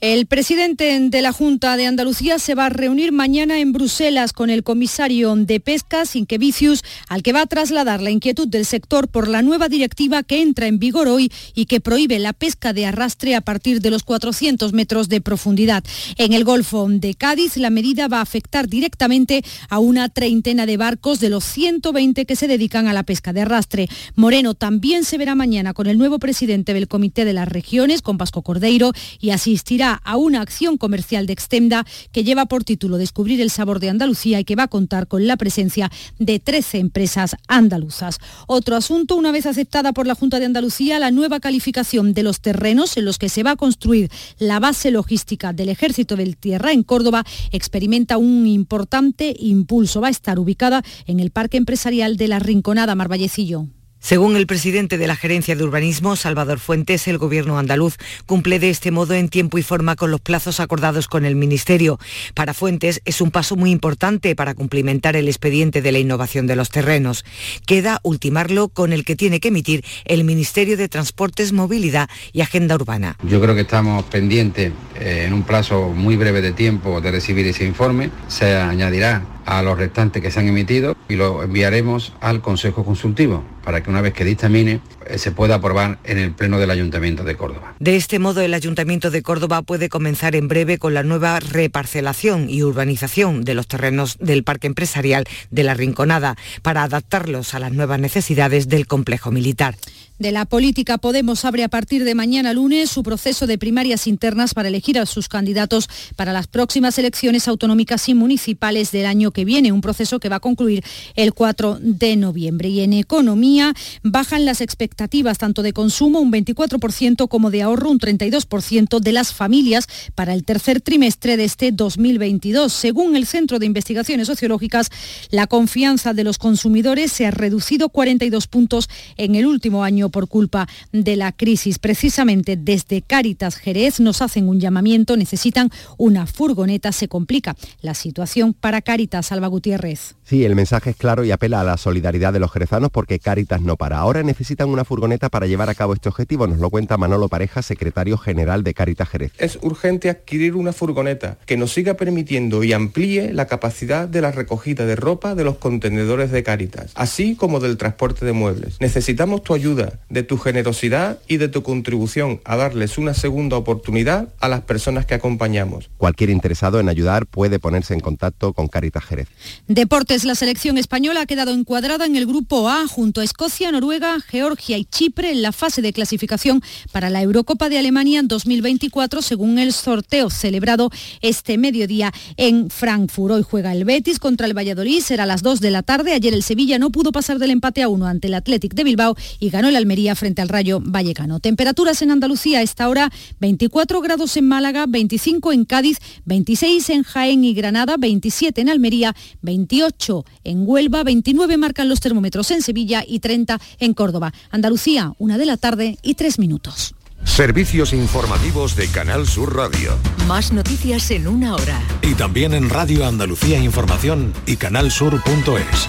El 0.00 0.24
presidente 0.24 0.98
de 0.98 1.20
la 1.20 1.30
Junta 1.30 1.76
de 1.76 1.84
Andalucía 1.84 2.38
se 2.38 2.54
va 2.54 2.64
a 2.64 2.70
reunir 2.70 3.12
mañana 3.12 3.60
en 3.60 3.74
Bruselas 3.74 4.32
con 4.32 4.48
el 4.48 4.62
comisario 4.62 5.36
de 5.36 5.60
Pesca, 5.60 6.06
Sinquevicius, 6.06 6.82
al 7.08 7.22
que 7.22 7.34
va 7.34 7.42
a 7.42 7.46
trasladar 7.46 8.00
la 8.00 8.10
inquietud 8.10 8.48
del 8.48 8.64
sector 8.64 9.08
por 9.08 9.28
la 9.28 9.42
nueva 9.42 9.68
directiva 9.68 10.22
que 10.22 10.40
entra 10.40 10.68
en 10.68 10.78
vigor 10.78 11.06
hoy 11.06 11.30
y 11.54 11.66
que 11.66 11.80
prohíbe 11.80 12.18
la 12.18 12.32
pesca 12.32 12.72
de 12.72 12.86
arrastre 12.86 13.34
a 13.34 13.42
partir 13.42 13.82
de 13.82 13.90
los 13.90 14.02
400 14.02 14.72
metros 14.72 15.10
de 15.10 15.20
profundidad. 15.20 15.84
En 16.16 16.32
el 16.32 16.44
Golfo 16.44 16.88
de 16.88 17.12
Cádiz, 17.12 17.58
la 17.58 17.68
medida 17.68 18.08
va 18.08 18.20
a 18.20 18.22
afectar 18.22 18.68
directamente 18.68 19.44
a 19.68 19.80
una 19.80 20.08
treintena 20.08 20.64
de 20.64 20.78
barcos 20.78 21.20
de 21.20 21.28
los 21.28 21.44
120 21.44 22.24
que 22.24 22.36
se 22.36 22.48
dedican 22.48 22.88
a 22.88 22.94
la 22.94 23.02
pesca 23.02 23.34
de 23.34 23.42
arrastre. 23.42 23.90
Moreno 24.14 24.54
también 24.54 25.04
se 25.04 25.18
verá 25.18 25.34
mañana 25.34 25.74
con 25.74 25.86
el 25.88 25.98
nuevo 25.98 26.18
presidente 26.18 26.72
del 26.72 26.88
Comité 26.88 27.26
de 27.26 27.34
las 27.34 27.48
Regiones, 27.48 28.00
con 28.00 28.16
Pasco 28.16 28.40
Cordeiro, 28.40 28.92
y 29.20 29.28
asistirá 29.28 29.89
a 29.94 30.16
una 30.16 30.40
acción 30.40 30.76
comercial 30.76 31.26
de 31.26 31.32
Extenda 31.32 31.86
que 32.12 32.24
lleva 32.24 32.46
por 32.46 32.64
título 32.64 32.98
Descubrir 32.98 33.40
el 33.40 33.50
sabor 33.50 33.80
de 33.80 33.90
Andalucía 33.90 34.40
y 34.40 34.44
que 34.44 34.56
va 34.56 34.64
a 34.64 34.68
contar 34.68 35.08
con 35.08 35.26
la 35.26 35.36
presencia 35.36 35.90
de 36.18 36.38
13 36.38 36.78
empresas 36.78 37.36
andaluzas. 37.48 38.18
Otro 38.46 38.76
asunto, 38.76 39.16
una 39.16 39.32
vez 39.32 39.46
aceptada 39.46 39.92
por 39.92 40.06
la 40.06 40.14
Junta 40.14 40.38
de 40.38 40.46
Andalucía, 40.46 40.98
la 40.98 41.10
nueva 41.10 41.40
calificación 41.40 42.14
de 42.14 42.22
los 42.22 42.40
terrenos 42.40 42.96
en 42.96 43.04
los 43.04 43.18
que 43.18 43.28
se 43.28 43.42
va 43.42 43.52
a 43.52 43.56
construir 43.56 44.10
la 44.38 44.60
base 44.60 44.90
logística 44.90 45.52
del 45.52 45.68
Ejército 45.68 46.16
del 46.16 46.36
Tierra 46.36 46.72
en 46.72 46.82
Córdoba 46.82 47.24
experimenta 47.50 48.18
un 48.18 48.46
importante 48.46 49.34
impulso. 49.38 50.00
Va 50.00 50.08
a 50.08 50.10
estar 50.10 50.38
ubicada 50.38 50.82
en 51.06 51.20
el 51.20 51.30
Parque 51.30 51.56
Empresarial 51.56 52.16
de 52.16 52.28
la 52.28 52.38
Rinconada 52.38 52.94
Marvallecillo. 52.94 53.66
Según 54.00 54.34
el 54.36 54.46
presidente 54.46 54.96
de 54.96 55.06
la 55.06 55.14
Gerencia 55.14 55.54
de 55.54 55.62
Urbanismo, 55.62 56.16
Salvador 56.16 56.58
Fuentes, 56.58 57.06
el 57.06 57.18
gobierno 57.18 57.58
andaluz 57.58 57.98
cumple 58.24 58.58
de 58.58 58.70
este 58.70 58.90
modo 58.90 59.12
en 59.12 59.28
tiempo 59.28 59.58
y 59.58 59.62
forma 59.62 59.94
con 59.94 60.10
los 60.10 60.22
plazos 60.22 60.58
acordados 60.58 61.06
con 61.06 61.26
el 61.26 61.36
Ministerio. 61.36 61.98
Para 62.34 62.54
Fuentes 62.54 63.02
es 63.04 63.20
un 63.20 63.30
paso 63.30 63.56
muy 63.56 63.70
importante 63.70 64.34
para 64.34 64.54
cumplimentar 64.54 65.16
el 65.16 65.28
expediente 65.28 65.82
de 65.82 65.92
la 65.92 65.98
innovación 65.98 66.46
de 66.46 66.56
los 66.56 66.70
terrenos. 66.70 67.26
Queda 67.66 68.00
ultimarlo 68.02 68.68
con 68.68 68.94
el 68.94 69.04
que 69.04 69.16
tiene 69.16 69.38
que 69.38 69.48
emitir 69.48 69.84
el 70.06 70.24
Ministerio 70.24 70.78
de 70.78 70.88
Transportes, 70.88 71.52
Movilidad 71.52 72.08
y 72.32 72.40
Agenda 72.40 72.76
Urbana. 72.76 73.16
Yo 73.22 73.38
creo 73.40 73.54
que 73.54 73.62
estamos 73.62 74.04
pendientes 74.04 74.72
eh, 74.98 75.24
en 75.26 75.34
un 75.34 75.42
plazo 75.42 75.90
muy 75.90 76.16
breve 76.16 76.40
de 76.40 76.52
tiempo 76.52 77.02
de 77.02 77.10
recibir 77.10 77.46
ese 77.46 77.66
informe. 77.66 78.10
Se 78.28 78.56
añadirá 78.56 79.26
a 79.44 79.62
los 79.62 79.76
restantes 79.76 80.22
que 80.22 80.30
se 80.30 80.40
han 80.40 80.48
emitido 80.48 80.96
y 81.08 81.16
lo 81.16 81.42
enviaremos 81.42 82.14
al 82.20 82.40
Consejo 82.40 82.84
Consultivo 82.84 83.44
para 83.70 83.84
que 83.84 83.90
una 83.90 84.00
vez 84.00 84.14
que 84.14 84.24
dictamine 84.24 84.80
eh, 85.06 85.16
se 85.16 85.30
pueda 85.30 85.54
aprobar 85.54 86.00
en 86.02 86.18
el 86.18 86.32
Pleno 86.32 86.58
del 86.58 86.72
Ayuntamiento 86.72 87.22
de 87.22 87.36
Córdoba. 87.36 87.76
De 87.78 87.94
este 87.94 88.18
modo, 88.18 88.40
el 88.40 88.52
Ayuntamiento 88.52 89.12
de 89.12 89.22
Córdoba 89.22 89.62
puede 89.62 89.88
comenzar 89.88 90.34
en 90.34 90.48
breve 90.48 90.76
con 90.78 90.92
la 90.92 91.04
nueva 91.04 91.38
reparcelación 91.38 92.50
y 92.50 92.64
urbanización 92.64 93.44
de 93.44 93.54
los 93.54 93.68
terrenos 93.68 94.18
del 94.18 94.42
Parque 94.42 94.66
Empresarial 94.66 95.24
de 95.52 95.62
la 95.62 95.74
Rinconada 95.74 96.36
para 96.62 96.82
adaptarlos 96.82 97.54
a 97.54 97.60
las 97.60 97.70
nuevas 97.70 98.00
necesidades 98.00 98.68
del 98.68 98.88
complejo 98.88 99.30
militar. 99.30 99.76
De 100.20 100.32
la 100.32 100.44
política, 100.44 100.98
Podemos 100.98 101.46
abre 101.46 101.64
a 101.64 101.68
partir 101.70 102.04
de 102.04 102.14
mañana 102.14 102.52
lunes 102.52 102.90
su 102.90 103.02
proceso 103.02 103.46
de 103.46 103.56
primarias 103.56 104.06
internas 104.06 104.52
para 104.52 104.68
elegir 104.68 104.98
a 104.98 105.06
sus 105.06 105.30
candidatos 105.30 105.88
para 106.14 106.34
las 106.34 106.46
próximas 106.46 106.98
elecciones 106.98 107.48
autonómicas 107.48 108.06
y 108.06 108.12
municipales 108.12 108.92
del 108.92 109.06
año 109.06 109.30
que 109.30 109.46
viene, 109.46 109.72
un 109.72 109.80
proceso 109.80 110.20
que 110.20 110.28
va 110.28 110.36
a 110.36 110.40
concluir 110.40 110.84
el 111.16 111.32
4 111.32 111.78
de 111.80 112.16
noviembre. 112.16 112.68
Y 112.68 112.80
en 112.80 112.92
economía 112.92 113.72
bajan 114.02 114.44
las 114.44 114.60
expectativas 114.60 115.38
tanto 115.38 115.62
de 115.62 115.72
consumo, 115.72 116.20
un 116.20 116.30
24%, 116.30 117.26
como 117.26 117.50
de 117.50 117.62
ahorro, 117.62 117.88
un 117.88 117.98
32% 117.98 119.00
de 119.00 119.12
las 119.12 119.32
familias 119.32 119.86
para 120.14 120.34
el 120.34 120.44
tercer 120.44 120.82
trimestre 120.82 121.38
de 121.38 121.44
este 121.44 121.72
2022. 121.72 122.70
Según 122.70 123.16
el 123.16 123.24
Centro 123.24 123.58
de 123.58 123.64
Investigaciones 123.64 124.26
Sociológicas, 124.26 124.90
la 125.30 125.46
confianza 125.46 126.12
de 126.12 126.24
los 126.24 126.36
consumidores 126.36 127.10
se 127.10 127.24
ha 127.24 127.30
reducido 127.30 127.88
42 127.88 128.48
puntos 128.48 128.90
en 129.16 129.34
el 129.34 129.46
último 129.46 129.82
año 129.82 130.09
por 130.10 130.28
culpa 130.28 130.68
de 130.92 131.16
la 131.16 131.32
crisis. 131.32 131.78
Precisamente 131.78 132.56
desde 132.56 133.02
Cáritas 133.02 133.56
Jerez 133.56 134.00
nos 134.00 134.22
hacen 134.22 134.48
un 134.48 134.60
llamamiento, 134.60 135.16
necesitan 135.16 135.70
una 135.96 136.26
furgoneta, 136.26 136.92
se 136.92 137.08
complica 137.08 137.56
la 137.80 137.94
situación 137.94 138.54
para 138.54 138.82
Cáritas, 138.82 139.26
Salva 139.26 139.48
Gutiérrez. 139.48 140.14
Sí, 140.24 140.44
el 140.44 140.54
mensaje 140.54 140.90
es 140.90 140.96
claro 140.96 141.24
y 141.24 141.30
apela 141.30 141.60
a 141.60 141.64
la 141.64 141.76
solidaridad 141.76 142.32
de 142.32 142.40
los 142.40 142.52
jerezanos 142.52 142.90
porque 142.90 143.18
Cáritas 143.18 143.60
no 143.60 143.76
para. 143.76 143.98
Ahora 143.98 144.22
necesitan 144.22 144.68
una 144.68 144.84
furgoneta 144.84 145.28
para 145.28 145.46
llevar 145.46 145.68
a 145.70 145.74
cabo 145.74 145.94
este 145.94 146.08
objetivo, 146.08 146.46
nos 146.46 146.58
lo 146.58 146.70
cuenta 146.70 146.96
Manolo 146.96 147.28
Pareja, 147.28 147.62
secretario 147.62 148.18
general 148.18 148.62
de 148.62 148.74
Cáritas 148.74 149.08
Jerez. 149.08 149.32
Es 149.38 149.58
urgente 149.62 150.10
adquirir 150.10 150.54
una 150.56 150.72
furgoneta 150.72 151.38
que 151.46 151.56
nos 151.56 151.72
siga 151.72 151.94
permitiendo 151.94 152.64
y 152.64 152.72
amplíe 152.72 153.32
la 153.32 153.46
capacidad 153.46 154.08
de 154.08 154.20
la 154.20 154.32
recogida 154.32 154.86
de 154.86 154.96
ropa 154.96 155.34
de 155.34 155.44
los 155.44 155.56
contenedores 155.56 156.30
de 156.30 156.42
Cáritas, 156.42 156.92
así 156.94 157.36
como 157.36 157.60
del 157.60 157.76
transporte 157.76 158.24
de 158.24 158.32
muebles. 158.32 158.76
Necesitamos 158.80 159.42
tu 159.42 159.54
ayuda 159.54 159.99
de 160.08 160.22
tu 160.22 160.38
generosidad 160.38 161.18
y 161.28 161.36
de 161.36 161.48
tu 161.48 161.62
contribución 161.62 162.40
a 162.44 162.56
darles 162.56 162.98
una 162.98 163.14
segunda 163.14 163.56
oportunidad 163.56 164.28
a 164.40 164.48
las 164.48 164.62
personas 164.62 165.06
que 165.06 165.14
acompañamos. 165.14 165.90
Cualquier 165.96 166.30
interesado 166.30 166.80
en 166.80 166.88
ayudar 166.88 167.26
puede 167.26 167.58
ponerse 167.58 167.94
en 167.94 168.00
contacto 168.00 168.52
con 168.52 168.68
Caritas 168.68 169.04
Jerez. 169.04 169.28
Deportes, 169.68 170.24
la 170.24 170.34
selección 170.34 170.78
española 170.78 171.22
ha 171.22 171.26
quedado 171.26 171.52
encuadrada 171.52 172.06
en 172.06 172.16
el 172.16 172.26
grupo 172.26 172.68
A 172.68 172.86
junto 172.88 173.20
a 173.20 173.24
Escocia, 173.24 173.70
Noruega, 173.70 174.18
Georgia 174.20 174.78
y 174.78 174.84
Chipre 174.84 175.30
en 175.30 175.42
la 175.42 175.52
fase 175.52 175.82
de 175.82 175.92
clasificación 175.92 176.62
para 176.92 177.10
la 177.10 177.22
Eurocopa 177.22 177.68
de 177.68 177.78
Alemania 177.78 178.20
en 178.20 178.28
2024 178.28 179.22
según 179.22 179.58
el 179.58 179.72
sorteo 179.72 180.30
celebrado 180.30 180.90
este 181.20 181.58
mediodía 181.58 182.12
en 182.36 182.70
Frankfurt. 182.70 183.34
Hoy 183.34 183.42
juega 183.42 183.72
el 183.72 183.84
Betis 183.84 184.18
contra 184.18 184.46
el 184.46 184.56
Valladolid, 184.56 185.00
será 185.00 185.24
a 185.24 185.26
las 185.26 185.42
2 185.42 185.60
de 185.60 185.70
la 185.70 185.82
tarde. 185.82 186.12
Ayer 186.12 186.34
el 186.34 186.42
Sevilla 186.42 186.78
no 186.78 186.90
pudo 186.90 187.12
pasar 187.12 187.38
del 187.38 187.50
empate 187.50 187.82
a 187.82 187.88
uno 187.88 188.06
ante 188.06 188.28
el 188.28 188.34
Athletic 188.34 188.74
de 188.74 188.84
Bilbao 188.84 189.16
y 189.38 189.50
ganó 189.50 189.68
el 189.68 189.76
Almería 189.80 190.14
frente 190.14 190.40
al 190.40 190.48
Rayo 190.48 190.80
Vallecano. 190.82 191.40
Temperaturas 191.40 192.00
en 192.02 192.10
Andalucía 192.10 192.60
a 192.60 192.62
esta 192.62 192.88
hora 192.88 193.10
24 193.40 194.00
grados 194.00 194.36
en 194.36 194.46
Málaga, 194.46 194.86
25 194.88 195.52
en 195.52 195.64
Cádiz, 195.64 195.98
26 196.26 196.90
en 196.90 197.02
Jaén 197.02 197.44
y 197.44 197.54
Granada, 197.54 197.96
27 197.98 198.60
en 198.60 198.68
Almería, 198.68 199.14
28 199.42 200.24
en 200.44 200.62
Huelva, 200.66 201.02
29 201.02 201.56
marcan 201.56 201.88
los 201.88 202.00
termómetros 202.00 202.50
en 202.50 202.62
Sevilla 202.62 203.04
y 203.06 203.18
30 203.20 203.60
en 203.78 203.94
Córdoba. 203.94 204.32
Andalucía, 204.50 205.12
una 205.18 205.38
de 205.38 205.46
la 205.46 205.56
tarde 205.56 205.98
y 206.02 206.14
tres 206.14 206.38
minutos. 206.38 206.94
Servicios 207.24 207.92
informativos 207.92 208.76
de 208.76 208.88
Canal 208.88 209.26
Sur 209.26 209.54
Radio. 209.54 209.96
Más 210.26 210.52
noticias 210.52 211.10
en 211.10 211.28
una 211.28 211.54
hora. 211.54 211.80
Y 212.02 212.14
también 212.14 212.54
en 212.54 212.70
Radio 212.70 213.06
Andalucía 213.06 213.58
Información 213.58 214.32
y 214.46 214.56
canalsur.es. 214.56 215.88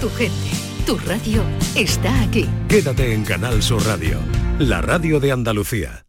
Tu 0.00 0.08
gente, 0.10 0.69
tu 0.80 0.96
radio 0.98 1.42
está 1.74 2.22
aquí. 2.22 2.48
Quédate 2.68 3.12
en 3.12 3.24
Canal 3.24 3.62
Sur 3.62 3.84
Radio, 3.86 4.18
la 4.58 4.80
radio 4.80 5.20
de 5.20 5.32
Andalucía. 5.32 6.04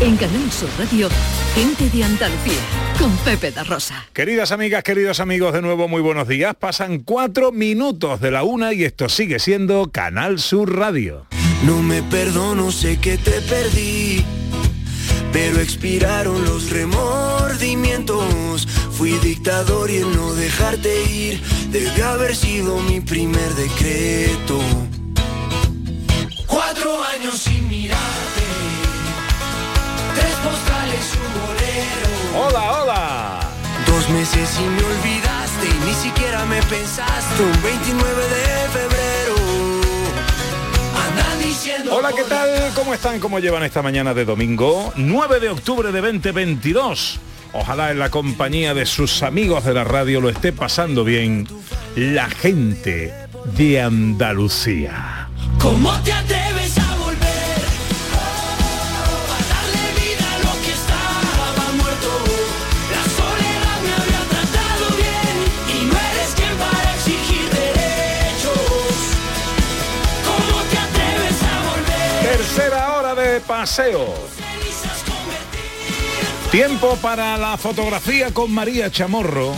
En 0.00 0.16
Canal 0.16 0.50
Sur 0.50 0.70
Radio, 0.78 1.08
gente 1.54 1.90
de 1.90 2.04
Andalucía, 2.04 2.60
con 2.98 3.14
Pepe 3.18 3.50
da 3.50 3.64
Rosa. 3.64 4.06
Queridas 4.14 4.50
amigas, 4.50 4.82
queridos 4.82 5.20
amigos, 5.20 5.52
de 5.52 5.60
nuevo 5.60 5.88
muy 5.88 6.00
buenos 6.00 6.26
días. 6.26 6.54
Pasan 6.54 7.00
cuatro 7.00 7.52
minutos 7.52 8.20
de 8.20 8.30
la 8.30 8.42
una 8.42 8.72
y 8.72 8.84
esto 8.84 9.10
sigue 9.10 9.38
siendo 9.38 9.90
Canal 9.92 10.38
Sur 10.38 10.74
Radio. 10.74 11.26
No 11.66 11.82
me 11.82 12.02
perdono, 12.02 12.72
sé 12.72 12.98
que 12.98 13.18
te 13.18 13.42
perdí, 13.42 14.24
pero 15.32 15.60
expiraron 15.60 16.44
los 16.44 16.70
remordimientos. 16.70 18.66
Fui 18.92 19.12
dictador 19.18 19.90
y 19.90 19.96
el 19.98 20.14
no 20.14 20.34
dejarte 20.34 21.04
ir 21.04 21.40
debe 21.70 22.02
haber 22.02 22.36
sido 22.36 22.78
mi 22.80 23.00
primer 23.00 23.54
decreto. 23.54 24.60
Cuatro 26.46 27.02
años 27.04 27.38
sin 27.38 27.68
mirarte, 27.68 28.42
tres 30.14 30.34
postales, 30.44 31.14
un 31.16 31.32
bolero. 31.46 32.08
Hola, 32.46 32.82
hola. 32.82 33.40
Dos 33.86 34.08
meses 34.10 34.50
y 34.58 34.62
me 34.62 34.82
olvidaste 34.84 35.66
y 35.66 35.86
ni 35.86 35.94
siquiera 35.94 36.44
me 36.44 36.62
pensaste. 36.64 37.42
Un 37.42 37.62
29 37.62 38.22
de 38.22 38.68
febrero. 38.68 39.09
Hola, 41.90 42.12
¿qué 42.16 42.22
tal? 42.24 42.48
¿Cómo 42.74 42.94
están? 42.94 43.18
¿Cómo 43.20 43.38
llevan 43.38 43.62
esta 43.62 43.82
mañana 43.82 44.14
de 44.14 44.24
domingo? 44.24 44.92
9 44.96 45.40
de 45.40 45.48
octubre 45.48 45.92
de 45.92 46.00
2022. 46.00 47.18
Ojalá 47.52 47.90
en 47.90 47.98
la 47.98 48.10
compañía 48.10 48.74
de 48.74 48.86
sus 48.86 49.22
amigos 49.22 49.64
de 49.64 49.74
la 49.74 49.84
radio 49.84 50.20
lo 50.20 50.28
esté 50.28 50.52
pasando 50.52 51.04
bien 51.04 51.48
la 51.96 52.28
gente 52.30 53.12
de 53.56 53.80
Andalucía. 53.80 55.28
¿Cómo 55.58 55.92
te 56.02 56.12
atreves 56.12 56.59
paseo. 73.40 74.14
Tiempo 76.50 76.96
para 76.96 77.36
la 77.36 77.56
fotografía 77.56 78.32
con 78.32 78.52
María 78.52 78.90
Chamorro. 78.90 79.54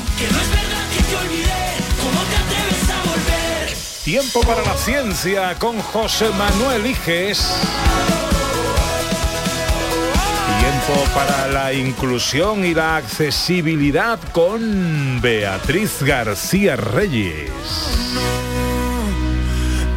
Tiempo 4.04 4.40
para 4.40 4.62
la 4.62 4.76
ciencia 4.76 5.54
con 5.58 5.80
José 5.80 6.28
Manuel 6.30 6.86
Iges. 6.86 7.54
Tiempo 10.60 11.04
para 11.14 11.48
la 11.48 11.72
inclusión 11.72 12.64
y 12.64 12.74
la 12.74 12.96
accesibilidad 12.96 14.18
con 14.32 15.20
Beatriz 15.20 16.02
García 16.02 16.76
Reyes. 16.76 17.50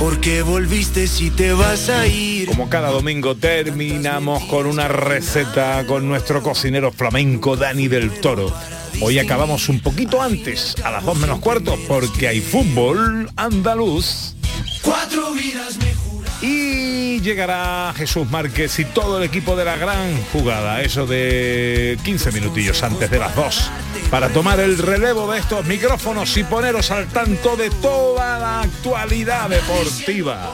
Porque 0.05 0.43
volviste 0.43 1.07
si 1.07 1.31
te 1.31 1.51
vas 1.51 1.89
a 1.89 2.05
ir. 2.05 2.47
Como 2.47 2.69
cada 2.69 2.91
domingo 2.91 3.33
terminamos 3.33 4.43
con 4.43 4.67
una 4.67 4.87
receta 4.87 5.83
con 5.87 6.07
nuestro 6.07 6.43
cocinero 6.43 6.91
flamenco 6.91 7.57
Dani 7.57 7.87
del 7.87 8.11
Toro. 8.19 8.53
Hoy 9.01 9.17
acabamos 9.17 9.67
un 9.67 9.79
poquito 9.79 10.21
antes, 10.21 10.75
a 10.83 10.91
las 10.91 11.03
2 11.03 11.17
menos 11.17 11.39
cuarto, 11.39 11.75
porque 11.87 12.27
hay 12.27 12.39
fútbol 12.39 13.31
andaluz. 13.35 14.35
Cuatro 14.83 15.33
vidas 15.33 15.75
me 15.77 15.95
Y 16.41 17.21
llegará 17.21 17.93
Jesús 17.95 18.29
Márquez 18.29 18.77
y 18.79 18.85
todo 18.85 19.17
el 19.17 19.23
equipo 19.23 19.55
de 19.55 19.65
la 19.65 19.77
gran 19.77 20.21
jugada, 20.33 20.81
eso 20.81 21.05
de 21.05 21.97
15 22.03 22.31
minutillos 22.31 22.83
antes 22.83 23.09
de 23.09 23.19
las 23.19 23.35
2, 23.35 23.71
para 24.11 24.29
tomar 24.29 24.59
el 24.59 24.77
relevo 24.77 25.31
de 25.31 25.39
estos 25.39 25.65
micrófonos 25.65 26.35
y 26.37 26.43
poneros 26.43 26.91
al 26.91 27.07
tanto 27.07 27.55
de 27.55 27.69
toda 27.69 28.37
la 28.37 28.61
actualidad 28.61 29.49
deportiva. 29.49 30.51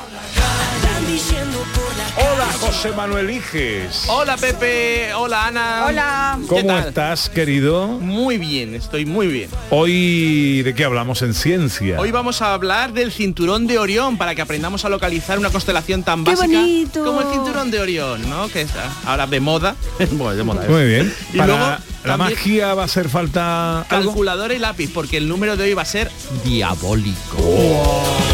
Hola 1.11 2.45
José 2.61 2.91
Manuel 2.93 3.29
Iges. 3.31 4.05
Hola 4.07 4.37
Pepe, 4.37 5.13
hola 5.13 5.47
Ana. 5.47 5.85
Hola. 5.85 6.39
¿Cómo 6.47 6.77
estás, 6.77 7.27
querido? 7.27 7.87
Muy 7.87 8.37
bien, 8.37 8.75
estoy 8.75 9.05
muy 9.05 9.27
bien. 9.27 9.49
Hoy, 9.71 10.61
¿de 10.63 10.73
qué 10.73 10.85
hablamos 10.85 11.21
en 11.21 11.33
ciencia? 11.33 11.99
Hoy 11.99 12.11
vamos 12.11 12.41
a 12.41 12.53
hablar 12.53 12.93
del 12.93 13.11
cinturón 13.11 13.67
de 13.67 13.77
Orión 13.77 14.17
para 14.17 14.35
que 14.35 14.41
aprendamos 14.41 14.85
a 14.85 14.89
localizar 14.89 15.37
una 15.37 15.49
constelación 15.49 16.03
tan 16.03 16.23
¡Qué 16.23 16.31
básica 16.31 16.59
bonito! 16.61 17.03
como 17.03 17.19
el 17.19 17.27
cinturón 17.27 17.71
de 17.71 17.81
Orión, 17.81 18.29
¿no? 18.29 18.47
Que 18.47 18.61
está 18.61 18.89
ahora 19.05 19.27
de 19.27 19.41
moda. 19.41 19.75
bueno, 20.11 20.33
de 20.35 20.43
moda. 20.43 20.65
¿eh? 20.65 20.69
Muy 20.69 20.85
bien. 20.85 21.13
Y 21.33 21.37
Para 21.39 21.57
luego 21.57 21.75
la 22.05 22.15
magia 22.17 22.73
va 22.73 22.83
a 22.83 22.85
hacer 22.85 23.09
falta 23.09 23.81
algo. 23.81 24.11
calculadora 24.11 24.53
y 24.53 24.59
lápiz 24.59 24.89
porque 24.93 25.17
el 25.17 25.27
número 25.27 25.57
de 25.57 25.65
hoy 25.65 25.73
va 25.73 25.81
a 25.81 25.85
ser 25.85 26.09
diabólico. 26.45 27.35
Beatriz 27.37 28.30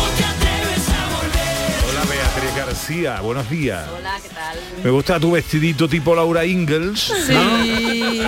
García, 2.77 3.21
buenos 3.21 3.50
días. 3.50 3.88
Hola, 3.97 4.19
¿qué 4.21 4.29
tal? 4.29 4.56
Me 4.83 4.91
gusta 4.91 5.19
tu 5.19 5.31
vestidito 5.31 5.89
tipo 5.89 6.13
Laura 6.13 6.45
Ingalls. 6.45 7.12
Sí. 7.25 8.21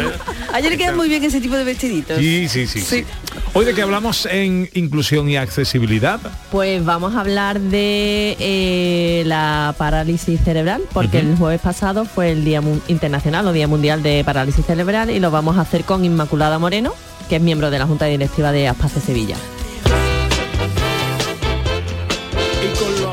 Ayer 0.51 0.75
queda 0.75 0.95
muy 0.95 1.07
bien 1.07 1.23
ese 1.23 1.39
tipo 1.39 1.55
de 1.55 1.63
vestiditos. 1.63 2.17
Sí, 2.17 2.49
sí, 2.49 2.65
sí, 2.65 2.81
sí. 2.81 3.05
Hoy 3.53 3.65
de 3.65 3.75
qué 3.75 3.83
hablamos 3.83 4.25
en 4.25 4.67
inclusión 4.73 5.29
y 5.29 5.37
accesibilidad. 5.37 6.19
Pues 6.49 6.83
vamos 6.83 7.13
a 7.13 7.19
hablar 7.19 7.59
de 7.59 8.35
eh, 8.39 9.21
la 9.27 9.75
parálisis 9.77 10.41
cerebral, 10.41 10.81
porque 10.93 11.19
el 11.19 11.35
jueves 11.37 11.61
pasado 11.61 12.05
fue 12.05 12.31
el 12.31 12.43
Día 12.43 12.63
Internacional 12.87 13.47
o 13.47 13.53
Día 13.53 13.67
Mundial 13.67 14.01
de 14.01 14.23
Parálisis 14.23 14.65
Cerebral 14.65 15.11
y 15.11 15.19
lo 15.19 15.29
vamos 15.29 15.59
a 15.59 15.61
hacer 15.61 15.83
con 15.83 16.03
Inmaculada 16.03 16.57
Moreno, 16.57 16.95
que 17.29 17.35
es 17.35 17.41
miembro 17.41 17.69
de 17.69 17.77
la 17.77 17.85
Junta 17.85 18.05
Directiva 18.05 18.51
de 18.51 18.67
Aspace 18.67 18.99
Sevilla. 18.99 19.37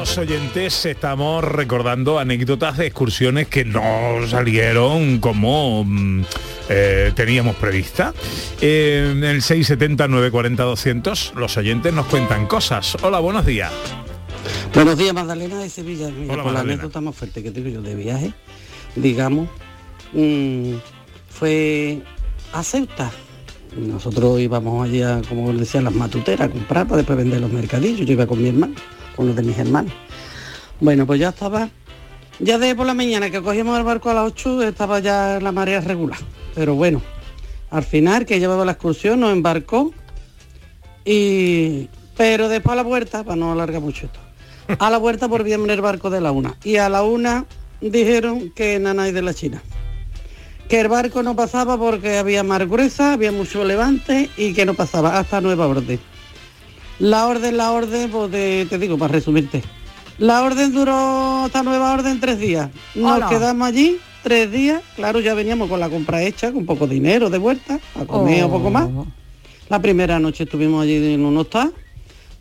Los 0.06 0.18
oyentes 0.18 0.86
estamos 0.86 1.42
recordando 1.42 2.20
anécdotas 2.20 2.78
de 2.78 2.86
excursiones 2.86 3.48
que 3.48 3.64
no 3.64 4.24
salieron 4.28 5.18
como 5.18 5.82
mm, 5.84 6.22
eh, 6.68 7.12
teníamos 7.16 7.56
prevista. 7.56 8.14
Eh, 8.60 9.10
en 9.10 9.24
el 9.24 9.42
670 9.42 10.06
940 10.06 10.62
200 10.62 11.32
los 11.34 11.56
oyentes 11.56 11.92
nos 11.92 12.06
cuentan 12.06 12.46
cosas. 12.46 12.96
Hola, 13.02 13.18
buenos 13.18 13.44
días. 13.44 13.72
Buenos 14.72 14.96
días, 14.96 15.12
Magdalena 15.12 15.58
de 15.58 15.68
Sevilla. 15.68 16.08
Mira, 16.08 16.34
Hola, 16.34 16.42
por 16.44 16.52
la 16.52 16.60
anécdota 16.60 17.00
más 17.00 17.16
fuerte 17.16 17.42
que 17.42 17.50
tengo 17.50 17.68
yo 17.68 17.82
de 17.82 17.96
viaje, 17.96 18.32
digamos, 18.94 19.48
mm, 20.12 20.74
fue 21.28 22.00
a 22.52 22.62
Ceuta. 22.62 23.10
Nosotros 23.76 24.40
íbamos 24.40 24.86
allí 24.86 25.02
a, 25.02 25.20
como 25.28 25.52
decían, 25.52 25.82
las 25.82 25.94
matuteras 25.94 26.48
a 26.48 26.50
comprar 26.50 26.86
para 26.86 26.98
después 26.98 27.18
vender 27.18 27.40
los 27.40 27.52
mercadillos. 27.52 28.06
Yo 28.06 28.12
iba 28.12 28.26
con 28.26 28.40
mi 28.40 28.48
hermano, 28.48 28.74
con 29.16 29.26
los 29.26 29.36
de 29.36 29.42
mis 29.42 29.58
hermanos. 29.58 29.92
Bueno, 30.80 31.06
pues 31.06 31.18
ya 31.18 31.30
estaba, 31.30 31.70
ya 32.38 32.58
de 32.58 32.74
por 32.74 32.86
la 32.86 32.94
mañana 32.94 33.30
que 33.30 33.42
cogíamos 33.42 33.78
el 33.78 33.84
barco 33.84 34.10
a 34.10 34.14
las 34.14 34.26
8, 34.26 34.62
estaba 34.62 35.00
ya 35.00 35.40
la 35.40 35.52
marea 35.52 35.80
regular. 35.80 36.18
Pero 36.54 36.74
bueno, 36.74 37.02
al 37.70 37.82
final 37.82 38.26
que 38.26 38.38
llevaba 38.38 38.64
la 38.64 38.72
excursión 38.72 39.20
nos 39.20 39.32
embarcó 39.32 39.92
y 41.04 41.88
pero 42.16 42.48
después 42.48 42.72
a 42.72 42.76
la 42.76 42.82
vuelta, 42.82 43.24
para 43.24 43.36
no 43.36 43.52
alargar 43.52 43.82
mucho 43.82 44.06
esto, 44.06 44.20
a 44.78 44.90
la 44.90 44.98
vuelta 44.98 45.26
volvíamos 45.26 45.66
en 45.68 45.74
el 45.74 45.80
barco 45.80 46.10
de 46.10 46.20
la 46.20 46.32
una. 46.32 46.56
Y 46.64 46.76
a 46.76 46.88
la 46.88 47.02
una 47.02 47.44
dijeron 47.80 48.50
que 48.50 48.78
nanay 48.78 49.12
de 49.12 49.22
la 49.22 49.34
China. 49.34 49.62
Que 50.68 50.80
el 50.80 50.88
barco 50.88 51.22
no 51.22 51.36
pasaba 51.36 51.78
porque 51.78 52.18
había 52.18 52.42
mar 52.42 52.66
gruesa, 52.66 53.12
había 53.12 53.32
mucho 53.32 53.64
levante 53.64 54.30
y 54.36 54.54
que 54.54 54.64
no 54.64 54.74
pasaba 54.74 55.18
hasta 55.18 55.40
nueva 55.40 55.66
orden. 55.66 56.00
La 56.98 57.26
orden, 57.26 57.56
la 57.56 57.72
orden, 57.72 58.10
pues 58.10 58.30
de- 58.30 58.66
te 58.68 58.78
digo, 58.78 58.96
para 58.96 59.12
resumirte. 59.12 59.62
La 60.18 60.42
orden 60.44 60.72
duró 60.72 61.44
hasta 61.44 61.62
nueva 61.62 61.92
orden 61.92 62.20
tres 62.20 62.38
días. 62.38 62.70
Nos 62.94 63.16
Hola. 63.16 63.28
quedamos 63.28 63.68
allí 63.68 63.98
tres 64.22 64.50
días. 64.50 64.80
Claro, 64.96 65.20
ya 65.20 65.34
veníamos 65.34 65.68
con 65.68 65.78
la 65.78 65.90
compra 65.90 66.22
hecha, 66.22 66.52
con 66.52 66.64
poco 66.64 66.86
dinero 66.86 67.28
de 67.28 67.36
vuelta, 67.38 67.78
a 67.94 68.04
comer 68.06 68.44
un 68.44 68.50
poco 68.50 68.70
más. 68.70 68.88
La 69.68 69.80
primera 69.82 70.18
noche 70.18 70.44
estuvimos 70.44 70.82
allí 70.84 71.12
en 71.12 71.24
un 71.24 71.36
hostal, 71.36 71.72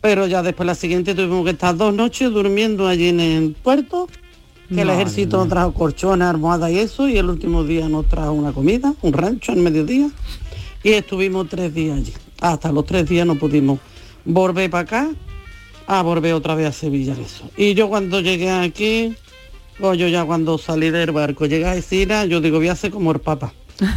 pero 0.00 0.26
ya 0.26 0.42
después 0.42 0.66
la 0.66 0.74
siguiente 0.74 1.14
tuvimos 1.14 1.44
que 1.44 1.50
estar 1.50 1.76
dos 1.76 1.92
noches 1.92 2.30
durmiendo 2.30 2.88
allí 2.88 3.08
en 3.08 3.20
el 3.20 3.56
puerto, 3.62 4.08
que 4.74 4.80
el 4.80 4.88
ejército 4.90 5.36
nos 5.36 5.48
trajo 5.48 5.74
colchones, 5.74 6.26
almohadas 6.28 6.70
y 6.70 6.78
eso, 6.78 7.08
y 7.08 7.18
el 7.18 7.28
último 7.28 7.62
día 7.62 7.88
nos 7.90 8.08
trajo 8.08 8.32
una 8.32 8.52
comida, 8.52 8.94
un 9.02 9.12
rancho 9.12 9.52
al 9.52 9.58
mediodía, 9.58 10.08
y 10.82 10.92
estuvimos 10.92 11.48
tres 11.48 11.74
días 11.74 11.98
allí. 11.98 12.12
Hasta 12.40 12.72
los 12.72 12.86
tres 12.86 13.06
días 13.08 13.26
no 13.26 13.34
pudimos 13.34 13.80
volver 14.26 14.68
para 14.68 14.82
acá, 14.82 15.10
a 15.86 16.02
volver 16.02 16.34
otra 16.34 16.54
vez 16.54 16.66
a 16.66 16.72
Sevilla 16.72 17.14
eso. 17.14 17.48
Y 17.56 17.74
yo 17.74 17.88
cuando 17.88 18.20
llegué 18.20 18.50
aquí, 18.50 19.16
o 19.80 19.94
yo 19.94 20.08
ya 20.08 20.24
cuando 20.24 20.58
salí 20.58 20.90
del 20.90 21.12
barco, 21.12 21.46
llegué 21.46 21.66
a 21.66 21.74
Esira, 21.74 22.26
yo 22.26 22.40
digo, 22.40 22.58
voy 22.58 22.68
a 22.68 22.72
hacer 22.72 22.90
como 22.90 23.12
el 23.12 23.20
Papa. 23.20 23.52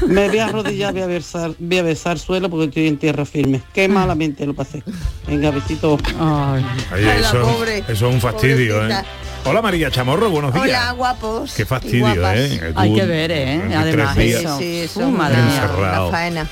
Me 0.07 0.27
voy 0.27 0.39
a 0.39 0.45
arrodillar, 0.47 0.93
voy 0.93 1.03
a 1.03 1.07
besar, 1.07 1.53
voy 1.57 1.77
a 1.77 1.83
besar 1.83 2.19
suelo 2.19 2.49
porque 2.49 2.65
estoy 2.65 2.87
en 2.87 2.97
tierra 2.97 3.25
firme. 3.25 3.61
Qué 3.73 3.87
malamente 3.87 4.45
lo 4.45 4.53
pasé. 4.53 4.83
Venga, 5.25 5.51
besito. 5.51 5.97
Ay, 6.19 6.65
la 6.91 7.15
eso, 7.19 7.41
pobre, 7.41 7.77
eso 7.87 8.09
es 8.09 8.13
un 8.13 8.19
fastidio, 8.19 8.75
pobrecita. 8.75 9.01
¿eh? 9.01 9.28
Hola 9.45 9.61
María 9.61 9.89
Chamorro, 9.89 10.29
buenos 10.29 10.53
días. 10.53 10.65
Hola, 10.65 10.91
guapos. 10.91 11.53
Qué 11.53 11.65
fastidio. 11.65 12.07
¿eh? 12.33 12.73
Hay 12.75 12.93
que 12.93 13.05
ver, 13.05 13.31
¿eh? 13.31 13.61
Además, 13.75 14.17
eso. 14.17 14.57
Sí, 14.59 14.85
Uh, 14.95 15.09
madre 15.09 15.37
mía. 15.41 15.55
Encerrado. 15.63 16.09
una 16.09 16.17
faena. 16.17 16.47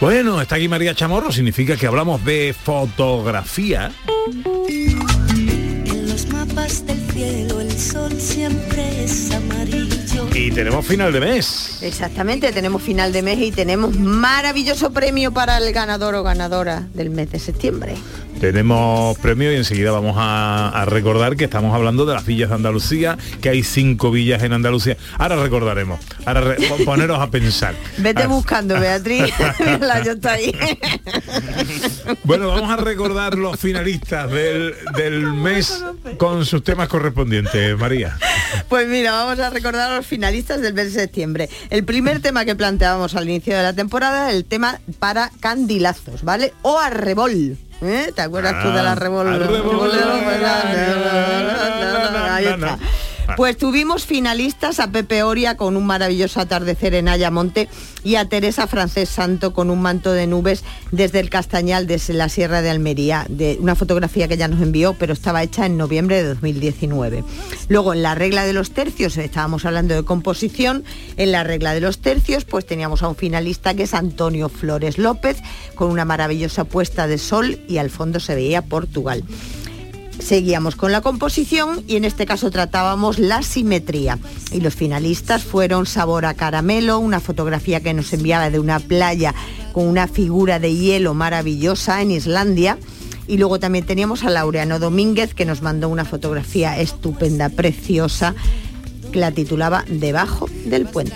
Bueno, 0.00 0.40
está 0.40 0.56
aquí 0.56 0.68
María 0.68 0.94
Chamorro, 0.94 1.32
significa 1.32 1.76
que 1.76 1.86
hablamos 1.86 2.24
de 2.24 2.54
fotografía. 2.64 3.90
En 4.76 6.08
los 6.08 6.28
mapas 6.28 6.86
del 6.86 7.00
cielo 7.10 7.60
el 7.60 7.76
sol 7.78 8.12
siempre 8.20 9.04
es 9.04 9.32
amarillo. 9.32 10.28
Y 10.34 10.50
tenemos 10.52 10.86
final 10.86 11.12
de 11.12 11.20
mes. 11.20 11.78
Exactamente, 11.82 12.52
tenemos 12.52 12.82
final 12.82 13.12
de 13.12 13.22
mes 13.22 13.38
y 13.40 13.50
tenemos 13.50 13.96
maravilloso 13.96 14.92
premio 14.92 15.32
para 15.32 15.56
el 15.58 15.72
ganador 15.72 16.14
o 16.14 16.22
ganadora 16.22 16.86
del 16.94 17.10
mes 17.10 17.30
de 17.32 17.40
septiembre. 17.40 17.94
Tenemos 18.40 19.18
premio 19.18 19.52
y 19.52 19.56
enseguida 19.56 19.90
vamos 19.90 20.14
a, 20.16 20.68
a 20.68 20.84
recordar 20.84 21.36
que 21.36 21.44
estamos 21.44 21.74
hablando 21.74 22.06
de 22.06 22.14
las 22.14 22.24
villas 22.24 22.48
de 22.50 22.54
Andalucía, 22.54 23.18
que 23.40 23.48
hay 23.48 23.62
cinco 23.64 24.10
villas 24.10 24.42
en 24.42 24.52
Andalucía. 24.52 24.96
Ahora 25.18 25.42
recordaremos, 25.42 25.98
ahora 26.24 26.40
re- 26.42 26.68
pon- 26.68 26.84
poneros 26.84 27.18
a 27.20 27.30
pensar. 27.30 27.74
Vete 27.98 28.22
Ah, 28.22 28.26
buscando, 28.28 28.78
Beatriz. 28.78 29.24
la 29.80 30.02
yo 30.04 30.12
ahí. 30.28 30.54
Bueno, 32.24 32.48
vamos 32.48 32.70
a 32.70 32.76
recordar 32.76 33.34
los 33.36 33.58
finalistas 33.58 34.30
del, 34.30 34.74
del 34.96 35.20
mes 35.32 35.82
con 36.18 36.44
sus 36.46 36.62
temas 36.62 36.88
correspondientes, 36.88 37.76
María. 37.78 38.16
Pues 38.68 38.86
mira, 38.88 39.12
vamos 39.12 39.38
a 39.40 39.50
recordar 39.50 39.92
a 39.92 39.96
los 39.96 40.06
finalistas 40.06 40.60
del 40.60 40.74
mes 40.74 40.92
de 40.94 41.00
septiembre. 41.00 41.48
El 41.70 41.84
primer 41.84 42.20
tema 42.20 42.44
que 42.44 42.54
planteábamos 42.54 43.14
al 43.16 43.28
inicio 43.28 43.56
de 43.56 43.62
la 43.62 43.72
temporada, 43.72 44.30
el 44.30 44.44
tema 44.44 44.80
para 44.98 45.30
candilazos, 45.40 46.22
¿vale? 46.22 46.52
O 46.62 46.78
arrebol. 46.78 47.56
¿Eh? 47.82 48.12
¿Te 48.14 48.22
acuerdas 48.22 48.62
tú 48.62 48.70
de 48.70 48.82
la? 48.82 48.92
Arrebol. 48.92 49.28
Ahí 52.30 52.46
está. 52.46 52.78
Pues 53.38 53.56
tuvimos 53.56 54.04
finalistas 54.04 54.80
a 54.80 54.90
Pepe 54.90 55.22
Oria 55.22 55.56
con 55.56 55.76
un 55.76 55.86
maravilloso 55.86 56.40
atardecer 56.40 56.96
en 56.96 57.06
Ayamonte 57.06 57.68
y 58.02 58.16
a 58.16 58.28
Teresa 58.28 58.66
Francés 58.66 59.08
Santo 59.08 59.52
con 59.52 59.70
un 59.70 59.80
manto 59.80 60.10
de 60.10 60.26
nubes 60.26 60.64
desde 60.90 61.20
el 61.20 61.30
Castañal, 61.30 61.86
desde 61.86 62.14
la 62.14 62.30
Sierra 62.30 62.62
de 62.62 62.70
Almería, 62.70 63.26
de 63.28 63.56
una 63.60 63.76
fotografía 63.76 64.26
que 64.26 64.36
ya 64.36 64.48
nos 64.48 64.60
envió, 64.60 64.94
pero 64.94 65.12
estaba 65.12 65.44
hecha 65.44 65.66
en 65.66 65.76
noviembre 65.76 66.16
de 66.16 66.30
2019. 66.30 67.22
Luego, 67.68 67.92
en 67.92 68.02
la 68.02 68.16
regla 68.16 68.44
de 68.44 68.54
los 68.54 68.72
tercios, 68.72 69.16
estábamos 69.16 69.64
hablando 69.64 69.94
de 69.94 70.02
composición, 70.02 70.82
en 71.16 71.30
la 71.30 71.44
regla 71.44 71.74
de 71.74 71.80
los 71.80 72.00
tercios, 72.00 72.44
pues 72.44 72.66
teníamos 72.66 73.04
a 73.04 73.08
un 73.08 73.14
finalista 73.14 73.72
que 73.74 73.84
es 73.84 73.94
Antonio 73.94 74.48
Flores 74.48 74.98
López, 74.98 75.36
con 75.76 75.92
una 75.92 76.04
maravillosa 76.04 76.64
puesta 76.64 77.06
de 77.06 77.18
sol 77.18 77.60
y 77.68 77.78
al 77.78 77.90
fondo 77.90 78.18
se 78.18 78.34
veía 78.34 78.62
Portugal. 78.62 79.22
Seguíamos 80.20 80.76
con 80.76 80.92
la 80.92 81.00
composición 81.00 81.82
y 81.86 81.96
en 81.96 82.04
este 82.04 82.26
caso 82.26 82.50
tratábamos 82.50 83.18
la 83.18 83.42
simetría. 83.42 84.18
Y 84.52 84.60
los 84.60 84.74
finalistas 84.74 85.44
fueron 85.44 85.86
Sabor 85.86 86.26
a 86.26 86.34
Caramelo, 86.34 86.98
una 86.98 87.20
fotografía 87.20 87.80
que 87.80 87.94
nos 87.94 88.12
enviaba 88.12 88.50
de 88.50 88.58
una 88.58 88.80
playa 88.80 89.34
con 89.72 89.86
una 89.86 90.08
figura 90.08 90.58
de 90.58 90.74
hielo 90.74 91.14
maravillosa 91.14 92.02
en 92.02 92.10
Islandia. 92.10 92.78
Y 93.26 93.36
luego 93.38 93.60
también 93.60 93.86
teníamos 93.86 94.24
a 94.24 94.30
Laureano 94.30 94.78
Domínguez 94.78 95.34
que 95.34 95.44
nos 95.44 95.62
mandó 95.62 95.88
una 95.88 96.04
fotografía 96.04 96.78
estupenda, 96.78 97.48
preciosa, 97.48 98.34
que 99.12 99.20
la 99.20 99.32
titulaba 99.32 99.84
Debajo 99.88 100.48
del 100.64 100.86
puente. 100.86 101.14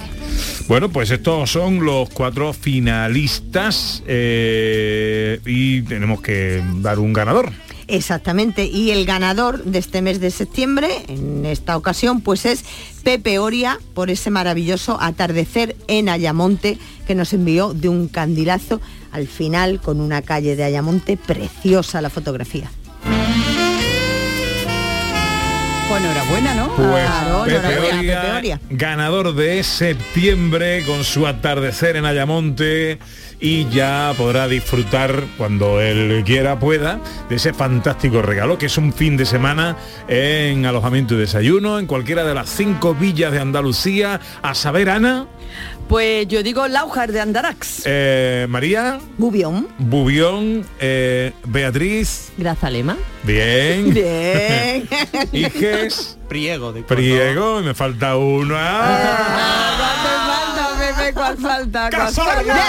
Bueno, 0.69 0.91
pues 0.91 1.11
estos 1.11 1.51
son 1.51 1.85
los 1.85 2.09
cuatro 2.11 2.53
finalistas 2.53 4.03
eh, 4.07 5.41
y 5.45 5.83
tenemos 5.83 6.23
que 6.23 6.63
dar 6.77 6.99
un 6.99 7.13
ganador. 7.13 7.51
Exactamente, 7.93 8.65
y 8.65 8.91
el 8.91 9.05
ganador 9.05 9.65
de 9.65 9.79
este 9.79 10.01
mes 10.01 10.19
de 10.19 10.31
septiembre, 10.31 11.05
en 11.09 11.45
esta 11.45 11.77
ocasión, 11.77 12.23
pues 12.23 12.47
es 12.47 12.65
Pepe 13.05 13.39
Oria 13.39 13.79
por 13.93 14.09
ese 14.09 14.31
maravilloso 14.31 14.97
atardecer 14.99 15.77
en 15.89 16.09
Ayamonte 16.09 16.79
que 17.07 17.15
nos 17.15 17.35
envió 17.35 17.75
de 17.75 17.91
un 17.91 18.09
candilazo 18.09 18.81
al 19.11 19.29
final 19.29 19.79
con 19.79 20.01
una 20.01 20.23
calle 20.23 20.57
de 20.57 20.65
Ayamonte 20.65 21.19
preciosa 21.19 22.01
la 22.01 22.09
fotografía. 22.09 22.71
Pues 25.89 26.05
enhorabuena, 26.05 26.55
¿no? 26.55 26.69
Pues 26.75 27.05
Claro, 27.05 27.45
Pepe 27.45 27.57
enhorabuena, 27.57 27.99
Oria, 27.99 28.21
Pepe 28.23 28.33
Oria. 28.33 28.61
ganador 28.71 29.35
de 29.35 29.63
septiembre 29.63 30.85
con 30.87 31.05
su 31.05 31.27
atardecer 31.27 31.97
en 31.97 32.07
Ayamonte 32.07 32.99
y 33.41 33.69
ya 33.69 34.15
podrá 34.17 34.49
disfrutar 34.49 35.25
cuando 35.37 35.81
él 35.81 36.23
quiera, 36.25 36.59
pueda, 36.59 37.01
de 37.29 37.37
ese 37.37 37.53
fantástico 37.53 38.23
regalo 38.23 38.57
que 38.57 38.67
es 38.67 38.79
un 38.79 38.93
fin 38.93 39.17
de 39.17 39.27
semana 39.27 39.77
en 40.09 40.65
alojamiento 40.65 41.15
y 41.15 41.19
desayuno 41.19 41.79
en 41.79 41.87
cualquiera 41.87 42.25
de 42.25 42.35
las 42.35 42.49
cinco 42.49 42.95
villas 42.95 43.33
de 43.33 43.41
Andalucía. 43.41 44.21
A 44.43 44.55
saber, 44.55 44.89
Ana, 44.89 45.27
Pues 45.89 46.27
yo 46.29 46.43
digo 46.43 46.67
Laujar 46.69 47.13
de 47.13 47.21
Andarax. 47.21 47.83
eh, 47.85 48.47
María, 48.49 48.99
Bubión. 49.19 49.69
Bubión, 49.79 50.65
eh, 50.81 51.33
Beatriz, 51.45 52.33
Grazalema. 52.39 52.97
bien. 53.25 53.93
Bien. 53.95 54.89
Iges, 55.33 56.17
Priego 56.29 56.73
de 56.73 56.83
Priego, 56.83 57.61
y 57.61 57.65
me 57.65 57.75
falta 57.75 58.17
uno. 58.17 58.55
¡Ah! 58.57 60.55
¿Cuál 60.55 60.57
falta, 60.57 60.97
Pepe? 60.97 61.13
¿Cuál 61.13 61.37
falta? 61.39 61.91
¿Cuál 61.91 62.13
falta? 62.15 62.63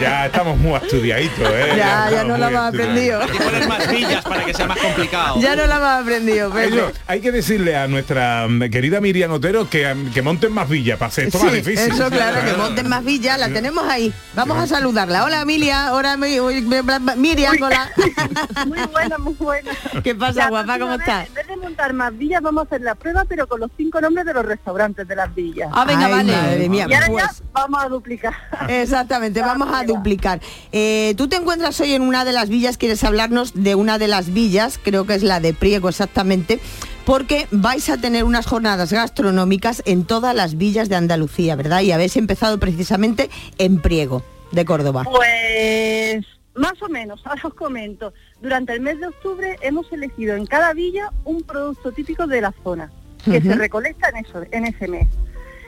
Ya 0.00 0.26
estamos 0.26 0.56
muy 0.58 0.74
estudiaditos, 0.74 1.48
¿eh? 1.50 1.74
Ya, 1.76 2.08
ya 2.10 2.24
no 2.24 2.36
la 2.36 2.48
hemos 2.48 2.62
aprendido. 2.62 3.20
Hay 3.22 3.28
que 3.30 3.38
poner 3.38 3.68
más 3.68 3.88
villas 3.90 4.24
para 4.24 4.44
que 4.44 4.54
sea 4.54 4.66
más 4.66 4.78
complicado. 4.78 5.40
Ya 5.40 5.56
no 5.56 5.66
la 5.66 5.76
hemos 5.76 6.02
aprendido. 6.02 6.58
Eso, 6.58 6.92
hay 7.06 7.20
que 7.20 7.32
decirle 7.32 7.76
a 7.76 7.86
nuestra 7.88 8.46
mm, 8.48 8.70
querida 8.70 9.00
Miriam 9.00 9.32
Otero 9.32 9.68
que, 9.68 9.92
mm, 9.94 10.12
que 10.12 10.22
monten 10.22 10.52
más 10.52 10.68
villas 10.68 10.98
para 10.98 11.08
hacer 11.08 11.26
esto 11.26 11.38
más 11.38 11.50
Sí, 11.50 11.56
difícil. 11.56 11.92
Eso 11.92 12.10
claro, 12.10 12.44
que 12.44 12.52
monten 12.56 12.88
más 12.88 13.04
villas, 13.04 13.38
la 13.38 13.48
tenemos 13.48 13.84
ahí. 13.88 14.12
Vamos 14.34 14.58
a 14.58 14.66
saludarla. 14.66 15.24
Hola 15.24 15.42
Emilia, 15.42 15.92
hola 15.92 16.16
Mi- 16.16 16.40
Mi- 16.40 16.82
Miriam, 17.16 17.56
hola. 17.62 17.90
Muy 18.66 18.78
buena, 18.90 19.18
muy 19.18 19.34
buena. 19.34 19.70
¿Qué 20.02 20.14
pasa, 20.14 20.48
guapa? 20.48 20.78
¿Cómo 20.78 20.94
estás? 20.94 21.26
En 21.28 21.34
vez 21.34 21.46
de 21.46 21.56
montar 21.56 21.92
más 21.92 22.16
villas, 22.16 22.40
vamos 22.42 22.62
a 22.62 22.66
hacer 22.66 22.80
la 22.82 22.94
prueba, 22.94 23.24
pero 23.28 23.46
con 23.46 23.60
los 23.60 23.70
cinco 23.76 24.00
nombres 24.00 24.24
de 24.26 24.34
los 24.34 24.44
restaurantes 24.44 25.06
de 25.06 25.16
las 25.16 25.34
villas. 25.34 25.68
Ah, 25.72 25.84
venga, 25.84 26.06
Ay, 26.06 26.12
vale. 26.12 26.32
madre 26.32 26.68
mía, 26.68 26.86
y 26.88 26.94
ahora 26.94 27.06
pues. 27.06 27.24
ya 27.24 27.30
vamos 27.52 27.84
a 27.84 27.88
duplicar. 27.88 28.32
Exactamente, 28.68 29.21
vamos 29.30 29.68
a 29.72 29.84
duplicar. 29.84 30.40
Eh, 30.72 31.14
Tú 31.16 31.28
te 31.28 31.36
encuentras 31.36 31.80
hoy 31.80 31.92
en 31.92 32.02
una 32.02 32.24
de 32.24 32.32
las 32.32 32.48
villas, 32.48 32.76
quieres 32.76 33.04
hablarnos 33.04 33.52
de 33.54 33.74
una 33.74 33.98
de 33.98 34.08
las 34.08 34.32
villas, 34.32 34.78
creo 34.82 35.06
que 35.06 35.14
es 35.14 35.22
la 35.22 35.40
de 35.40 35.54
Priego 35.54 35.88
exactamente, 35.88 36.60
porque 37.04 37.46
vais 37.50 37.88
a 37.90 37.96
tener 37.98 38.24
unas 38.24 38.46
jornadas 38.46 38.92
gastronómicas 38.92 39.82
en 39.86 40.04
todas 40.04 40.34
las 40.34 40.56
villas 40.56 40.88
de 40.88 40.96
Andalucía, 40.96 41.56
¿verdad? 41.56 41.82
Y 41.82 41.92
habéis 41.92 42.16
empezado 42.16 42.58
precisamente 42.58 43.30
en 43.58 43.80
Priego, 43.80 44.22
de 44.52 44.64
Córdoba. 44.64 45.04
Pues 45.04 46.24
más 46.54 46.80
o 46.82 46.88
menos, 46.88 47.20
ahora 47.26 47.42
os 47.44 47.54
comento. 47.54 48.12
Durante 48.40 48.72
el 48.72 48.80
mes 48.80 49.00
de 49.00 49.06
octubre 49.06 49.56
hemos 49.62 49.90
elegido 49.92 50.36
en 50.36 50.46
cada 50.46 50.72
villa 50.72 51.10
un 51.24 51.42
producto 51.42 51.92
típico 51.92 52.26
de 52.26 52.40
la 52.40 52.52
zona, 52.62 52.90
que 53.24 53.40
se 53.40 53.54
recolecta 53.54 54.08
en, 54.08 54.24
eso, 54.24 54.42
en 54.50 54.66
ese 54.66 54.88
mes. 54.88 55.06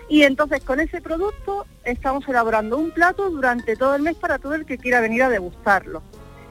Y 0.08 0.22
entonces 0.22 0.62
con 0.62 0.80
ese 0.80 1.00
producto 1.00 1.66
estamos 1.84 2.26
elaborando 2.28 2.76
un 2.78 2.90
plato 2.90 3.30
durante 3.30 3.76
todo 3.76 3.94
el 3.94 4.02
mes 4.02 4.16
para 4.16 4.38
todo 4.38 4.54
el 4.54 4.66
que 4.66 4.78
quiera 4.78 5.00
venir 5.00 5.22
a 5.22 5.28
degustarlo. 5.28 6.02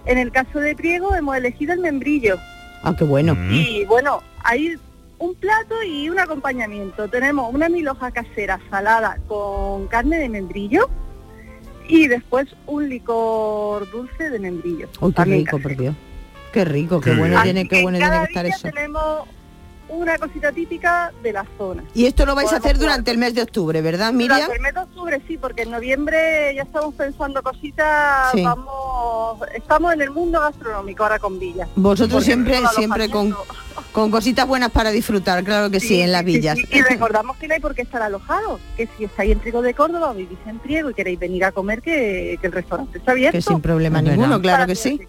En 0.06 0.18
el 0.18 0.32
caso 0.32 0.60
de 0.60 0.76
Priego 0.76 1.16
hemos 1.16 1.38
elegido 1.38 1.74
el 1.74 1.80
membrillo. 1.80 2.38
Ah, 2.84 2.94
qué 2.98 3.04
bueno. 3.04 3.38
Y 3.52 3.86
bueno, 3.86 4.22
hay 4.44 4.76
un 5.20 5.36
plato 5.36 5.82
y 5.84 6.10
un 6.10 6.20
acompañamiento. 6.20 7.08
Tenemos 7.08 7.54
una 7.54 7.70
milhoja 7.70 8.12
casera 8.12 8.60
salada 8.70 9.18
con 9.28 9.88
carne 9.88 10.18
de 10.18 10.28
membrillo 10.30 10.90
y 11.88 12.08
después 12.08 12.48
un 12.66 12.90
licor 12.90 13.90
dulce 13.92 14.30
de 14.30 14.40
membrillo. 14.40 14.90
Uy, 15.00 15.14
qué 15.14 15.24
rico, 15.24 15.60
por 15.60 15.78
Dios. 15.78 15.96
Qué 16.52 16.66
rico, 16.66 17.00
qué 17.00 17.12
Qué 17.12 17.18
bueno 17.18 17.42
tiene, 17.42 17.64
qué 17.64 17.78
que 17.78 17.82
bueno 17.84 17.98
en 17.98 18.04
tiene 18.04 18.18
que 18.20 18.26
estar 18.26 18.46
eso. 18.46 18.70
tenemos 18.70 19.28
una 19.94 20.18
cosita 20.18 20.52
típica 20.52 21.12
de 21.22 21.34
la 21.34 21.46
zona. 21.58 21.84
Y 21.94 22.06
esto 22.06 22.26
lo 22.26 22.36
vais 22.36 22.52
a 22.52 22.58
hacer 22.58 22.74
jugar. 22.76 22.80
durante 22.90 23.12
el 23.12 23.18
mes 23.18 23.34
de 23.36 23.42
octubre, 23.42 23.82
¿verdad, 23.82 24.12
Miriam? 24.14 24.38
Durante 24.38 24.56
el 24.58 24.62
mes 24.62 24.74
de 24.74 24.80
octubre 24.82 25.22
sí, 25.28 25.38
porque 25.38 25.62
en 25.64 25.72
noviembre 25.72 26.54
ya 26.56 26.64
estamos 26.64 26.94
pensando 26.96 27.42
cositas, 27.44 28.32
Sí. 28.34 28.44
vamos, 28.44 29.40
estamos 29.54 29.94
en 29.94 30.02
el 30.02 30.12
mundo 30.12 30.40
gastronómico 30.40 31.04
ahora 31.04 31.20
con 31.20 31.40
villas. 31.40 31.68
Vosotros 31.76 32.12
Porque 32.12 32.26
siempre, 32.26 32.60
siempre 32.76 33.10
con. 33.10 33.36
Con 33.94 34.12
cositas 34.12 34.46
buenas 34.48 34.72
para 34.72 34.92
disfrutar, 34.92 35.44
claro 35.44 35.70
que 35.70 35.80
sí, 35.80 36.02
en 36.02 36.12
las 36.12 36.26
villas. 36.26 36.58
sí. 36.58 36.66
Y 36.72 36.82
recordamos 36.82 37.38
que 37.38 37.48
no 37.48 37.54
hay 37.54 37.60
por 37.62 37.74
qué 37.76 37.84
estar 37.84 38.02
alojados, 38.02 38.60
que 38.76 38.90
si 38.98 39.06
estáis 39.06 39.32
en 39.32 39.40
Trigo 39.40 39.62
de 39.62 39.74
Córdoba 39.74 40.10
o 40.12 40.14
vivís 40.16 40.38
en 40.48 40.60
Priego 40.60 40.90
y 40.90 40.94
queréis 40.96 41.20
venir 41.20 41.46
a 41.46 41.52
comer, 41.52 41.82
que, 41.82 42.38
que 42.42 42.48
el 42.48 42.54
restaurante 42.54 42.98
está 42.98 43.12
abierto. 43.12 43.38
Que 43.38 43.42
sin 43.44 43.62
problema 43.62 44.02
ninguno, 44.02 44.42
claro 44.42 44.66
que 44.68 44.76
sí, 44.76 45.00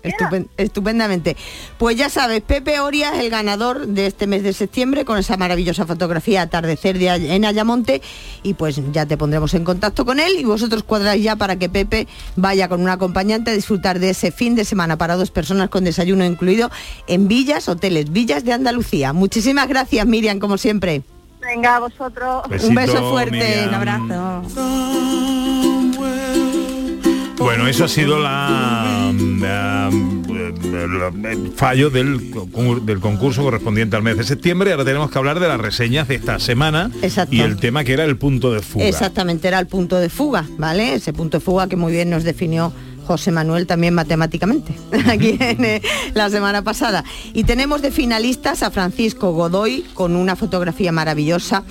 estupendamente. 0.57 1.37
Pues 1.79 1.97
ya 1.97 2.09
sabes, 2.11 2.43
Pepe 2.43 2.81
Oria 2.81 3.15
es 3.15 3.21
el 3.21 3.31
ganador 3.31 3.87
de 3.87 4.07
este 4.07 4.27
mes 4.27 4.43
de 4.43 4.53
septiembre 4.53 5.05
con 5.05 5.19
esa 5.19 5.37
maravillosa 5.37 5.87
fotografía 5.87 6.43
atardecer 6.43 6.99
de 6.99 7.11
Ay- 7.11 7.31
en 7.31 7.45
Ayamonte 7.45 8.03
y 8.43 8.55
pues 8.55 8.81
ya 8.93 9.07
te 9.07 9.17
pondremos 9.17 9.55
en 9.55 9.65
contacto 9.65 10.05
con 10.05 10.21
él 10.21 10.33
y 10.39 10.45
vosotros 10.45 10.83
cuadráis 10.83 11.23
ya 11.25 11.37
para 11.37 11.57
que 11.57 11.69
Pepe 11.69 12.07
vaya 12.37 12.69
con 12.69 12.81
un 12.83 12.89
acompañante 12.89 13.51
a 13.51 13.55
disfrutar 13.55 13.99
de 13.99 14.11
ese 14.11 14.31
fin 14.31 14.55
de 14.55 14.65
semana 14.65 14.99
para 14.99 15.17
dos 15.17 15.31
personas 15.31 15.69
con 15.71 15.85
desayuno 15.85 16.25
incluido 16.25 16.71
en 17.07 17.29
villas, 17.29 17.69
hoteles, 17.69 18.13
villas 18.13 18.45
de 18.45 18.53
Andalucía. 18.53 18.74
Muchísimas 19.13 19.69
gracias 19.69 20.07
Miriam, 20.07 20.39
como 20.39 20.59
siempre. 20.59 21.03
Venga, 21.41 21.77
a 21.77 21.81
vosotros. 21.81 22.43
un 22.63 22.75
beso 22.75 23.11
fuerte, 23.11 23.37
Miriam. 23.37 23.69
un 23.69 23.75
abrazo. 23.75 24.43
Bueno, 27.39 27.67
eso 27.69 27.85
ha 27.85 27.89
sido 27.89 28.19
la, 28.21 29.13
la- 29.41 29.91
la- 29.91 31.31
el 31.31 31.53
fallo 31.55 31.91
del, 31.91 32.31
concur- 32.31 32.81
del 32.83 33.01
concurso 33.01 33.43
correspondiente 33.43 33.97
al 33.97 34.03
mes 34.03 34.17
de 34.17 34.25
septiembre. 34.25 34.71
Ahora 34.73 34.85
tenemos 34.85 35.11
que 35.11 35.19
hablar 35.19 35.39
de 35.41 35.49
las 35.49 35.61
reseñas 35.61 36.09
de 36.09 36.15
esta 36.15 36.39
semana 36.39 36.91
Exacto. 37.03 37.35
y 37.35 37.41
el 37.41 37.57
tema 37.57 37.85
que 37.85 37.93
era 37.93 38.05
el 38.05 38.17
punto 38.17 38.51
de 38.53 38.61
fuga. 38.63 38.87
Exactamente, 38.87 39.47
era 39.49 39.59
el 39.59 39.67
punto 39.67 39.97
de 40.01 40.09
fuga, 40.09 40.47
¿vale? 40.57 40.95
Ese 40.95 41.13
punto 41.13 41.39
de 41.39 41.45
fuga 41.45 41.67
que 41.69 41.77
muy 41.77 41.93
bien 41.93 42.09
nos 42.09 42.25
definió 42.25 42.73
José 43.07 43.31
Manuel 43.31 43.67
también 43.67 43.95
matemáticamente, 43.95 44.75
aquí 45.07 45.37
en, 45.41 45.65
eh, 45.65 45.83
la 46.15 46.31
semana 46.31 46.63
pasada. 46.63 47.05
Y 47.33 47.45
tenemos 47.45 47.83
de 47.83 47.91
finalistas 47.91 48.63
a 48.63 48.71
Francisco 48.71 49.33
Godoy 49.33 49.85
con 49.95 50.17
una 50.17 50.37
fotografía 50.37 50.93
maravillosa 50.93 51.65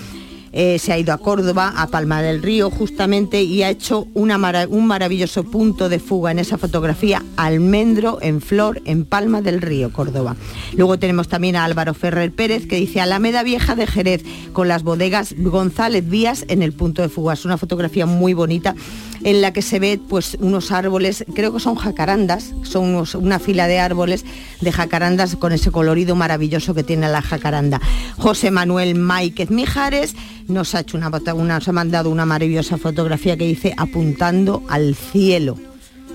eh, 0.56 0.78
se 0.78 0.94
ha 0.94 1.00
ido 1.00 1.14
a 1.14 1.18
Córdoba, 1.18 1.74
a 1.76 1.88
Palma 1.88 2.22
del 2.22 2.44
Río 2.44 2.70
justamente, 2.70 3.42
y 3.42 3.64
ha 3.64 3.72
hecho 3.72 4.08
un 4.14 4.86
maravilloso 4.86 5.44
punto 5.44 5.90
de 5.90 5.98
fuga 5.98 6.30
en 6.30 6.38
esa 6.38 6.60
fotografía, 6.60 7.24
almendro 7.38 8.20
en 8.22 8.40
flor 8.40 8.80
en 8.86 9.04
Palma 9.04 9.42
del 9.42 9.62
Río, 9.62 9.92
Córdoba. 9.92 10.36
Luego 10.74 11.00
tenemos 11.00 11.28
también 11.28 11.56
a 11.56 11.66
Álvaro 11.66 11.96
Ferrer 11.96 12.32
Pérez 12.32 12.68
que 12.68 12.76
dice 12.76 13.02
Alameda 13.02 13.42
Vieja 13.42 13.76
de 13.76 13.88
Jerez 13.88 14.24
con 14.54 14.68
las 14.68 14.84
bodegas 14.84 15.34
González 15.40 16.08
Vías 16.08 16.46
en 16.48 16.62
el 16.62 16.74
punto 16.74 17.02
de 17.02 17.10
fuga. 17.10 17.34
Es 17.34 17.46
una 17.46 17.58
fotografía 17.58 18.06
muy 18.06 18.36
bonita 18.36 18.76
en 19.24 19.42
la 19.42 19.54
que 19.54 19.62
se 19.62 19.80
ve 19.80 20.00
pues 20.10 20.38
unos 20.42 20.72
árboles, 20.72 21.24
creo 21.34 21.54
que 21.54 21.60
son 21.60 21.76
jacarandas, 21.76 22.54
son 22.64 22.90
unos- 22.96 23.16
una 23.16 23.40
fila 23.40 23.68
de 23.68 23.80
árboles 23.80 24.26
de 24.62 24.72
jacarandas 24.72 25.36
con 25.36 25.52
ese 25.54 25.72
colorido 25.72 26.16
maravilloso 26.16 26.74
que 26.74 26.84
tiene 26.84 27.08
la 27.10 27.22
jacaranda. 27.22 27.80
José 28.18 28.52
Manuel 28.52 28.96
Máiquez 28.96 29.50
Mijares 29.50 30.16
nos 30.48 30.76
ha 30.76 30.82
hecho 30.82 30.98
una, 30.98 31.10
una- 31.36 31.56
nos 31.56 31.68
ha 31.68 31.72
mandado 31.72 32.10
una 32.10 32.26
maravillosa 32.26 32.78
fotografía 32.78 33.38
que 33.38 33.48
dice 33.48 33.74
apuntando 33.78 34.64
al 34.70 34.96
cielo. 34.96 35.58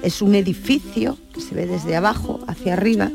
Es 0.02 0.22
un 0.22 0.36
edificio 0.36 1.18
que 1.34 1.40
se 1.40 1.54
ve 1.56 1.66
desde 1.66 1.96
abajo 1.96 2.38
hacia 2.46 2.74
arriba, 2.74 3.10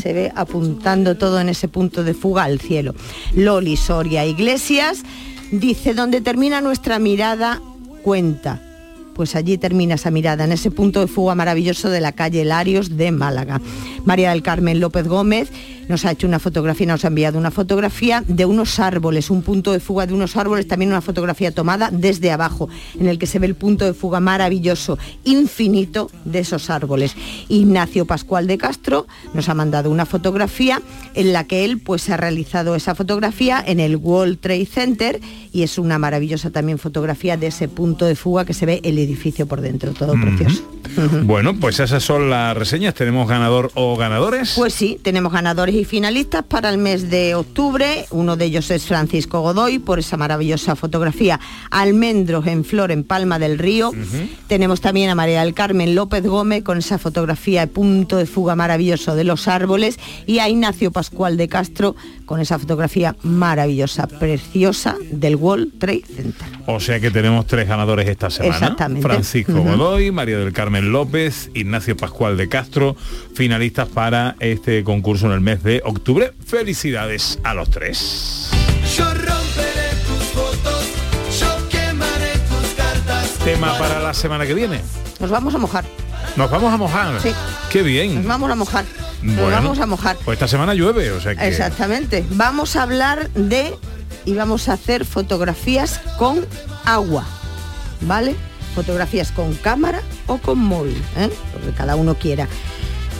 se 0.00 0.12
ve 0.14 0.32
apuntando 0.34 1.16
todo 1.18 1.38
en 1.40 1.48
ese 1.50 1.68
punto 1.68 2.04
de 2.04 2.14
fuga 2.14 2.44
al 2.44 2.58
cielo. 2.58 2.94
Loli 3.34 3.76
Soria 3.76 4.24
Iglesias 4.24 5.02
dice, 5.50 5.92
donde 5.92 6.20
termina 6.22 6.60
nuestra 6.62 6.98
mirada, 6.98 7.60
cuenta. 8.02 8.62
Pues 9.14 9.36
allí 9.36 9.58
termina 9.58 9.94
esa 9.94 10.10
mirada, 10.10 10.44
en 10.44 10.52
ese 10.52 10.70
punto 10.70 11.00
de 11.00 11.06
fuga 11.06 11.34
maravilloso 11.34 11.90
de 11.90 12.00
la 12.00 12.12
calle 12.12 12.44
Larios 12.44 12.96
de 12.96 13.12
Málaga. 13.12 13.60
María 14.04 14.30
del 14.30 14.42
Carmen 14.42 14.80
López 14.80 15.06
Gómez 15.06 15.50
nos 15.88 16.04
ha 16.04 16.12
hecho 16.12 16.26
una 16.26 16.38
fotografía, 16.38 16.86
nos 16.86 17.04
ha 17.04 17.08
enviado 17.08 17.38
una 17.38 17.50
fotografía 17.50 18.24
de 18.26 18.46
unos 18.46 18.78
árboles, 18.78 19.30
un 19.30 19.42
punto 19.42 19.72
de 19.72 19.80
fuga 19.80 20.06
de 20.06 20.14
unos 20.14 20.36
árboles, 20.36 20.66
también 20.66 20.90
una 20.90 21.00
fotografía 21.00 21.52
tomada 21.52 21.90
desde 21.92 22.30
abajo, 22.30 22.68
en 22.98 23.08
el 23.08 23.18
que 23.18 23.26
se 23.26 23.38
ve 23.38 23.46
el 23.46 23.54
punto 23.54 23.84
de 23.84 23.94
fuga 23.94 24.20
maravilloso, 24.20 24.98
infinito 25.24 26.10
de 26.24 26.40
esos 26.40 26.70
árboles. 26.70 27.14
Ignacio 27.48 28.06
Pascual 28.06 28.46
de 28.46 28.58
Castro 28.58 29.06
nos 29.34 29.48
ha 29.48 29.54
mandado 29.54 29.90
una 29.90 30.06
fotografía 30.06 30.80
en 31.14 31.32
la 31.32 31.44
que 31.44 31.64
él 31.64 31.78
pues 31.78 32.08
ha 32.10 32.16
realizado 32.16 32.74
esa 32.74 32.94
fotografía 32.94 33.62
en 33.64 33.80
el 33.80 33.96
World 33.96 34.38
Trade 34.40 34.66
Center 34.66 35.20
y 35.52 35.62
es 35.62 35.78
una 35.78 35.98
maravillosa 35.98 36.50
también 36.50 36.78
fotografía 36.78 37.36
de 37.36 37.48
ese 37.48 37.68
punto 37.68 38.06
de 38.06 38.14
fuga 38.14 38.44
que 38.44 38.54
se 38.54 38.66
ve 38.66 38.80
el 38.84 38.98
edificio 39.02 39.46
por 39.46 39.60
dentro, 39.60 39.92
todo 39.92 40.14
precioso. 40.14 40.62
Bueno, 41.22 41.58
pues 41.58 41.80
esas 41.80 42.02
son 42.02 42.28
las 42.28 42.56
reseñas. 42.56 42.94
¿Tenemos 42.94 43.28
ganador 43.28 43.70
o 43.74 43.96
ganadores? 43.96 44.54
Pues 44.56 44.74
sí, 44.74 44.98
tenemos 45.02 45.32
ganadores 45.32 45.74
y 45.74 45.84
finalistas 45.84 46.44
para 46.44 46.68
el 46.68 46.78
mes 46.78 47.08
de 47.08 47.34
octubre. 47.34 48.06
Uno 48.10 48.36
de 48.36 48.46
ellos 48.46 48.70
es 48.70 48.84
Francisco 48.86 49.40
Godoy 49.40 49.78
por 49.78 49.98
esa 49.98 50.16
maravillosa 50.16 50.76
fotografía 50.76 51.40
Almendros 51.70 52.46
en 52.46 52.64
flor 52.64 52.92
en 52.92 53.04
Palma 53.04 53.38
del 53.38 53.58
Río. 53.58 53.92
Tenemos 54.48 54.80
también 54.80 55.10
a 55.10 55.14
María 55.14 55.42
del 55.44 55.54
Carmen 55.54 55.94
López 55.94 56.24
Gómez 56.24 56.62
con 56.62 56.78
esa 56.78 56.98
fotografía 56.98 57.62
de 57.62 57.66
punto 57.68 58.16
de 58.16 58.26
fuga 58.26 58.54
maravilloso 58.54 59.14
de 59.14 59.24
los 59.24 59.48
árboles 59.48 59.98
y 60.26 60.40
a 60.40 60.48
Ignacio 60.48 60.90
Pascual 60.90 61.36
de 61.36 61.48
Castro 61.48 61.96
con 62.26 62.40
esa 62.40 62.58
fotografía 62.58 63.16
maravillosa, 63.22 64.06
preciosa 64.06 64.96
del 65.10 65.36
World 65.36 65.78
Trade 65.78 66.04
Center. 66.14 66.46
O 66.66 66.78
sea 66.80 67.00
que 67.00 67.10
tenemos 67.10 67.46
tres 67.46 67.66
ganadores 67.68 68.08
esta 68.08 68.30
semana. 68.30 68.54
Exactamente. 68.56 69.02
Francisco 69.02 69.52
Ujú. 69.52 69.64
Godoy, 69.76 70.10
María 70.12 70.38
del 70.38 70.52
Carmen 70.52 70.92
López, 70.92 71.50
Ignacio 71.54 71.96
Pascual 71.96 72.36
de 72.36 72.48
Castro, 72.48 72.96
finalistas 73.34 73.88
para 73.88 74.36
este 74.40 74.84
concurso 74.84 75.26
en 75.26 75.32
el 75.32 75.40
mes 75.40 75.62
de 75.62 75.82
octubre. 75.84 76.32
Felicidades 76.46 77.38
a 77.42 77.54
los 77.54 77.70
tres. 77.70 78.48
Yo 78.96 79.04
romperé 79.06 79.90
tus 80.06 80.24
fotos, 80.28 80.84
yo 81.40 81.68
quemaré 81.68 82.32
tus 82.48 82.74
cartas. 82.76 83.30
Tema 83.44 83.76
para 83.78 84.00
la 84.00 84.14
semana 84.14 84.46
que 84.46 84.54
viene. 84.54 84.80
Nos 85.18 85.30
vamos 85.30 85.54
a 85.54 85.58
mojar, 85.58 85.84
Nos 86.36 86.50
vamos 86.50 86.72
a 86.72 86.76
mojar. 86.76 87.20
Sí. 87.20 87.32
Qué 87.70 87.78
nos 87.78 87.86
bien. 87.88 88.26
vamos 88.28 88.50
a 88.50 88.54
mojar, 88.54 88.84
nos 89.22 89.36
Bueno. 89.36 89.50
vamos 89.50 89.78
a 89.80 89.86
mojar. 89.86 90.16
Pues 90.24 90.36
esta 90.36 90.48
semana 90.48 90.74
llueve, 90.74 91.10
o 91.10 91.20
sea 91.20 91.34
que. 91.34 91.46
Exactamente. 91.48 92.24
Vamos 92.30 92.76
a 92.76 92.82
hablar 92.82 93.30
de 93.30 93.74
y 94.24 94.34
vamos 94.34 94.68
a 94.68 94.74
hacer 94.74 95.04
fotografías 95.04 96.00
con 96.18 96.46
agua, 96.84 97.26
¿vale? 98.02 98.34
Fotografías 98.74 99.32
con 99.32 99.54
cámara 99.54 100.02
o 100.26 100.38
con 100.38 100.58
móvil, 100.58 101.00
¿eh? 101.16 101.30
lo 101.54 101.66
que 101.66 101.76
cada 101.76 101.96
uno 101.96 102.14
quiera. 102.14 102.48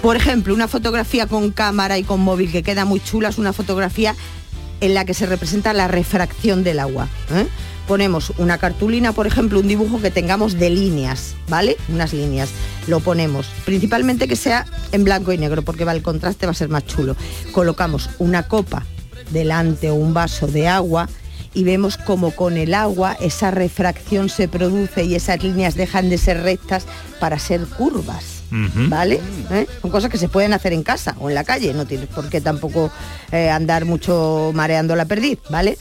Por 0.00 0.16
ejemplo, 0.16 0.54
una 0.54 0.68
fotografía 0.68 1.26
con 1.26 1.50
cámara 1.50 1.98
y 1.98 2.02
con 2.02 2.20
móvil 2.20 2.50
que 2.50 2.62
queda 2.62 2.84
muy 2.84 3.00
chula 3.00 3.28
es 3.28 3.38
una 3.38 3.52
fotografía 3.52 4.16
en 4.80 4.94
la 4.94 5.04
que 5.04 5.14
se 5.14 5.26
representa 5.26 5.72
la 5.72 5.86
refracción 5.86 6.64
del 6.64 6.80
agua. 6.80 7.08
¿eh? 7.32 7.46
Ponemos 7.86 8.32
una 8.38 8.58
cartulina, 8.58 9.12
por 9.12 9.26
ejemplo, 9.26 9.60
un 9.60 9.68
dibujo 9.68 10.00
que 10.00 10.10
tengamos 10.10 10.58
de 10.58 10.70
líneas, 10.70 11.34
¿vale? 11.48 11.76
Unas 11.88 12.12
líneas. 12.12 12.50
Lo 12.88 13.00
ponemos, 13.00 13.46
principalmente 13.64 14.26
que 14.26 14.34
sea 14.34 14.66
en 14.90 15.04
blanco 15.04 15.32
y 15.32 15.38
negro, 15.38 15.62
porque 15.62 15.84
va, 15.84 15.92
el 15.92 16.02
contraste 16.02 16.46
va 16.46 16.52
a 16.52 16.54
ser 16.54 16.68
más 16.68 16.84
chulo. 16.84 17.14
Colocamos 17.52 18.10
una 18.18 18.48
copa 18.48 18.84
delante 19.30 19.90
o 19.90 19.94
un 19.94 20.14
vaso 20.14 20.46
de 20.46 20.68
agua 20.68 21.08
y 21.54 21.64
vemos 21.64 21.96
como 21.96 22.30
con 22.30 22.56
el 22.56 22.74
agua 22.74 23.16
esa 23.20 23.50
refracción 23.50 24.28
se 24.28 24.48
produce 24.48 25.04
y 25.04 25.14
esas 25.14 25.42
líneas 25.42 25.74
dejan 25.74 26.08
de 26.08 26.18
ser 26.18 26.42
rectas 26.42 26.86
para 27.20 27.38
ser 27.38 27.66
curvas. 27.66 28.42
¿Vale? 28.88 29.18
¿Eh? 29.50 29.66
Son 29.80 29.90
cosas 29.90 30.10
que 30.10 30.18
se 30.18 30.28
pueden 30.28 30.52
hacer 30.52 30.74
en 30.74 30.82
casa 30.82 31.16
o 31.18 31.30
en 31.30 31.34
la 31.34 31.42
calle, 31.42 31.72
no 31.72 31.86
tienes 31.86 32.08
por 32.08 32.28
qué 32.28 32.42
tampoco 32.42 32.90
eh, 33.30 33.48
andar 33.48 33.86
mucho 33.86 34.50
mareando 34.52 34.94
la 34.94 35.06
perdiz, 35.06 35.38
¿vale? 35.48 35.78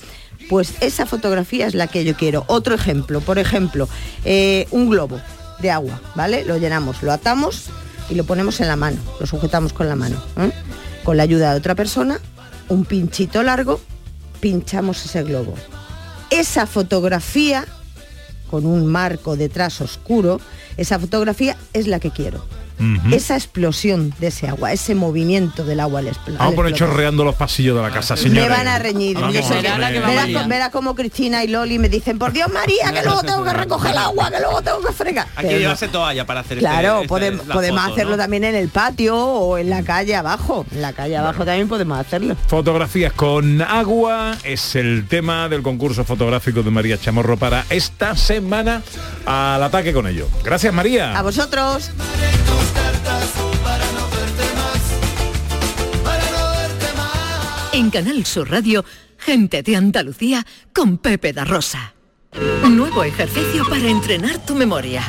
Pues 0.49 0.75
esa 0.80 1.06
fotografía 1.06 1.67
es 1.67 1.73
la 1.73 1.88
que 1.88 2.06
yo 2.06 2.15
quiero. 2.15 2.45
Otro 2.47 2.73
ejemplo, 2.73 3.19
por 3.19 3.39
ejemplo, 3.39 3.89
eh, 4.23 4.67
un 4.71 4.89
globo 4.89 5.19
de 5.60 5.69
agua, 5.69 5.99
¿vale? 6.15 6.45
Lo 6.45 6.58
llenamos, 6.58 7.04
lo 7.04 7.12
atamos 7.12 7.65
y 8.10 8.15
lo 8.15 8.23
ponemos 8.23 8.62
en 8.62 8.69
la 8.69 8.77
mano, 8.77 9.01
lo 9.19 9.25
sujetamos 9.25 9.73
con 9.73 9.89
la 9.89 9.97
mano. 9.97 10.15
Con 11.04 11.17
la 11.17 11.23
ayuda 11.23 11.51
de 11.51 11.58
otra 11.58 11.75
persona, 11.75 12.21
un 12.72 12.86
pinchito 12.86 13.44
largo, 13.44 13.82
pinchamos 14.40 15.06
ese 15.06 15.24
globo. 15.24 15.56
Esa 16.30 16.66
fotografía, 16.66 17.66
con 18.50 18.66
un 18.66 18.86
marco 18.88 19.36
detrás 19.36 19.82
oscuro, 19.82 20.40
esa 20.78 20.98
fotografía 20.98 21.58
es 21.74 21.88
la 21.88 22.00
que 22.00 22.12
quiero. 22.12 22.46
Esa 23.12 23.36
explosión 23.36 24.13
de 24.20 24.28
ese 24.28 24.48
agua, 24.48 24.72
ese 24.72 24.96
movimiento 24.96 25.63
del 25.63 25.80
agua 25.80 26.00
al 26.00 26.08
expl- 26.08 26.38
Vamos 26.38 26.39
al 26.41 26.54
a 26.54 26.56
poner 26.56 26.72
explotar. 26.72 26.96
chorreando 26.96 27.24
los 27.24 27.36
pasillos 27.36 27.76
de 27.76 27.82
la 27.84 27.91
casa, 27.91 28.17
señores. 28.17 28.44
Me 28.44 28.50
van 28.50 28.67
a 28.67 28.80
reñir. 28.80 29.15
Vamos 29.17 29.34
Yo 29.34 30.48
verás 30.48 30.70
como 30.70 30.96
Cristina 30.96 31.44
y 31.44 31.48
Loli 31.48 31.80
me 31.80 31.89
dicen, 31.89 32.17
por 32.20 32.32
Dios 32.34 32.52
María, 32.52 32.91
que 32.91 33.04
luego 33.04 33.22
tengo 33.24 33.44
que 33.44 33.54
recoger 33.54 33.91
el 33.91 33.98
agua, 33.98 34.32
que 34.32 34.39
luego 34.39 34.62
tengo 34.62 34.82
que 34.82 34.94
fregar. 34.94 35.28
Hay 35.36 35.48
que 35.48 35.60
llevarse 35.60 35.88
toalla 35.88 36.26
para 36.26 36.39
hacer 36.41 36.60
Claro, 36.60 37.02
este- 37.02 37.28
este- 37.28 37.48
podemos 37.48 37.82
foto, 37.82 37.94
hacerlo 37.94 38.12
¿no? 38.12 38.17
también 38.17 38.44
en 38.46 38.56
el 38.56 38.70
patio 38.70 39.15
o 39.17 39.58
en 39.58 39.70
la 39.70 39.84
calle 39.84 40.15
abajo. 40.15 40.65
En 40.72 40.82
la 40.82 40.94
calle 40.94 41.17
abajo 41.17 41.46
también 41.46 41.67
podemos 41.67 42.00
hacerlo. 42.00 42.36
Fotografías 42.48 43.13
con 43.13 43.62
agua 43.62 44.38
es 44.44 44.76
el 44.76 45.08
tema 45.08 45.50
del 45.50 45.62
concurso 45.62 46.04
fotográfico 46.04 46.63
de 46.63 46.72
María 46.72 46.98
Chamorro 47.00 47.38
para 47.38 47.65
esta 47.70 48.15
semana 48.15 48.82
al 49.26 49.62
ataque 49.63 49.94
con 49.94 50.08
ello. 50.08 50.28
Gracias 50.44 50.74
María. 50.74 51.17
A 51.17 51.22
vosotros. 51.22 51.91
En 57.82 57.89
Canal 57.89 58.24
Sur 58.28 58.52
Radio, 58.52 58.86
gente 59.17 59.63
de 59.63 59.76
Andalucía 59.76 60.46
con 60.72 61.00
Pepe 61.00 61.34
da 61.34 61.46
Rosa. 61.46 61.96
Nuevo 62.70 63.04
ejercicio 63.04 63.67
para 63.67 63.89
entrenar 63.89 64.38
tu 64.46 64.54
memoria. 64.54 65.02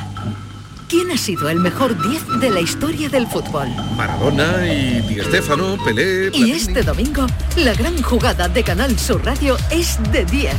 ¿Quién 0.89 1.11
ha 1.11 1.19
sido 1.19 1.51
el 1.51 1.61
mejor 1.61 1.95
10 2.09 2.41
de 2.41 2.49
la 2.49 2.61
historia 2.61 3.11
del 3.11 3.27
fútbol? 3.27 3.69
Maradona 3.95 4.67
y 4.67 5.03
Di 5.03 5.21
Stéfano, 5.21 5.77
Pelé, 5.85 6.31
Y 6.33 6.53
este 6.53 6.83
domingo, 6.83 7.27
la 7.57 7.75
gran 7.75 8.01
jugada 8.03 8.49
de 8.49 8.65
Canal 8.65 8.99
Sur 8.99 9.23
Radio 9.23 9.59
es 9.71 9.99
de 10.11 10.25
10. 10.25 10.55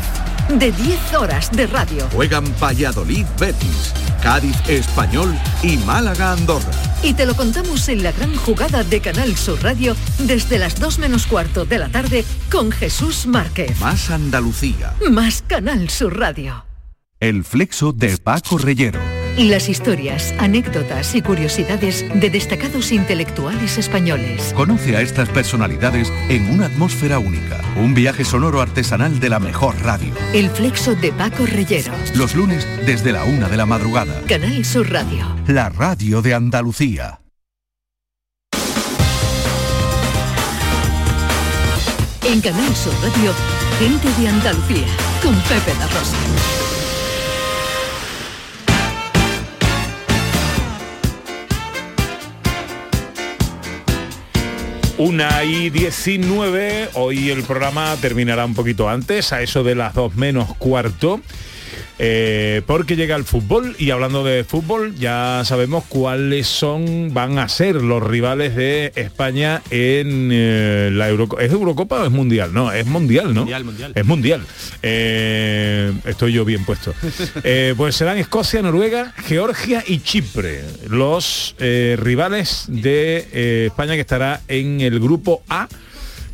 De 0.60 0.72
10 0.72 1.14
horas 1.16 1.50
de 1.52 1.66
radio. 1.66 2.08
Juegan 2.12 2.46
Valladolid 2.62 3.26
Betis, 3.40 3.92
Cádiz 4.22 4.56
Español 4.68 5.34
y 5.64 5.78
Málaga 5.78 6.34
Andorra. 6.34 6.93
Y 7.04 7.14
te 7.14 7.26
lo 7.26 7.36
contamos 7.36 7.90
en 7.90 8.02
la 8.02 8.14
gran 8.14 8.34
jugada 8.34 8.84
de 8.86 9.02
Canal 9.02 9.36
Sur 9.36 9.62
Radio 9.62 9.94
desde 10.20 10.58
las 10.58 10.80
2 10.80 11.00
menos 11.00 11.28
cuarto 11.28 11.66
de 11.66 11.78
la 11.78 11.90
tarde 11.90 12.24
con 12.50 12.72
Jesús 12.72 13.26
Márquez. 13.26 13.78
Más 13.82 14.10
Andalucía. 14.10 14.94
Más 15.12 15.44
Canal 15.46 15.90
Sur 15.90 16.18
Radio. 16.18 16.66
El 17.20 17.44
flexo 17.44 17.92
de 17.92 18.18
Paco 18.18 18.58
Reyero. 18.58 19.23
Las 19.38 19.68
historias, 19.68 20.32
anécdotas 20.38 21.16
y 21.16 21.22
curiosidades 21.24 22.06
de 22.14 22.30
destacados 22.30 22.92
intelectuales 22.92 23.80
españoles. 23.80 24.54
Conoce 24.56 24.96
a 24.96 25.02
estas 25.02 25.28
personalidades 25.30 26.14
en 26.30 26.52
una 26.52 26.68
atmósfera 26.68 27.18
única. 27.18 27.60
Un 27.76 27.96
viaje 27.96 28.26
sonoro 28.26 28.62
artesanal 28.62 29.20
de 29.20 29.30
la 29.30 29.40
mejor 29.40 29.76
radio. 29.82 30.14
El 30.34 30.52
flexo 30.52 30.94
de 30.94 31.12
Paco 31.12 31.48
Reyero. 31.48 31.92
Los 32.16 32.36
lunes 32.36 32.68
desde 32.86 33.12
la 33.12 33.24
una 33.24 33.50
de 33.50 33.58
la 33.58 33.66
madrugada. 33.66 34.22
Canal 34.28 34.64
Sur 34.64 34.92
Radio. 34.92 35.26
La 35.48 35.70
radio 35.70 36.22
de 36.22 36.36
Andalucía. 36.36 37.20
En 42.24 42.40
Canal 42.40 42.76
Sur 42.76 42.94
Radio, 43.02 43.34
gente 43.80 44.22
de 44.22 44.28
Andalucía 44.28 44.88
con 45.24 45.34
Pepe 45.42 45.74
da 45.80 45.88
Rosa. 45.88 46.63
Una 55.04 55.44
y 55.44 55.70
19, 55.70 56.92
hoy 56.94 57.30
el 57.30 57.44
programa 57.44 57.94
terminará 57.98 58.46
un 58.46 58.54
poquito 58.54 58.88
antes, 58.88 59.34
a 59.34 59.42
eso 59.42 59.62
de 59.62 59.76
las 59.76 59.94
dos 59.94 60.16
menos 60.16 60.56
cuarto. 60.56 61.20
Eh, 62.00 62.62
porque 62.66 62.96
llega 62.96 63.16
el 63.16 63.24
fútbol 63.24 63.76
y 63.78 63.92
hablando 63.92 64.24
de 64.24 64.44
fútbol 64.44 64.96
ya 64.96 65.44
sabemos 65.46 65.84
cuáles 65.88 66.48
son 66.48 67.14
van 67.14 67.38
a 67.38 67.48
ser 67.48 67.76
los 67.76 68.02
rivales 68.02 68.56
de 68.56 68.92
España 68.96 69.62
en 69.70 70.30
eh, 70.32 70.90
la 70.92 71.10
Eurocopa. 71.10 71.44
¿Es 71.44 71.52
Eurocopa 71.52 72.02
o 72.02 72.06
es 72.06 72.12
Mundial? 72.12 72.54
No, 72.54 72.72
es 72.72 72.86
Mundial, 72.86 73.34
¿no? 73.34 73.42
Mundial, 73.42 73.64
mundial. 73.64 73.92
Es 73.96 74.06
Mundial. 74.06 74.42
Eh, 74.82 75.94
estoy 76.06 76.34
yo 76.34 76.46
bien 76.46 76.66
puesto. 76.66 76.94
Pues 77.78 77.96
serán 77.96 78.18
Escocia, 78.18 78.62
Noruega, 78.62 79.14
Georgia 79.26 79.84
y 79.86 80.00
Chipre, 80.00 80.64
los 80.90 81.56
rivales 81.60 82.66
de 82.68 83.66
España 83.68 83.96
que 83.96 84.02
estará 84.02 84.42
en 84.48 84.82
el 84.82 85.00
grupo 85.00 85.44
A. 85.50 85.68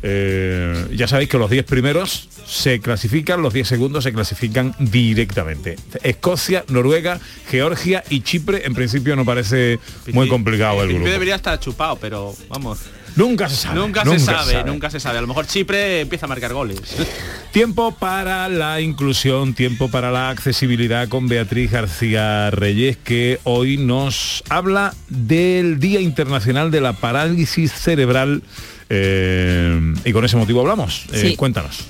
Eh, 0.02 0.86
ya 0.94 1.06
sabéis 1.06 1.28
que 1.28 1.38
los 1.38 1.50
10 1.50 1.64
primeros 1.64 2.28
se 2.46 2.80
clasifican, 2.80 3.42
los 3.42 3.52
10 3.52 3.68
segundos 3.68 4.04
se 4.04 4.12
clasifican 4.12 4.74
directamente. 4.78 5.76
Escocia, 6.02 6.64
Noruega, 6.68 7.20
Georgia 7.48 8.02
y 8.08 8.22
Chipre, 8.22 8.66
en 8.66 8.74
principio 8.74 9.14
no 9.14 9.24
parece 9.24 9.78
muy 10.12 10.28
complicado 10.28 10.82
el 10.82 10.94
grupo. 10.94 11.08
debería 11.08 11.36
estar 11.36 11.58
chupado, 11.60 11.96
pero 11.96 12.34
vamos. 12.48 12.78
Nunca 13.16 13.48
se 13.48 13.56
sabe. 13.56 13.74
Nunca, 13.78 14.04
nunca 14.04 14.18
se 14.18 14.24
se 14.24 14.32
sabe, 14.32 14.52
sabe. 14.52 14.70
nunca 14.70 14.90
se 14.90 15.00
sabe. 15.00 15.18
A 15.18 15.20
lo 15.20 15.26
mejor 15.26 15.46
Chipre 15.46 16.00
empieza 16.00 16.26
a 16.26 16.28
marcar 16.28 16.52
goles. 16.52 16.80
Tiempo 17.52 17.92
para 17.92 18.48
la 18.48 18.80
inclusión, 18.80 19.54
tiempo 19.54 19.88
para 19.88 20.12
la 20.12 20.30
accesibilidad 20.30 21.08
con 21.08 21.26
Beatriz 21.26 21.72
García 21.72 22.48
Reyes, 22.52 22.96
que 22.96 23.40
hoy 23.42 23.76
nos 23.76 24.44
habla 24.48 24.94
del 25.08 25.80
Día 25.80 26.00
Internacional 26.00 26.70
de 26.70 26.80
la 26.80 26.92
Parálisis 26.92 27.72
Cerebral. 27.72 28.44
Eh, 28.90 29.94
y 30.04 30.12
con 30.12 30.24
ese 30.24 30.36
motivo 30.36 30.60
hablamos. 30.60 31.06
Eh, 31.12 31.20
Sí. 31.30 31.36
cuéntanos. 31.36 31.86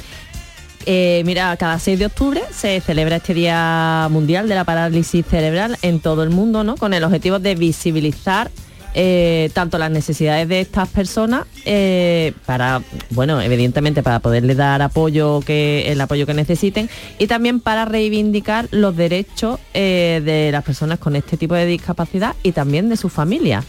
Eh, 0.87 1.23
mira, 1.27 1.55
cada 1.59 1.79
6 1.79 1.99
de 1.99 2.07
octubre 2.07 2.41
se 2.53 2.81
celebra 2.81 3.17
este 3.17 3.35
Día 3.35 4.09
Mundial 4.11 4.49
de 4.49 4.55
la 4.55 4.65
Parálisis 4.65 5.27
Cerebral 5.27 5.77
en 5.83 6.01
todo 6.01 6.23
el 6.23 6.31
mundo, 6.31 6.65
¿no? 6.65 6.77
Con 6.77 6.95
el 6.95 7.05
objetivo 7.05 7.39
de 7.39 7.55
visibilizar 7.55 8.51
eh, 8.95 9.51
tanto 9.53 9.79
las 9.79 9.91
necesidades 9.91 10.49
de 10.49 10.61
estas 10.61 10.89
personas 10.89 11.45
eh, 11.65 12.33
para, 12.45 12.83
bueno, 13.11 13.41
evidentemente 13.41 14.03
para 14.03 14.19
poderles 14.19 14.57
dar 14.57 14.83
apoyo 14.83 15.41
que 15.47 15.93
el 15.93 16.01
apoyo 16.01 16.27
que 16.27 16.35
necesiten 16.35 16.91
y 17.19 17.27
también 17.29 17.61
para 17.61 17.85
reivindicar 17.85 18.67
los 18.73 18.97
derechos 18.97 19.61
de 19.75 20.49
las 20.51 20.65
personas 20.65 20.99
con 20.99 21.15
este 21.15 21.37
tipo 21.37 21.55
de 21.55 21.67
discapacidad 21.67 22.35
y 22.43 22.51
también 22.53 22.89
de 22.89 22.97
sus 22.97 23.13
familias. 23.13 23.65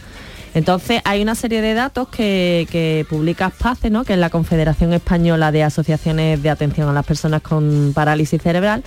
Entonces 0.54 1.00
hay 1.04 1.22
una 1.22 1.34
serie 1.34 1.62
de 1.62 1.74
datos 1.74 2.08
que, 2.08 2.66
que 2.70 3.06
publica 3.08 3.46
ASPACE, 3.46 3.90
¿no? 3.90 4.04
que 4.04 4.12
es 4.12 4.18
la 4.18 4.28
Confederación 4.30 4.92
Española 4.92 5.50
de 5.50 5.62
Asociaciones 5.62 6.42
de 6.42 6.50
Atención 6.50 6.88
a 6.88 6.92
las 6.92 7.06
Personas 7.06 7.40
con 7.42 7.92
Parálisis 7.94 8.42
Cerebral, 8.42 8.84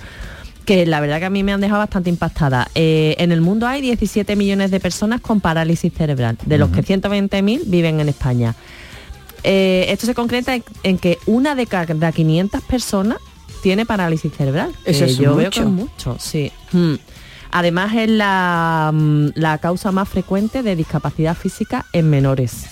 que 0.64 0.86
la 0.86 1.00
verdad 1.00 1.18
que 1.18 1.24
a 1.26 1.30
mí 1.30 1.42
me 1.42 1.52
han 1.52 1.60
dejado 1.60 1.80
bastante 1.80 2.08
impactada. 2.10 2.68
Eh, 2.74 3.16
en 3.18 3.32
el 3.32 3.40
mundo 3.40 3.66
hay 3.66 3.80
17 3.82 4.36
millones 4.36 4.70
de 4.70 4.78
personas 4.80 5.20
con 5.20 5.40
parálisis 5.40 5.92
cerebral, 5.92 6.36
de 6.44 6.58
los 6.58 6.70
que 6.70 6.82
120.000 6.84 7.62
viven 7.66 8.00
en 8.00 8.08
España. 8.08 8.54
Eh, 9.42 9.86
esto 9.90 10.06
se 10.06 10.14
concreta 10.14 10.54
en, 10.54 10.64
en 10.82 10.98
que 10.98 11.18
una 11.26 11.54
de 11.54 11.66
cada 11.66 12.10
500 12.12 12.62
personas 12.62 13.18
tiene 13.62 13.86
parálisis 13.86 14.32
cerebral. 14.32 14.72
Eso 14.84 15.04
Eh, 15.04 15.08
es 15.08 15.16
yo 15.18 15.34
veo 15.36 15.46
mucho. 15.46 15.50
que 15.50 15.60
es 15.60 15.66
mucho, 15.72 16.16
sí. 16.18 16.52
Mm. 16.72 16.94
Además 17.50 17.94
es 17.94 18.08
la, 18.08 18.90
mm, 18.92 19.28
la 19.34 19.58
causa 19.58 19.92
más 19.92 20.08
frecuente 20.08 20.62
de 20.62 20.76
discapacidad 20.76 21.36
física 21.36 21.86
en 21.92 22.10
menores. 22.10 22.66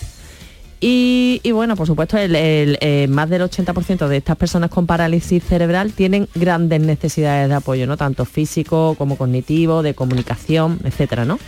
Y, 0.81 1.39
y 1.41 1.51
bueno, 1.51 1.75
por 1.75 1.87
supuesto, 1.87 2.17
el, 2.17 2.35
eh, 2.35 3.07
más 3.09 3.29
del 3.29 3.41
80% 3.41 4.07
de 4.07 4.17
estas 4.17 4.35
personas 4.35 4.69
con 4.69 4.85
parálisis 4.85 5.43
cerebral 5.43 5.93
tienen 5.93 6.27
grandes 6.35 6.81
necesidades 6.81 7.49
de 7.49 7.55
apoyo, 7.55 7.87
¿no? 7.87 7.97
Tanto 7.97 8.25
físico 8.25 8.95
como 8.97 9.17
cognitivo, 9.17 9.81
de 9.81 9.95
comunicación, 9.95 10.79
etcétera, 10.83 11.25
¿no? 11.25 11.39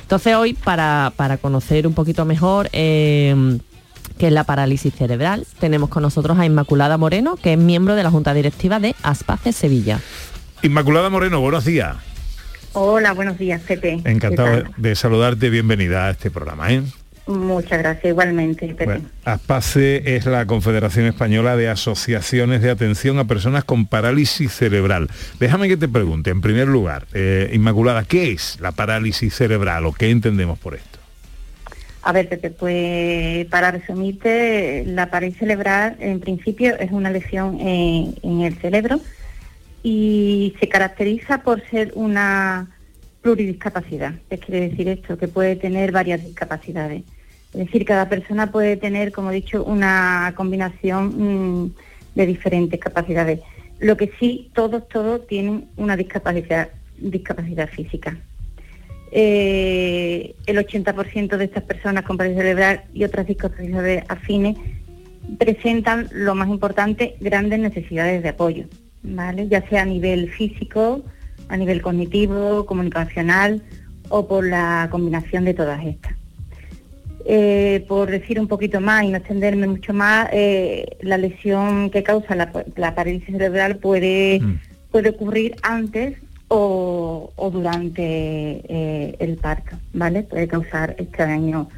Entonces 0.00 0.34
hoy, 0.36 0.54
para, 0.54 1.12
para 1.16 1.36
conocer 1.36 1.86
un 1.86 1.92
poquito 1.92 2.24
mejor 2.24 2.70
eh, 2.72 3.58
qué 4.16 4.28
es 4.28 4.32
la 4.32 4.44
parálisis 4.44 4.94
cerebral, 4.94 5.46
tenemos 5.58 5.90
con 5.90 6.02
nosotros 6.02 6.38
a 6.38 6.46
Inmaculada 6.46 6.96
Moreno, 6.96 7.36
que 7.36 7.52
es 7.52 7.58
miembro 7.58 7.94
de 7.94 8.04
la 8.04 8.10
Junta 8.10 8.32
Directiva 8.32 8.80
de 8.80 8.94
Aspace 9.02 9.52
Sevilla. 9.52 10.00
Inmaculada 10.62 11.10
Moreno, 11.10 11.40
buenos 11.40 11.66
días. 11.66 11.96
Hola, 12.80 13.12
buenos 13.12 13.36
días, 13.36 13.60
Pepe. 13.62 14.00
Encantado 14.04 14.62
¿Qué 14.62 14.70
de, 14.76 14.94
saludarte, 14.94 15.50
bienvenida 15.50 16.06
a 16.06 16.10
este 16.10 16.30
programa. 16.30 16.72
¿eh? 16.72 16.82
Muchas 17.26 17.80
gracias, 17.80 18.04
igualmente. 18.04 18.72
Bueno, 18.84 19.02
ASPACE 19.24 20.14
es 20.14 20.26
la 20.26 20.46
Confederación 20.46 21.06
Española 21.06 21.56
de 21.56 21.68
Asociaciones 21.68 22.62
de 22.62 22.70
Atención 22.70 23.18
a 23.18 23.24
Personas 23.24 23.64
con 23.64 23.88
Parálisis 23.88 24.52
Cerebral. 24.52 25.10
Déjame 25.40 25.66
que 25.66 25.76
te 25.76 25.88
pregunte, 25.88 26.30
en 26.30 26.40
primer 26.40 26.68
lugar, 26.68 27.08
eh, 27.14 27.50
Inmaculada, 27.52 28.04
¿qué 28.04 28.30
es 28.30 28.60
la 28.60 28.70
parálisis 28.70 29.34
cerebral 29.34 29.84
o 29.84 29.92
qué 29.92 30.10
entendemos 30.10 30.56
por 30.56 30.76
esto? 30.76 31.00
A 32.02 32.12
ver, 32.12 32.28
Pepe, 32.28 32.50
pues 32.50 33.44
para 33.46 33.72
resumirte, 33.72 34.84
la 34.86 35.10
parálisis 35.10 35.40
cerebral 35.40 35.96
en 35.98 36.20
principio 36.20 36.78
es 36.78 36.92
una 36.92 37.10
lesión 37.10 37.58
en, 37.60 38.14
en 38.22 38.42
el 38.42 38.54
cerebro 38.54 39.00
y 39.90 40.54
se 40.60 40.68
caracteriza 40.68 41.38
por 41.38 41.66
ser 41.70 41.92
una 41.94 42.68
pluridiscapacidad. 43.22 44.12
¿Qué 44.28 44.36
quiere 44.36 44.68
decir 44.68 44.86
esto? 44.86 45.16
Que 45.16 45.28
puede 45.28 45.56
tener 45.56 45.92
varias 45.92 46.22
discapacidades. 46.22 47.04
Es 47.54 47.60
decir, 47.60 47.86
cada 47.86 48.06
persona 48.06 48.52
puede 48.52 48.76
tener, 48.76 49.12
como 49.12 49.30
he 49.30 49.36
dicho, 49.36 49.64
una 49.64 50.34
combinación 50.36 51.64
mm, 51.64 51.74
de 52.16 52.26
diferentes 52.26 52.78
capacidades. 52.78 53.40
Lo 53.78 53.96
que 53.96 54.10
sí, 54.20 54.50
todos, 54.52 54.86
todos 54.88 55.26
tienen 55.26 55.68
una 55.78 55.96
discapacidad, 55.96 56.68
física. 57.74 58.18
Eh, 59.10 60.34
el 60.44 60.58
80% 60.58 61.38
de 61.38 61.44
estas 61.44 61.62
personas 61.62 62.04
con 62.04 62.18
parálisis 62.18 62.42
cerebral 62.42 62.82
y 62.92 63.04
otras 63.04 63.26
discapacidades 63.26 64.04
afines 64.08 64.58
presentan, 65.38 66.08
lo 66.12 66.34
más 66.34 66.48
importante, 66.48 67.16
grandes 67.20 67.58
necesidades 67.58 68.22
de 68.22 68.28
apoyo, 68.28 68.66
¿vale? 69.02 69.48
ya 69.48 69.66
sea 69.68 69.82
a 69.82 69.86
nivel 69.86 70.30
físico, 70.30 71.02
a 71.48 71.56
nivel 71.56 71.80
cognitivo, 71.82 72.66
comunicacional 72.66 73.62
o 74.08 74.26
por 74.26 74.46
la 74.46 74.88
combinación 74.90 75.44
de 75.44 75.54
todas 75.54 75.84
estas. 75.84 76.12
Eh, 77.30 77.84
por 77.88 78.10
decir 78.10 78.40
un 78.40 78.48
poquito 78.48 78.80
más 78.80 79.04
y 79.04 79.08
no 79.08 79.18
extenderme 79.18 79.66
mucho 79.66 79.92
más, 79.92 80.28
eh, 80.32 80.96
la 81.02 81.18
lesión 81.18 81.90
que 81.90 82.02
causa 82.02 82.34
la, 82.34 82.50
la 82.76 82.94
parálisis 82.94 83.26
cerebral 83.32 83.76
puede, 83.76 84.40
puede 84.90 85.10
ocurrir 85.10 85.56
antes 85.62 86.16
o, 86.48 87.30
o 87.36 87.50
durante 87.50 88.02
eh, 88.02 89.16
el 89.18 89.36
parto, 89.36 89.76
¿vale? 89.92 90.22
Puede 90.22 90.48
causar 90.48 90.96
este 90.98 91.22
daño 91.22 91.68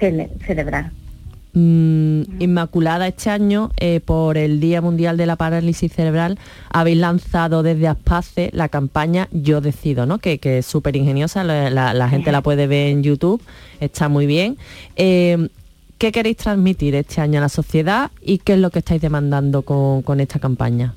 cele- 0.00 0.30
cerebral. 0.44 0.90
Mm, 1.54 2.40
Inmaculada, 2.40 3.08
este 3.08 3.30
año, 3.30 3.70
eh, 3.78 4.00
por 4.00 4.36
el 4.36 4.60
Día 4.60 4.82
Mundial 4.82 5.16
de 5.16 5.26
la 5.26 5.36
Parálisis 5.36 5.92
Cerebral, 5.92 6.38
habéis 6.70 6.98
lanzado 6.98 7.62
desde 7.62 7.88
Aspace 7.88 8.50
la 8.52 8.68
campaña 8.68 9.28
Yo 9.32 9.60
Decido, 9.60 10.04
¿no? 10.04 10.18
que, 10.18 10.38
es 10.42 10.66
súper 10.66 10.96
ingeniosa, 10.96 11.44
la, 11.44 12.08
gente 12.10 12.32
la 12.32 12.42
puede 12.42 12.66
ver 12.66 12.88
en 12.88 13.02
YouTube, 13.02 13.42
está 13.80 14.08
muy 14.08 14.26
bien. 14.26 14.56
Eh, 14.96 15.48
¿Qué 15.96 16.12
queréis 16.12 16.36
transmitir 16.36 16.94
este 16.94 17.20
año 17.20 17.38
a 17.38 17.42
la 17.42 17.48
sociedad 17.48 18.12
y 18.22 18.38
qué 18.38 18.52
es 18.52 18.58
lo 18.60 18.70
que 18.70 18.78
estáis 18.80 19.00
demandando 19.00 19.62
con, 19.62 20.20
esta 20.20 20.38
campaña? 20.38 20.94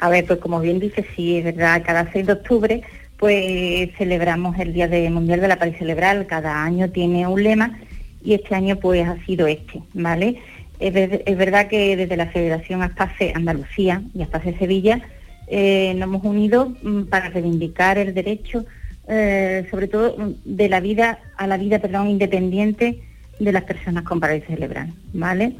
A 0.00 0.08
ver, 0.08 0.24
pues 0.24 0.40
como 0.40 0.60
bien 0.60 0.80
dice, 0.80 1.06
sí, 1.14 1.36
es 1.36 1.44
verdad, 1.44 1.82
cada 1.84 2.10
6 2.10 2.26
de 2.26 2.32
octubre 2.32 2.82
pues 3.16 3.90
celebramos 3.98 4.58
el 4.58 4.72
Día 4.72 4.88
Mundial 5.10 5.42
de 5.42 5.48
la 5.48 5.56
Parálisis 5.56 5.80
Cerebral, 5.80 6.26
cada 6.26 6.64
año 6.64 6.90
tiene 6.90 7.28
un 7.28 7.42
lema 7.42 7.78
y 8.22 8.34
este 8.34 8.54
año 8.54 8.76
pues 8.76 9.06
ha 9.06 9.16
sido 9.24 9.46
este, 9.46 9.82
¿vale? 9.94 10.36
Es, 10.78 10.92
ver- 10.92 11.22
es 11.26 11.36
verdad 11.36 11.68
que 11.68 11.96
desde 11.96 12.16
la 12.16 12.26
Federación 12.26 12.82
Aspace 12.82 13.32
Andalucía 13.34 14.02
y 14.14 14.22
Aspace 14.22 14.56
Sevilla 14.58 15.00
eh, 15.46 15.92
nos 15.94 16.04
hemos 16.08 16.24
unido 16.24 16.72
mm, 16.82 17.02
para 17.04 17.28
reivindicar 17.28 17.98
el 17.98 18.14
derecho, 18.14 18.64
eh, 19.08 19.66
sobre 19.70 19.88
todo 19.88 20.16
mm, 20.16 20.32
de 20.44 20.68
la 20.68 20.80
vida, 20.80 21.18
a 21.36 21.46
la 21.46 21.56
vida, 21.56 21.78
perdón, 21.80 22.08
independiente 22.08 23.00
de 23.38 23.52
las 23.52 23.64
personas 23.64 24.04
con 24.04 24.20
parálisis 24.20 24.48
cerebral, 24.48 24.92
¿vale? 25.12 25.52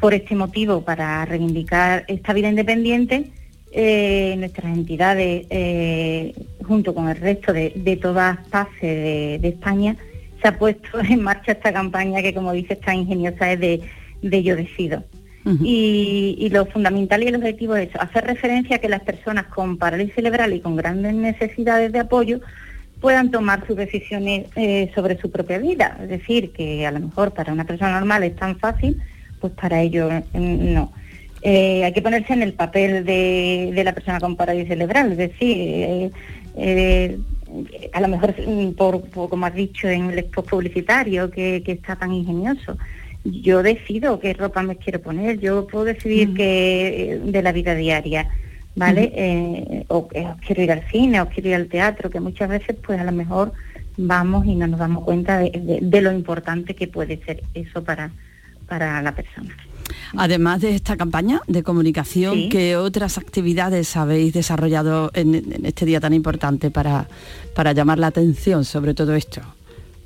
Por 0.00 0.14
este 0.14 0.34
motivo, 0.34 0.82
para 0.82 1.24
reivindicar 1.24 2.04
esta 2.08 2.32
vida 2.32 2.48
independiente, 2.48 3.30
eh, 3.72 4.34
nuestras 4.38 4.72
entidades, 4.76 5.46
junto 6.66 6.92
con 6.94 7.08
el 7.08 7.16
resto 7.16 7.52
de, 7.52 7.72
de 7.76 7.96
todas 7.96 8.38
PACE 8.48 8.86
de, 8.86 9.38
de 9.40 9.48
España, 9.48 9.96
se 10.40 10.48
ha 10.48 10.58
puesto 10.58 11.00
en 11.00 11.22
marcha 11.22 11.52
esta 11.52 11.72
campaña 11.72 12.22
que, 12.22 12.34
como 12.34 12.52
dice, 12.52 12.74
está 12.74 12.94
ingeniosa, 12.94 13.52
es 13.52 13.60
de, 13.60 13.80
de 14.22 14.42
Yo 14.42 14.56
Decido. 14.56 15.04
y, 15.62 16.36
y 16.38 16.50
lo 16.50 16.66
fundamental 16.66 17.22
y 17.22 17.28
el 17.28 17.36
objetivo 17.36 17.74
es 17.74 17.88
eso, 17.88 18.00
hacer 18.00 18.24
referencia 18.24 18.76
a 18.76 18.78
que 18.78 18.90
las 18.90 19.00
personas 19.00 19.46
con 19.46 19.78
parálisis 19.78 20.14
cerebral 20.14 20.52
y 20.52 20.60
con 20.60 20.76
grandes 20.76 21.14
necesidades 21.14 21.92
de 21.92 22.00
apoyo 22.00 22.40
puedan 23.00 23.30
tomar 23.30 23.66
sus 23.66 23.76
decisiones 23.76 24.46
eh, 24.56 24.90
sobre 24.94 25.18
su 25.18 25.30
propia 25.30 25.58
vida. 25.58 25.96
Es 26.02 26.10
decir, 26.10 26.52
que 26.52 26.86
a 26.86 26.90
lo 26.90 27.00
mejor 27.00 27.32
para 27.32 27.52
una 27.52 27.64
persona 27.64 27.98
normal 27.98 28.22
es 28.24 28.36
tan 28.36 28.58
fácil, 28.58 29.00
pues 29.40 29.52
para 29.54 29.80
ellos 29.80 30.12
mm, 30.34 30.74
no. 30.74 30.92
Eh, 31.42 31.84
hay 31.84 31.92
que 31.94 32.02
ponerse 32.02 32.34
en 32.34 32.42
el 32.42 32.52
papel 32.52 33.04
de, 33.06 33.72
de 33.74 33.84
la 33.84 33.94
persona 33.94 34.20
con 34.20 34.36
parálisis 34.36 34.68
cerebral, 34.68 35.12
es 35.12 35.18
decir, 35.18 35.56
eh, 35.58 36.10
eh, 36.56 37.18
a 37.92 38.00
lo 38.00 38.08
mejor 38.08 38.34
mm, 38.46 38.72
por, 38.72 39.00
por, 39.10 39.28
como 39.28 39.46
has 39.46 39.54
dicho 39.54 39.88
en 39.88 40.10
el 40.10 40.18
spot 40.20 40.48
publicitario 40.50 41.30
que, 41.30 41.62
que 41.64 41.72
está 41.72 41.96
tan 41.96 42.12
ingenioso, 42.12 42.76
yo 43.24 43.62
decido 43.62 44.18
qué 44.20 44.32
ropa 44.34 44.62
me 44.62 44.76
quiero 44.76 45.00
poner, 45.00 45.38
yo 45.38 45.66
puedo 45.66 45.84
decidir 45.84 46.32
que 46.34 47.20
de 47.22 47.42
la 47.42 47.52
vida 47.52 47.74
diaria, 47.74 48.30
¿vale? 48.76 49.12
Eh, 49.14 49.84
o, 49.88 50.08
eh, 50.14 50.26
quiero 50.46 50.62
ir 50.62 50.72
al 50.72 50.82
cine, 50.90 51.20
o 51.20 51.28
quiero 51.28 51.48
ir 51.50 51.54
al 51.56 51.66
teatro, 51.68 52.08
que 52.08 52.20
muchas 52.20 52.48
veces 52.48 52.76
pues 52.84 52.98
a 53.00 53.04
lo 53.04 53.12
mejor 53.12 53.52
vamos 53.98 54.46
y 54.46 54.54
no 54.54 54.66
nos 54.66 54.78
damos 54.80 55.04
cuenta 55.04 55.38
de, 55.38 55.50
de- 55.50 55.80
de 55.82 56.00
lo 56.00 56.12
importante 56.12 56.74
que 56.74 56.86
puede 56.88 57.18
ser 57.24 57.42
eso 57.52 57.84
para, 57.84 58.10
para 58.66 59.02
la 59.02 59.14
persona. 59.14 59.54
Además 60.16 60.60
de 60.60 60.74
esta 60.74 60.96
campaña 60.96 61.40
de 61.46 61.62
comunicación, 61.62 62.34
Sí. 62.34 62.48
¿qué 62.50 62.76
otras 62.76 63.18
actividades 63.18 63.96
habéis 63.96 64.32
desarrollado 64.32 65.10
en, 65.14 65.34
en 65.34 65.66
este 65.66 65.84
día 65.86 66.00
tan 66.00 66.12
importante 66.14 66.70
para, 66.70 67.08
para 67.54 67.72
llamar 67.72 67.98
la 67.98 68.08
atención 68.08 68.64
sobre 68.64 68.94
todo 68.94 69.14
esto? 69.14 69.40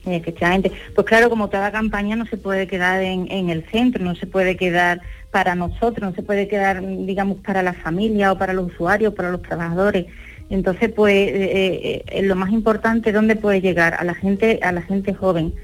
Efectivamente. 0.06 0.70
Pues 0.94 1.06
claro, 1.06 1.30
como 1.30 1.48
toda 1.48 1.72
campaña 1.72 2.14
no 2.14 2.26
se 2.26 2.36
puede 2.36 2.66
quedar 2.66 3.02
en, 3.02 3.30
en 3.30 3.48
el 3.48 3.64
centro, 3.70 4.04
no 4.04 4.14
se 4.14 4.26
puede 4.26 4.56
quedar 4.56 5.00
para 5.30 5.54
nosotros, 5.54 6.00
no 6.10 6.14
se 6.14 6.22
puede 6.22 6.46
quedar, 6.46 6.82
digamos, 7.06 7.38
para 7.38 7.62
la 7.62 7.72
familia 7.72 8.32
o 8.32 8.38
para 8.38 8.52
los 8.52 8.72
usuarios, 8.72 9.14
para 9.14 9.30
los 9.30 9.42
trabajadores. 9.42 10.06
Entonces, 10.50 10.92
pues, 10.94 11.14
eh, 11.14 12.04
eh, 12.06 12.22
lo 12.22 12.36
más 12.36 12.52
importante, 12.52 13.12
¿dónde 13.12 13.34
puede 13.34 13.62
llegar? 13.62 13.94
A 13.94 14.04
la 14.04 14.14
gente, 14.14 14.60
a 14.62 14.72
la 14.72 14.82
gente 14.82 15.14
joven. 15.14 15.54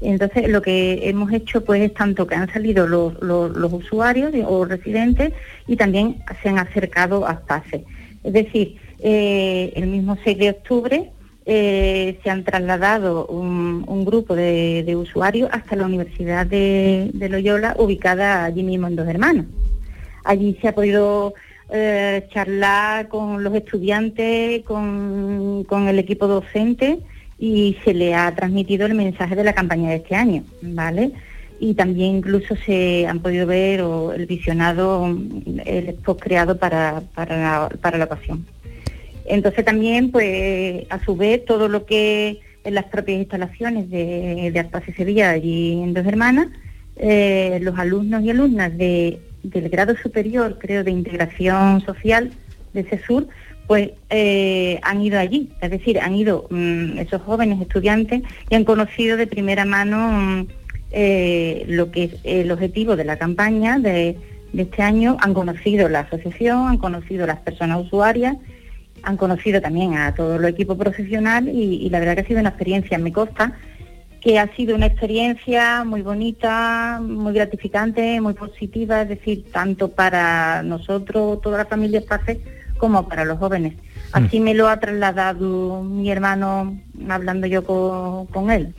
Entonces, 0.00 0.48
lo 0.48 0.62
que 0.62 1.08
hemos 1.08 1.32
hecho, 1.32 1.62
pues, 1.62 1.82
es 1.82 1.92
tanto 1.92 2.26
que 2.26 2.34
han 2.34 2.50
salido 2.50 2.86
los, 2.86 3.14
usuarios 3.72 4.32
o 4.46 4.64
residentes 4.64 5.32
y 5.66 5.76
también 5.76 6.22
se 6.42 6.48
han 6.48 6.58
acercado 6.58 7.26
a 7.26 7.40
PASE. 7.40 7.84
Es 8.24 8.32
decir, 8.32 8.76
eh, 9.00 9.72
el 9.76 9.86
mismo 9.88 10.16
6 10.22 10.38
de 10.38 10.50
octubre 10.50 11.10
eh, 11.46 12.18
se 12.22 12.30
han 12.30 12.44
trasladado 12.44 13.26
un, 13.26 14.04
grupo 14.04 14.34
de, 14.34 14.96
usuarios 14.96 15.50
hasta 15.52 15.76
la 15.76 15.84
Universidad 15.84 16.46
de, 16.46 17.10
Loyola, 17.30 17.76
ubicada 17.78 18.44
allí 18.44 18.62
mismo 18.62 18.86
en 18.86 18.96
Dos 18.96 19.08
Hermanos. 19.08 19.46
Allí 20.24 20.56
se 20.60 20.68
ha 20.68 20.74
podido 20.74 21.34
eh, 21.70 22.26
charlar 22.32 23.08
con 23.08 23.44
los 23.44 23.54
estudiantes, 23.54 24.62
con 24.64 25.88
el 25.88 25.98
equipo 25.98 26.26
docente 26.26 27.00
y 27.40 27.78
se 27.84 27.94
le 27.94 28.14
ha 28.14 28.32
transmitido 28.34 28.84
el 28.84 28.94
mensaje 28.94 29.34
de 29.34 29.44
la 29.44 29.54
campaña 29.54 29.88
de 29.88 29.96
este 29.96 30.14
año, 30.14 30.44
¿vale? 30.60 31.10
Y 31.58 31.72
también 31.72 32.16
incluso 32.16 32.54
se 32.54 33.06
han 33.06 33.20
podido 33.20 33.46
ver 33.46 33.80
o 33.80 34.12
el 34.12 34.26
visionado, 34.26 35.06
el 35.64 35.88
spot 35.88 36.20
creado 36.20 36.58
para, 36.58 37.02
para, 37.14 37.36
la, 37.38 37.68
para 37.80 38.04
ocasión. 38.04 38.46
Entonces 39.24 39.64
también, 39.64 40.10
pues, 40.10 40.84
a 40.90 41.02
su 41.02 41.16
vez, 41.16 41.44
todo 41.46 41.68
lo 41.68 41.86
que 41.86 42.40
en 42.62 42.74
las 42.74 42.84
propias 42.84 43.18
instalaciones 43.18 43.88
de, 43.88 44.50
de 44.52 44.60
Arpaz 44.60 44.86
y 44.88 44.92
Sevilla, 44.92 45.30
allí 45.30 45.82
en 45.82 45.94
Dos 45.94 46.06
Hermanas, 46.06 46.48
eh, 46.96 47.58
los 47.62 47.78
alumnos 47.78 48.22
y 48.22 48.30
alumnas 48.30 48.76
de, 48.76 49.18
del 49.42 49.70
grado 49.70 49.96
superior, 49.96 50.58
creo, 50.58 50.84
de 50.84 50.90
integración 50.90 51.80
social 51.86 52.32
de 52.74 52.84
CESUR, 52.84 53.28
pues 53.70 53.92
eh, 54.08 54.80
han 54.82 55.00
ido 55.00 55.20
allí, 55.20 55.52
es 55.60 55.70
decir, 55.70 56.00
han 56.00 56.16
ido 56.16 56.48
mm, 56.50 56.98
esos 56.98 57.22
jóvenes 57.22 57.60
estudiantes 57.60 58.22
y 58.48 58.56
han 58.56 58.64
conocido 58.64 59.16
de 59.16 59.28
primera 59.28 59.64
mano 59.64 60.10
mm, 60.10 60.46
eh, 60.90 61.66
lo 61.68 61.92
que 61.92 62.02
es 62.02 62.14
el 62.24 62.50
objetivo 62.50 62.96
de 62.96 63.04
la 63.04 63.16
campaña 63.16 63.78
de, 63.78 64.18
este 64.56 64.82
año, 64.82 65.16
han 65.20 65.34
conocido 65.34 65.88
la 65.88 66.00
asociación, 66.00 66.66
han 66.66 66.78
conocido 66.78 67.28
las 67.28 67.38
personas 67.38 67.86
usuarias, 67.86 68.38
han 69.04 69.16
conocido 69.16 69.60
también 69.60 69.94
a 69.94 70.16
todo 70.16 70.34
el 70.34 70.46
equipo 70.46 70.76
profesional 70.76 71.48
y, 71.48 71.88
la 71.90 72.00
verdad 72.00 72.16
que 72.16 72.22
ha 72.22 72.26
sido 72.26 72.40
una 72.40 72.48
experiencia, 72.48 72.98
me 72.98 73.12
consta, 73.12 73.52
que 74.20 74.40
ha 74.40 74.52
sido 74.56 74.74
una 74.74 74.86
experiencia 74.86 75.84
muy 75.84 76.02
bonita, 76.02 76.98
muy 77.00 77.34
gratificante, 77.34 78.20
muy 78.20 78.34
positiva, 78.34 79.02
es 79.02 79.10
decir, 79.10 79.44
tanto 79.52 79.92
para 79.92 80.64
nosotros, 80.64 81.40
toda 81.40 81.58
la 81.58 81.66
familia 81.66 82.00
Espace, 82.00 82.59
como 82.80 83.06
para 83.06 83.24
los 83.24 83.38
jóvenes. 83.38 83.74
Así 84.12 84.40
me 84.40 84.54
lo 84.54 84.68
ha 84.68 84.80
trasladado 84.80 85.84
mi 85.84 86.10
hermano 86.10 86.76
hablando 87.08 87.46
yo 87.46 87.62
con, 87.62 88.26
con 88.26 88.50
él. 88.50 88.74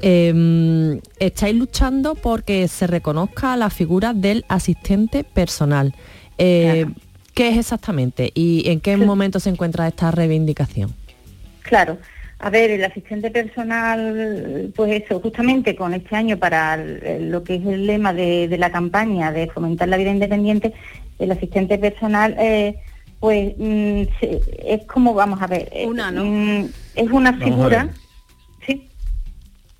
Eh, 0.00 1.00
estáis 1.18 1.54
luchando 1.54 2.14
porque 2.14 2.66
se 2.68 2.86
reconozca 2.86 3.56
la 3.56 3.68
figura 3.68 4.14
del 4.14 4.46
asistente 4.48 5.22
personal. 5.24 5.94
Eh, 6.38 6.86
¿Qué 7.34 7.48
es 7.48 7.58
exactamente 7.58 8.30
y 8.32 8.70
en 8.70 8.80
qué 8.80 8.96
momento 8.96 9.40
se 9.40 9.50
encuentra 9.50 9.88
esta 9.88 10.10
reivindicación? 10.10 10.94
Claro. 11.62 11.98
A 12.38 12.50
ver, 12.50 12.70
el 12.70 12.84
asistente 12.84 13.30
personal, 13.30 14.70
pues 14.76 15.02
eso, 15.02 15.20
justamente 15.20 15.74
con 15.74 15.94
este 15.94 16.14
año 16.14 16.36
para 16.36 16.76
lo 16.76 17.42
que 17.42 17.56
es 17.56 17.66
el 17.66 17.86
lema 17.86 18.12
de, 18.12 18.48
de 18.48 18.58
la 18.58 18.70
campaña 18.70 19.32
de 19.32 19.48
fomentar 19.48 19.88
la 19.88 19.96
vida 19.96 20.10
independiente, 20.10 20.74
el 21.18 21.32
asistente 21.32 21.78
personal, 21.78 22.36
eh, 22.38 22.76
pues 23.24 23.54
mm, 23.56 24.02
es 24.66 24.84
como, 24.84 25.14
vamos 25.14 25.40
a 25.40 25.46
ver, 25.46 25.66
eh, 25.72 25.86
mm, 25.88 26.66
es 26.94 27.10
una 27.10 27.30
Vamos 27.32 27.44
figura... 27.44 27.88
Sí. 28.66 28.86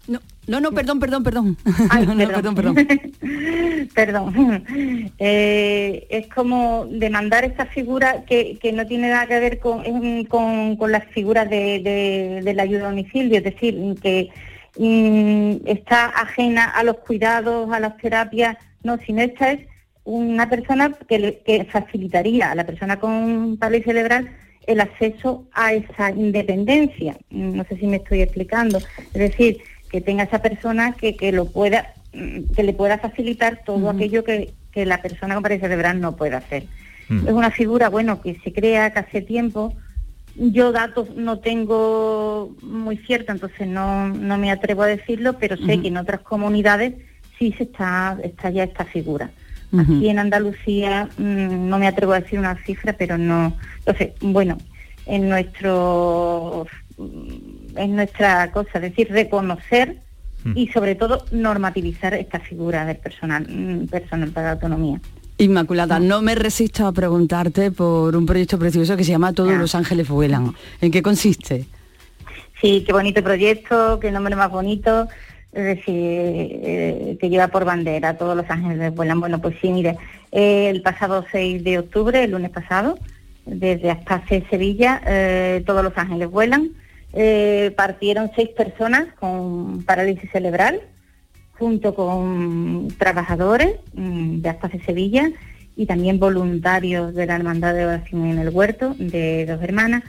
No, 0.08 0.18
no, 0.46 0.60
no, 0.60 0.72
perdón, 0.72 0.98
perdón, 0.98 1.22
perdón. 1.22 1.56
Ay, 1.90 2.06
No, 2.06 2.16
perdón. 2.16 2.54
perdón, 2.54 2.74
perdón. 2.74 3.88
Perdón. 3.94 4.64
Eh, 5.18 6.06
es 6.08 6.26
como 6.28 6.86
demandar 6.90 7.44
esa 7.44 7.66
figura 7.66 8.24
que, 8.24 8.56
que 8.58 8.72
no 8.72 8.86
tiene 8.86 9.10
nada 9.10 9.26
que 9.26 9.38
ver 9.38 9.58
con, 9.58 9.84
es, 9.84 10.26
con, 10.26 10.76
con 10.76 10.90
las 10.90 11.04
figuras 11.08 11.48
de, 11.50 11.80
de- 11.80 12.40
de 12.42 12.54
la 12.54 12.62
ayuda 12.62 12.86
a 12.86 12.90
domicilio, 12.90 13.36
es 13.38 13.44
decir, 13.44 13.74
que 14.00 14.30
mm, 14.78 15.66
está 15.68 16.06
ajena 16.06 16.64
a 16.70 16.82
los 16.82 16.96
cuidados, 16.96 17.70
a 17.70 17.78
las 17.78 17.98
terapias, 17.98 18.56
no, 18.82 18.96
sino 19.04 19.20
esta 19.20 19.52
es 19.52 19.60
una 20.04 20.48
persona 20.48 20.92
que, 21.08 21.18
le- 21.18 21.38
que 21.40 21.64
facilitaría 21.64 22.50
a 22.50 22.54
la 22.54 22.64
persona 22.66 22.98
con 23.00 23.56
parálisis 23.58 23.86
cerebral 23.86 24.30
el 24.66 24.80
acceso 24.80 25.46
a 25.52 25.72
esa 25.74 26.10
independencia. 26.10 27.16
No 27.30 27.64
sé 27.64 27.76
si 27.76 27.86
me 27.86 27.96
estoy 27.96 28.22
explicando. 28.22 28.78
Es 28.78 29.20
decir, 29.20 29.58
que 29.90 30.00
tenga 30.00 30.24
esa 30.24 30.40
persona 30.40 30.92
que, 30.92 31.16
que 31.16 31.32
lo 31.32 31.46
pueda, 31.46 31.92
mm, 32.12 32.52
que 32.54 32.62
le 32.62 32.72
pueda 32.72 32.98
facilitar 32.98 33.62
todo 33.64 33.90
aquello 33.90 34.24
que, 34.24 34.52
que 34.72 34.86
la 34.86 35.00
persona 35.02 35.34
con 35.34 35.42
parálisis 35.42 35.68
cerebral 35.68 36.00
no 36.00 36.16
puede 36.16 36.34
hacer. 36.36 36.64
Es 37.26 37.32
una 37.32 37.50
figura, 37.50 37.90
bueno, 37.90 38.22
que 38.22 38.36
se 38.42 38.52
crea 38.52 38.90
que 38.92 38.98
hace 39.00 39.20
tiempo. 39.20 39.74
Yo 40.36 40.72
datos 40.72 41.14
no 41.14 41.38
tengo 41.38 42.56
muy 42.62 42.96
ciertos, 42.96 43.34
entonces 43.36 43.68
no, 43.68 44.08
no 44.08 44.38
me 44.38 44.50
atrevo 44.50 44.82
a 44.82 44.86
decirlo, 44.86 45.34
pero 45.38 45.56
sé 45.56 45.80
que 45.80 45.88
en 45.88 45.96
otras 45.98 46.20
comunidades 46.22 46.94
sí 47.38 47.54
se 47.56 47.64
está, 47.64 48.18
está 48.24 48.50
ya 48.50 48.64
esta 48.64 48.84
figura. 48.84 49.30
Aquí 49.78 50.08
en 50.08 50.18
Andalucía 50.18 51.08
mm, 51.16 51.68
no 51.68 51.78
me 51.78 51.86
atrevo 51.86 52.12
a 52.12 52.20
decir 52.20 52.38
una 52.38 52.56
cifra, 52.64 52.92
pero 52.92 53.18
no. 53.18 53.56
Entonces, 53.78 54.12
bueno, 54.20 54.58
en 55.06 55.28
nuestro 55.28 56.66
mm, 56.96 57.78
en 57.78 57.96
nuestra 57.96 58.50
cosa, 58.52 58.70
es 58.74 58.82
decir, 58.82 59.08
reconocer 59.10 59.98
y 60.54 60.68
sobre 60.68 60.94
todo 60.94 61.24
normativizar 61.30 62.12
esta 62.12 62.38
figura 62.38 62.84
del 62.84 62.98
personal 62.98 63.46
mm, 63.48 63.86
personal 63.86 64.28
para 64.30 64.48
la 64.48 64.52
autonomía. 64.52 65.00
Inmaculada, 65.38 65.98
no 65.98 66.22
me 66.22 66.34
resisto 66.34 66.86
a 66.86 66.92
preguntarte 66.92 67.72
por 67.72 68.14
un 68.14 68.24
proyecto 68.24 68.58
precioso 68.58 68.96
que 68.96 69.04
se 69.04 69.10
llama 69.10 69.32
Todos 69.32 69.54
los 69.54 69.74
ángeles 69.74 70.08
vuelan. 70.08 70.54
¿En 70.80 70.92
qué 70.92 71.02
consiste? 71.02 71.64
Sí, 72.60 72.84
qué 72.86 72.92
bonito 72.92 73.22
proyecto, 73.22 73.98
qué 74.00 74.12
nombre 74.12 74.36
más 74.36 74.50
bonito, 74.50 75.08
es 75.54 75.64
decir, 75.64 75.94
eh, 75.94 77.16
que 77.20 77.30
lleva 77.30 77.48
por 77.48 77.64
bandera 77.64 78.16
todos 78.16 78.36
los 78.36 78.48
ángeles 78.50 78.94
vuelan. 78.94 79.20
Bueno, 79.20 79.40
pues 79.40 79.56
sí, 79.60 79.70
mire, 79.70 79.96
el 80.32 80.82
pasado 80.82 81.24
6 81.30 81.62
de 81.62 81.78
octubre, 81.78 82.24
el 82.24 82.32
lunes 82.32 82.50
pasado, 82.50 82.98
desde 83.46 83.90
Aspace, 83.90 84.44
Sevilla, 84.50 85.00
eh, 85.06 85.62
todos 85.66 85.84
los 85.84 85.96
ángeles 85.96 86.30
vuelan. 86.30 86.70
Eh, 87.12 87.72
partieron 87.76 88.32
seis 88.34 88.48
personas 88.48 89.06
con 89.20 89.84
parálisis 89.84 90.28
cerebral, 90.32 90.80
junto 91.52 91.94
con 91.94 92.88
trabajadores 92.98 93.76
mm, 93.92 94.40
de 94.40 94.48
Aspace 94.48 94.80
Sevilla 94.80 95.30
y 95.76 95.86
también 95.86 96.18
voluntarios 96.18 97.14
de 97.14 97.26
la 97.26 97.36
Hermandad 97.36 97.74
de 97.74 97.86
Oración 97.86 98.26
en 98.26 98.38
el 98.38 98.48
Huerto 98.48 98.96
de 98.98 99.46
Dos 99.46 99.62
Hermanas, 99.62 100.02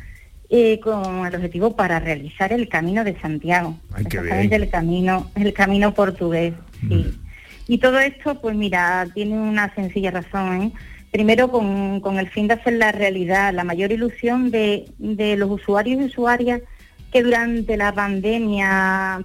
eh, 0.49 0.79
con 0.79 1.25
el 1.25 1.35
objetivo 1.35 1.75
para 1.75 1.99
realizar 1.99 2.53
el 2.53 2.69
Camino 2.69 3.03
de 3.03 3.19
Santiago, 3.19 3.77
Ay, 3.93 4.05
exactamente 4.05 4.55
el 4.55 4.69
camino, 4.69 5.31
el 5.35 5.53
camino 5.53 5.93
portugués, 5.93 6.53
sí. 6.87 7.13
Y 7.67 7.79
todo 7.79 7.99
esto, 7.99 8.39
pues 8.41 8.55
mira, 8.55 9.07
tiene 9.13 9.37
una 9.37 9.73
sencilla 9.73 10.11
razón. 10.11 10.61
¿eh? 10.61 10.71
Primero, 11.11 11.49
con, 11.49 11.99
con 11.99 12.19
el 12.19 12.29
fin 12.29 12.47
de 12.47 12.55
hacer 12.55 12.73
la 12.73 12.91
realidad, 12.91 13.53
la 13.53 13.63
mayor 13.63 13.91
ilusión 13.91 14.51
de, 14.51 14.85
de 14.99 15.35
los 15.35 15.49
usuarios 15.49 16.01
y 16.01 16.05
usuarias 16.05 16.61
que 17.11 17.23
durante 17.23 17.77
la 17.77 17.93
pandemia 17.93 19.23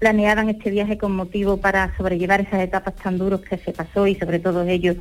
planeaban 0.00 0.50
este 0.50 0.70
viaje 0.70 0.98
con 0.98 1.14
motivo 1.14 1.58
para 1.58 1.96
sobrellevar 1.96 2.40
esas 2.40 2.60
etapas 2.60 2.96
tan 2.96 3.18
duras 3.18 3.40
que 3.40 3.56
se 3.56 3.72
pasó 3.72 4.06
y 4.06 4.16
sobre 4.16 4.40
todo 4.40 4.64
ellos 4.64 4.96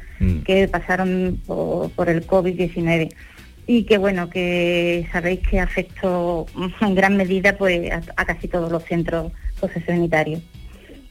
que 0.46 0.68
pasaron 0.68 1.42
por, 1.46 1.90
por 1.92 2.10
el 2.10 2.26
COVID-19 2.28 3.12
y 3.66 3.84
que 3.84 3.98
bueno, 3.98 4.30
que 4.30 5.08
sabéis 5.12 5.40
que 5.48 5.60
afectó 5.60 6.46
en 6.82 6.96
gran 6.96 7.18
medida 7.18 7.58
pues 7.58 7.92
a, 7.92 8.02
a 8.16 8.26
casi 8.26 8.48
todos 8.48 8.72
los 8.72 8.84
centros 8.84 9.32
sociosanitarios. 9.60 10.42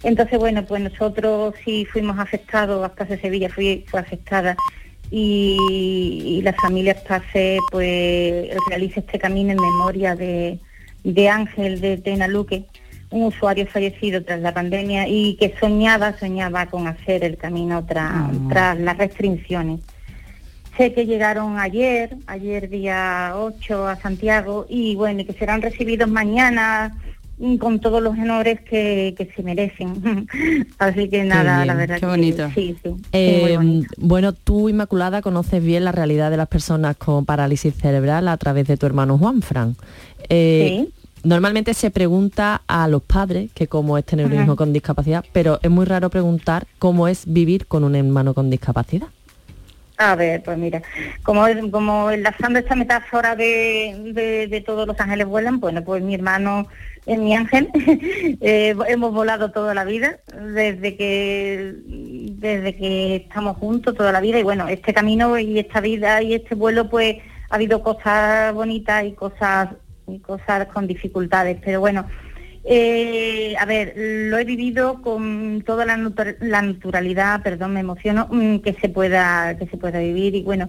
Entonces, 0.03 0.39
bueno, 0.39 0.65
pues 0.65 0.83
nosotros 0.83 1.55
sí 1.65 1.87
fuimos 1.91 2.19
afectados, 2.19 2.85
hasta 2.85 3.07
Sevilla 3.19 3.49
fui, 3.49 3.85
fue 3.87 4.01
afectada 4.01 4.57
y, 5.11 5.57
y 6.39 6.43
la 6.43 6.53
familia 6.55 6.97
Pase 7.07 7.59
pues 7.71 8.49
realiza 8.69 9.01
este 9.01 9.19
camino 9.19 9.53
en 9.53 9.61
memoria 9.61 10.17
de, 10.17 10.59
de 11.05 11.29
Ángel 11.29 11.81
de 11.81 11.99
Tenaluque, 11.99 12.65
un 13.11 13.25
usuario 13.25 13.67
fallecido 13.67 14.25
tras 14.25 14.41
la 14.41 14.53
pandemia 14.53 15.07
y 15.07 15.37
que 15.37 15.55
soñaba, 15.61 16.19
soñaba 16.19 16.67
con 16.67 16.89
hacer 16.89 17.23
el 17.25 17.37
camino 17.37 17.85
tras, 17.85 18.31
tras 18.49 18.79
las 18.81 18.99
restricciones. 18.99 19.81
Sé 20.77 20.93
que 20.95 21.05
llegaron 21.07 21.59
ayer, 21.59 22.17
ayer 22.27 22.69
día 22.71 23.33
8 23.37 23.87
a 23.89 23.97
Santiago 23.97 24.67
y 24.69 24.95
bueno, 24.95 25.25
que 25.27 25.33
serán 25.35 25.61
recibidos 25.61 26.09
mañana 26.09 26.97
mm, 27.39 27.57
con 27.57 27.79
todos 27.79 28.03
los 28.03 28.15
honores 28.15 28.61
que, 28.63 29.15
que 29.17 29.27
se 29.37 29.43
merecen. 29.43 30.27
Así 30.79 31.09
que 31.11 31.25
nada, 31.25 31.57
bien, 31.59 31.67
la 31.67 31.75
verdad 31.75 31.95
qué 31.97 32.01
que 32.01 32.07
bonito. 32.07 32.49
sí, 32.55 32.77
sí. 32.83 32.89
sí, 32.91 32.91
muy 32.91 33.01
Eh, 33.13 33.57
bonito. 33.57 33.95
bueno, 33.99 34.33
tú, 34.33 34.69
Inmaculada, 34.71 35.21
conoces 35.21 35.63
bien 35.63 35.85
la 35.85 35.93
realidad 35.93 36.31
de 36.31 36.39
las 36.39 36.49
personas 36.49 36.97
con 36.97 37.27
parálisis 37.27 37.75
cerebral 37.75 38.27
a 38.29 38.37
través 38.39 38.67
de 38.67 38.77
tu 38.79 38.87
hermano 38.87 39.19
Juan 39.19 39.43
Fran. 39.43 39.77
Eh, 40.29 40.89
Normalmente 41.25 41.73
se 41.75 41.93
pregunta 41.93 42.63
a 42.67 42.89
los 42.89 43.01
padres 43.03 43.53
que 43.55 43.69
cómo 43.69 43.97
es 43.97 44.05
tener 44.05 44.27
un 44.27 44.43
hijo 44.43 44.57
con 44.57 44.73
discapacidad, 44.73 45.25
pero 45.33 45.61
es 45.63 45.71
muy 45.71 45.85
raro 45.85 46.11
preguntar 46.11 46.67
cómo 46.81 47.07
es 47.07 47.33
vivir 47.33 47.67
con 47.69 47.85
un 47.85 47.95
hermano 47.95 48.35
con 48.35 48.51
discapacidad. 48.51 49.07
A 49.99 50.17
ver, 50.17 50.43
pues 50.43 50.59
mira, 50.59 50.83
como, 51.23 51.45
como 51.71 52.11
enlazando 52.11 52.59
esta 52.59 52.75
metáfora 52.75 53.37
de, 53.37 54.49
de, 54.49 54.61
todos 54.63 54.87
los 54.87 54.99
ángeles 54.99 55.27
vuelan, 55.27 55.61
bueno, 55.61 55.85
pues 55.85 56.03
mi 56.03 56.15
hermano 56.15 56.67
es 57.07 57.19
mi 57.19 57.37
ángel, 57.37 57.69
Eh, 58.41 58.75
hemos 58.89 59.13
volado 59.13 59.51
toda 59.53 59.75
la 59.75 59.85
vida, 59.85 60.19
desde 60.55 60.97
que, 60.97 61.75
desde 61.85 62.75
que 62.75 63.17
estamos 63.17 63.57
juntos 63.59 63.95
toda 63.95 64.13
la 64.13 64.21
vida, 64.21 64.39
y 64.39 64.43
bueno, 64.43 64.67
este 64.69 64.95
camino 64.95 65.39
y 65.39 65.59
esta 65.59 65.81
vida 65.81 66.23
y 66.23 66.35
este 66.35 66.55
vuelo, 66.55 66.89
pues 66.89 67.19
ha 67.51 67.55
habido 67.55 67.83
cosas 67.83 68.53
bonitas 68.55 69.05
y 69.05 69.13
cosas, 69.13 69.69
y 70.09 70.19
cosas 70.19 70.67
con 70.69 70.87
dificultades, 70.87 71.59
pero 71.63 71.81
bueno, 71.81 72.07
eh, 72.65 73.55
a 73.59 73.65
ver, 73.67 73.95
lo 73.97 74.39
he 74.39 74.45
vivido 74.45 75.03
con 75.03 75.63
toda 75.67 75.85
la, 75.85 75.97
la 76.41 76.63
naturalidad, 76.63 77.43
perdón, 77.43 77.75
me 77.75 77.81
emociono, 77.81 78.29
mm, 78.31 78.59
que 78.59 78.75
se 78.75 78.89
pueda 78.89 79.57
que 79.59 79.67
se 79.67 79.77
pueda 79.77 79.99
vivir 79.99 80.35
y 80.37 80.43
bueno, 80.43 80.69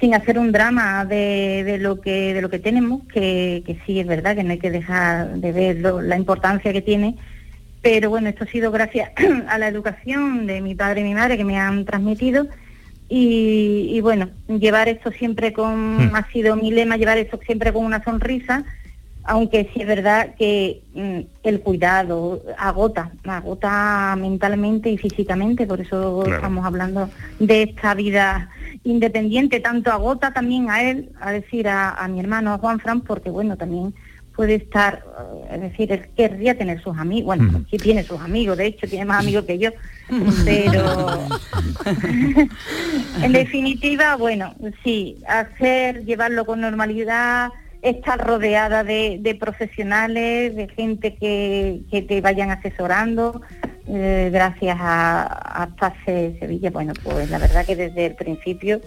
sin 0.00 0.14
hacer 0.14 0.38
un 0.38 0.52
drama 0.52 1.04
de, 1.04 1.62
de 1.64 1.78
lo 1.78 2.00
que 2.00 2.32
de 2.34 2.42
lo 2.42 2.48
que 2.50 2.58
tenemos, 2.58 3.02
que, 3.12 3.62
que 3.66 3.78
sí 3.86 4.00
es 4.00 4.06
verdad 4.06 4.34
que 4.36 4.44
no 4.44 4.52
hay 4.52 4.58
que 4.58 4.70
dejar 4.70 5.34
de 5.36 5.52
ver 5.52 5.76
lo- 5.80 6.00
la 6.02 6.16
importancia 6.16 6.72
que 6.72 6.82
tiene, 6.82 7.16
pero 7.82 8.08
bueno, 8.10 8.28
esto 8.30 8.44
ha 8.44 8.48
sido 8.48 8.70
gracias 8.72 9.10
a 9.48 9.58
la 9.58 9.68
educación 9.68 10.46
de 10.46 10.60
mi 10.62 10.74
padre 10.74 11.02
y 11.02 11.04
mi 11.04 11.14
madre 11.14 11.36
que 11.36 11.44
me 11.44 11.58
han 11.58 11.84
transmitido 11.84 12.46
y, 13.08 13.90
y 13.92 14.00
bueno, 14.00 14.30
llevar 14.48 14.88
esto 14.88 15.12
siempre 15.12 15.52
con, 15.52 16.10
ha 16.14 16.26
sido 16.32 16.56
mi 16.56 16.70
lema, 16.70 16.96
llevar 16.96 17.18
esto 17.18 17.38
siempre 17.44 17.70
con 17.72 17.84
una 17.84 18.02
sonrisa, 18.02 18.64
aunque 19.24 19.70
sí 19.72 19.80
es 19.80 19.86
verdad 19.86 20.34
que 20.38 20.82
mm, 20.94 21.20
el 21.44 21.60
cuidado 21.60 22.42
agota, 22.58 23.10
agota 23.24 24.14
mentalmente 24.18 24.90
y 24.90 24.98
físicamente, 24.98 25.66
por 25.66 25.80
eso 25.80 26.20
Claro. 26.24 26.36
estamos 26.36 26.64
hablando 26.66 27.08
de 27.38 27.62
esta 27.62 27.94
vida 27.94 28.50
independiente, 28.84 29.60
tanto 29.60 29.90
agota 29.90 30.32
también 30.32 30.70
a 30.70 30.82
él, 30.82 31.10
a 31.20 31.32
decir 31.32 31.68
a, 31.68 31.90
a 31.90 32.06
mi 32.08 32.20
hermano, 32.20 32.52
a 32.52 32.58
Juan 32.58 32.78
Fran, 32.80 33.00
porque 33.00 33.30
bueno, 33.30 33.56
también 33.56 33.94
puede 34.36 34.56
estar, 34.56 35.04
eh, 35.48 35.54
es 35.54 35.60
decir, 35.60 35.92
él 35.92 36.08
querría 36.16 36.58
tener 36.58 36.82
sus 36.82 36.96
amigos, 36.98 37.36
bueno, 37.36 37.64
sí 37.70 37.78
tiene 37.78 38.02
sus 38.02 38.20
amigos, 38.20 38.58
de 38.58 38.66
hecho 38.66 38.86
tiene 38.88 39.04
más 39.04 39.20
amigos 39.20 39.44
que 39.44 39.58
yo, 39.58 39.70
pero 40.44 41.18
en 43.22 43.32
definitiva, 43.32 44.16
bueno, 44.16 44.54
sí, 44.82 45.16
hacer, 45.26 46.04
llevarlo 46.04 46.44
con 46.44 46.60
normalidad, 46.60 47.50
estar 47.84 48.18
rodeada 48.18 48.82
de, 48.82 49.18
de 49.20 49.34
profesionales, 49.34 50.56
de 50.56 50.68
gente 50.68 51.14
que, 51.14 51.82
que 51.90 52.02
te 52.02 52.20
vayan 52.20 52.50
asesorando, 52.50 53.42
eh, 53.86 54.30
gracias 54.32 54.76
a, 54.80 55.62
a 55.62 55.66
Pase 55.76 56.36
Sevilla, 56.40 56.70
bueno, 56.70 56.94
pues 57.02 57.30
la 57.30 57.38
verdad 57.38 57.66
que 57.66 57.76
desde 57.76 58.06
el 58.06 58.14
principio 58.14 58.80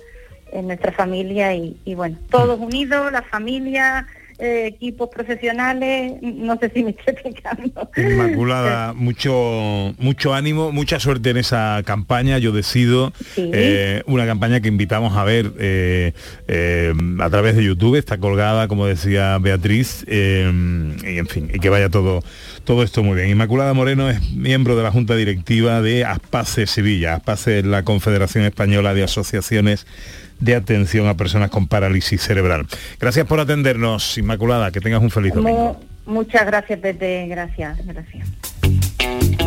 en 0.51 0.67
nuestra 0.67 0.91
familia 0.91 1.53
y, 1.53 1.79
y 1.85 1.93
bueno, 1.93 2.17
todos 2.29 2.59
unidos, 2.59 3.11
la 3.11 3.21
familia, 3.21 4.07
eh, 4.39 4.67
equipos 4.67 5.09
profesionales, 5.09 6.13
no 6.21 6.57
sé 6.59 6.71
si 6.73 6.83
me 6.83 6.89
estoy 6.97 7.13
explicando. 7.13 7.89
Inmaculada, 7.95 8.93
mucho, 8.95 9.93
mucho 9.97 10.33
ánimo, 10.33 10.71
mucha 10.71 10.99
suerte 10.99 11.31
en 11.31 11.37
esa 11.37 11.81
campaña. 11.85 12.37
Yo 12.37 12.51
decido 12.51 13.13
Sí. 13.35 13.49
eh, 13.53 14.03
una 14.05 14.25
campaña 14.25 14.59
que 14.61 14.67
invitamos 14.67 15.15
a 15.17 15.23
ver 15.23 15.51
eh, 15.59 16.13
a 17.19 17.29
través 17.29 17.55
de 17.55 17.63
YouTube. 17.63 17.95
Está 17.95 18.17
colgada, 18.17 18.67
como 18.67 18.85
decía 18.85 19.37
Beatriz, 19.39 20.05
y 20.07 20.11
en 21.17 21.27
fin, 21.29 21.49
y 21.53 21.59
que 21.59 21.69
vaya 21.69 21.89
todo, 21.89 22.21
todo 22.63 22.83
esto 22.83 23.03
muy 23.03 23.15
bien. 23.15 23.29
Inmaculada 23.29 23.73
Moreno 23.73 24.09
es 24.09 24.31
miembro 24.31 24.75
de 24.75 24.83
la 24.83 24.91
Junta 24.91 25.15
Directiva 25.15 25.81
de 25.81 26.05
Aspace 26.05 26.67
Sevilla. 26.67 27.15
Aspace 27.15 27.59
es 27.59 27.65
la 27.65 27.83
Confederación 27.83 28.45
Española 28.45 28.93
de 28.93 29.03
Asociaciones 29.03 29.85
de 30.39 30.55
Atención 30.55 31.07
a 31.07 31.15
Personas 31.17 31.49
con 31.49 31.67
Parálisis 31.67 32.21
Cerebral. 32.21 32.65
Gracias 32.99 33.25
por 33.25 33.39
atendernos, 33.39 34.17
Inmaculada. 34.17 34.71
Que 34.71 34.81
tengas 34.81 35.01
un 35.01 35.09
feliz 35.09 35.33
domingo. 35.33 35.79
Mu- 36.05 36.13
muchas 36.13 36.45
gracias, 36.45 36.79
Pepe, 36.79 37.27
gracias, 37.27 37.77
gracias. 37.85 39.46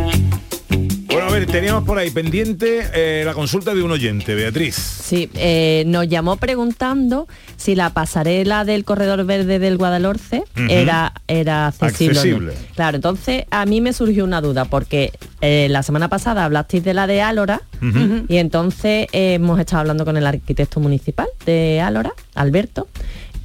Bueno, 1.20 1.34
a 1.34 1.38
ver, 1.38 1.46
teníamos 1.46 1.84
por 1.84 1.98
ahí 1.98 2.10
pendiente 2.10 2.80
eh, 2.94 3.24
la 3.26 3.34
consulta 3.34 3.74
de 3.74 3.82
un 3.82 3.90
oyente, 3.90 4.34
Beatriz. 4.34 4.74
Sí, 4.74 5.28
eh, 5.34 5.84
nos 5.86 6.08
llamó 6.08 6.36
preguntando 6.38 7.28
si 7.58 7.74
la 7.74 7.90
pasarela 7.90 8.64
del 8.64 8.84
corredor 8.84 9.26
verde 9.26 9.58
del 9.58 9.76
Guadalhorce 9.76 10.44
Ujú. 10.56 10.66
era, 10.70 11.12
era 11.28 11.66
accesible. 11.66 12.38
no. 12.40 12.52
Claro, 12.74 12.96
entonces 12.96 13.44
a 13.50 13.66
mí 13.66 13.82
me 13.82 13.92
surgió 13.92 14.24
una 14.24 14.40
duda 14.40 14.64
porque 14.64 15.12
eh, 15.42 15.66
la 15.68 15.82
semana 15.82 16.08
pasada 16.08 16.46
hablasteis 16.46 16.84
de 16.84 16.94
la 16.94 17.06
de 17.06 17.20
Álora 17.20 17.60
y 18.28 18.36
entonces 18.38 19.06
eh, 19.12 19.34
hemos 19.34 19.60
estado 19.60 19.80
hablando 19.80 20.06
con 20.06 20.16
el 20.16 20.26
arquitecto 20.26 20.80
municipal 20.80 21.26
de 21.44 21.82
Álora, 21.82 22.14
Alberto, 22.34 22.88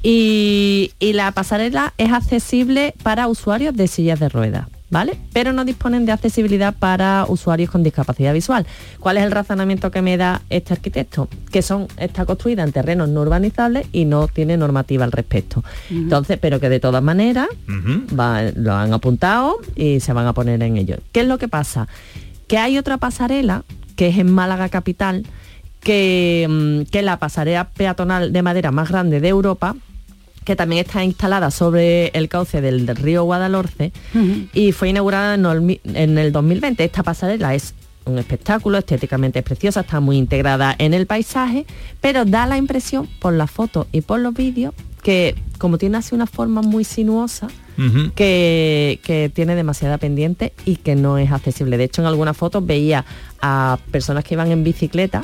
y, 0.02 0.92
y 0.98 1.12
la 1.12 1.30
pasarela 1.32 1.92
es 1.98 2.10
accesible 2.10 2.94
para 3.02 3.28
usuarios 3.28 3.76
de 3.76 3.86
sillas 3.86 4.18
de 4.18 4.30
ruedas. 4.30 4.66
¿Vale? 4.88 5.18
Pero 5.32 5.52
no 5.52 5.64
disponen 5.64 6.06
de 6.06 6.12
accesibilidad 6.12 6.72
para 6.72 7.24
usuarios 7.28 7.70
con 7.70 7.82
discapacidad 7.82 8.32
visual. 8.32 8.64
¿Cuál 9.00 9.16
es 9.16 9.24
el 9.24 9.32
razonamiento 9.32 9.90
que 9.90 10.00
me 10.00 10.16
da 10.16 10.42
este 10.48 10.74
arquitecto? 10.74 11.28
Que 11.50 11.60
son, 11.60 11.88
está 11.98 12.24
construida 12.24 12.62
en 12.62 12.70
terrenos 12.70 13.08
no 13.08 13.22
urbanizables 13.22 13.88
y 13.90 14.04
no 14.04 14.28
tiene 14.28 14.56
normativa 14.56 15.04
al 15.04 15.10
respecto. 15.10 15.64
Entonces, 15.90 16.38
pero 16.40 16.60
que 16.60 16.68
de 16.68 16.78
todas 16.78 17.02
maneras 17.02 17.48
va- 18.16 18.42
lo 18.54 18.74
han 18.74 18.92
apuntado 18.92 19.56
y 19.74 19.98
se 19.98 20.12
van 20.12 20.28
a 20.28 20.32
poner 20.32 20.62
en 20.62 20.76
ello. 20.76 20.98
¿Qué 21.10 21.20
es 21.22 21.26
lo 21.26 21.38
que 21.38 21.48
pasa? 21.48 21.88
Que 22.46 22.58
hay 22.58 22.78
otra 22.78 22.96
pasarela, 22.96 23.64
que 23.96 24.06
es 24.08 24.18
en 24.18 24.30
Málaga 24.32 24.68
Capital, 24.68 25.24
que, 25.80 26.46
mm, 26.48 26.90
que 26.90 27.00
es 27.00 27.04
la 27.04 27.18
pasarela 27.18 27.68
peatonal 27.70 28.32
de 28.32 28.42
madera 28.42 28.70
más 28.70 28.88
grande 28.88 29.20
de 29.20 29.28
Europa, 29.28 29.74
que 30.46 30.56
también 30.56 30.86
está 30.86 31.04
instalada 31.04 31.50
sobre 31.50 32.06
el 32.14 32.30
cauce 32.30 32.62
del, 32.62 32.86
del 32.86 32.96
río 32.96 33.24
Guadalhorce 33.24 33.92
y 34.54 34.72
fue 34.72 34.88
inaugurada 34.88 35.34
en 35.34 35.44
el, 35.44 35.60
mi- 35.60 35.80
en 35.84 36.16
el 36.16 36.32
2020. 36.32 36.82
Esta 36.84 37.02
pasarela 37.02 37.54
es 37.54 37.74
un 38.06 38.18
espectáculo, 38.18 38.78
estéticamente 38.78 39.40
es 39.40 39.44
preciosa, 39.44 39.80
está 39.80 40.00
muy 40.00 40.16
integrada 40.16 40.74
en 40.78 40.94
el 40.94 41.06
paisaje, 41.06 41.66
pero 42.00 42.24
da 42.24 42.46
la 42.46 42.56
impresión 42.56 43.08
por 43.20 43.34
las 43.34 43.50
fotos 43.50 43.88
y 43.92 44.00
por 44.00 44.20
los 44.20 44.32
vídeos 44.32 44.72
que 45.02 45.34
como 45.58 45.76
tiene 45.78 45.98
así 45.98 46.14
una 46.14 46.26
forma 46.26 46.62
muy 46.62 46.84
sinuosa, 46.84 47.48
que, 48.14 49.00
que 49.04 49.30
tiene 49.32 49.54
demasiada 49.54 49.98
pendiente 49.98 50.52
y 50.64 50.76
que 50.76 50.94
no 50.96 51.18
es 51.18 51.30
accesible. 51.30 51.76
De 51.76 51.84
hecho, 51.84 52.00
en 52.02 52.08
algunas 52.08 52.36
fotos 52.36 52.64
veía 52.64 53.04
a 53.42 53.78
personas 53.90 54.24
que 54.24 54.34
iban 54.34 54.50
en 54.50 54.64
bicicleta 54.64 55.22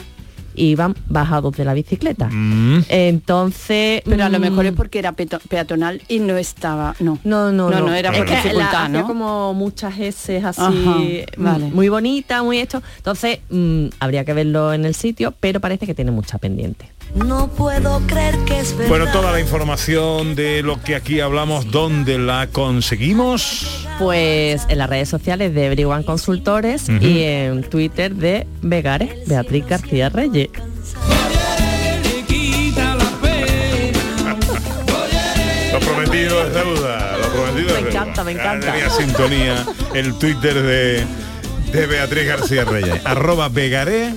iban 0.54 0.94
bajados 1.08 1.56
de 1.56 1.64
la 1.64 1.74
bicicleta. 1.74 2.28
Mm. 2.30 2.84
Entonces... 2.88 4.02
Pero 4.04 4.24
a 4.24 4.28
lo 4.28 4.38
mejor 4.38 4.66
es 4.66 4.72
mm, 4.72 4.76
porque 4.76 4.98
era 4.98 5.12
peatonal 5.12 6.02
y 6.08 6.18
no 6.18 6.36
estaba, 6.36 6.94
no. 7.00 7.18
No, 7.24 7.52
no, 7.52 7.70
no, 7.70 7.80
no. 7.80 7.86
no, 7.86 7.94
era 7.94 8.10
Es 8.10 8.18
por 8.18 8.26
que 8.26 8.32
la 8.32 8.42
dificultad, 8.42 8.84
hacía 8.84 9.00
¿no? 9.00 9.06
como 9.06 9.54
muchas 9.54 9.98
S 9.98 10.38
así, 10.44 10.60
Ajá, 10.60 10.72
mm, 10.72 11.42
vale. 11.42 11.64
muy 11.66 11.88
bonita, 11.88 12.42
muy 12.42 12.58
esto. 12.58 12.82
Entonces, 12.96 13.40
mm, 13.50 13.86
habría 14.00 14.24
que 14.24 14.32
verlo 14.32 14.72
en 14.72 14.84
el 14.84 14.94
sitio, 14.94 15.34
pero 15.38 15.60
parece 15.60 15.86
que 15.86 15.94
tiene 15.94 16.10
mucha 16.10 16.38
pendiente. 16.38 16.90
No 17.14 17.48
puedo 17.48 18.00
creer 18.06 18.36
que 18.46 18.60
es 18.60 18.72
verdad. 18.76 18.88
Bueno, 18.88 19.12
toda 19.12 19.32
la 19.32 19.40
información 19.40 20.34
de 20.34 20.62
lo 20.62 20.80
que 20.82 20.94
aquí 20.96 21.20
hablamos, 21.20 21.70
¿dónde 21.70 22.18
la 22.18 22.46
conseguimos? 22.50 23.86
Pues 23.98 24.64
en 24.68 24.78
las 24.78 24.88
redes 24.88 25.08
sociales 25.10 25.54
de 25.54 25.66
Everyone 25.66 26.04
Consultores 26.04 26.88
y 26.88 27.22
en 27.22 27.64
Twitter 27.68 28.14
de 28.14 28.46
Vegares, 28.62 29.10
Beatriz 29.28 29.66
García 29.66 30.08
Reyes. 30.08 30.48
Lo 35.72 35.80
prometido 35.80 36.46
es 36.46 36.54
deuda, 36.54 37.16
lo 37.18 37.28
prometido 37.32 37.68
es 37.68 37.74
Me 37.74 37.90
deuda. 37.90 38.00
encanta, 38.02 38.24
me 38.24 38.32
encanta. 38.32 38.90
sintonía 38.90 39.64
el 39.94 40.14
Twitter 40.18 40.54
de, 40.62 41.04
de 41.72 41.86
Beatriz 41.86 42.26
García 42.26 42.64
Reyes, 42.64 43.00
arroba 43.04 43.48
Vegaré 43.48 44.14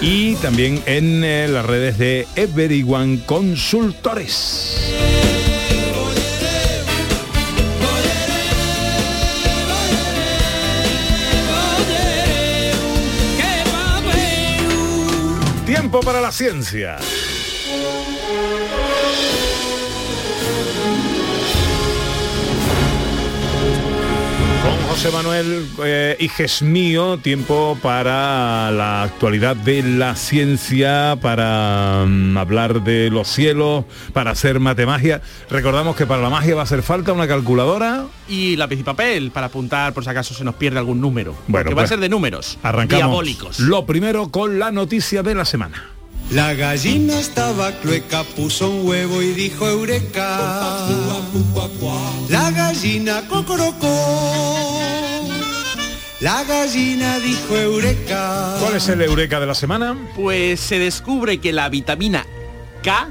y 0.00 0.36
también 0.36 0.82
en 0.86 1.24
eh, 1.24 1.48
las 1.48 1.66
redes 1.66 1.98
de 1.98 2.26
Everyone 2.36 3.20
Consultores. 3.26 4.76
Tiempo 15.66 16.00
para 16.00 16.20
la 16.20 16.32
ciencia. 16.32 16.98
José 24.98 25.12
Manuel 25.12 25.64
eh, 25.84 26.16
Iges 26.18 26.60
mío, 26.60 27.18
tiempo 27.18 27.78
para 27.80 28.72
la 28.72 29.04
actualidad 29.04 29.54
de 29.54 29.80
la 29.84 30.16
ciencia, 30.16 31.16
para 31.22 32.04
mm, 32.04 32.36
hablar 32.36 32.82
de 32.82 33.08
los 33.08 33.28
cielos, 33.28 33.84
para 34.12 34.32
hacer 34.32 34.58
matemagia. 34.58 35.22
Recordamos 35.50 35.94
que 35.94 36.04
para 36.04 36.20
la 36.20 36.30
magia 36.30 36.56
va 36.56 36.62
a 36.62 36.64
hacer 36.64 36.82
falta 36.82 37.12
una 37.12 37.28
calculadora. 37.28 38.06
Y 38.28 38.56
lápiz 38.56 38.80
y 38.80 38.82
papel 38.82 39.30
para 39.30 39.46
apuntar 39.46 39.92
por 39.92 40.02
si 40.02 40.10
acaso 40.10 40.34
se 40.34 40.42
nos 40.42 40.56
pierde 40.56 40.80
algún 40.80 41.00
número. 41.00 41.36
Bueno, 41.46 41.68
que 41.68 41.76
va 41.76 41.82
a 41.82 41.84
pues, 41.84 41.90
ser 41.90 42.00
de 42.00 42.08
números. 42.08 42.58
Arrancamos 42.64 42.98
Diabólicos. 42.98 43.60
lo 43.60 43.86
primero 43.86 44.30
con 44.30 44.58
la 44.58 44.72
noticia 44.72 45.22
de 45.22 45.36
la 45.36 45.44
semana. 45.44 45.97
La 46.30 46.52
gallina 46.52 47.18
estaba 47.18 47.72
clueca, 47.80 48.22
puso 48.22 48.68
un 48.68 48.86
huevo 48.86 49.22
y 49.22 49.32
dijo 49.32 49.66
eureka. 49.66 50.86
La 52.28 52.50
gallina 52.50 53.22
cocorocó. 53.26 54.78
La 56.20 56.44
gallina 56.44 57.18
dijo 57.20 57.56
eureka. 57.56 58.56
¿Cuál 58.60 58.76
es 58.76 58.88
el 58.90 59.00
eureka 59.00 59.40
de 59.40 59.46
la 59.46 59.54
semana? 59.54 59.96
Pues 60.14 60.60
se 60.60 60.78
descubre 60.78 61.38
que 61.38 61.54
la 61.54 61.70
vitamina 61.70 62.26
K 62.82 63.08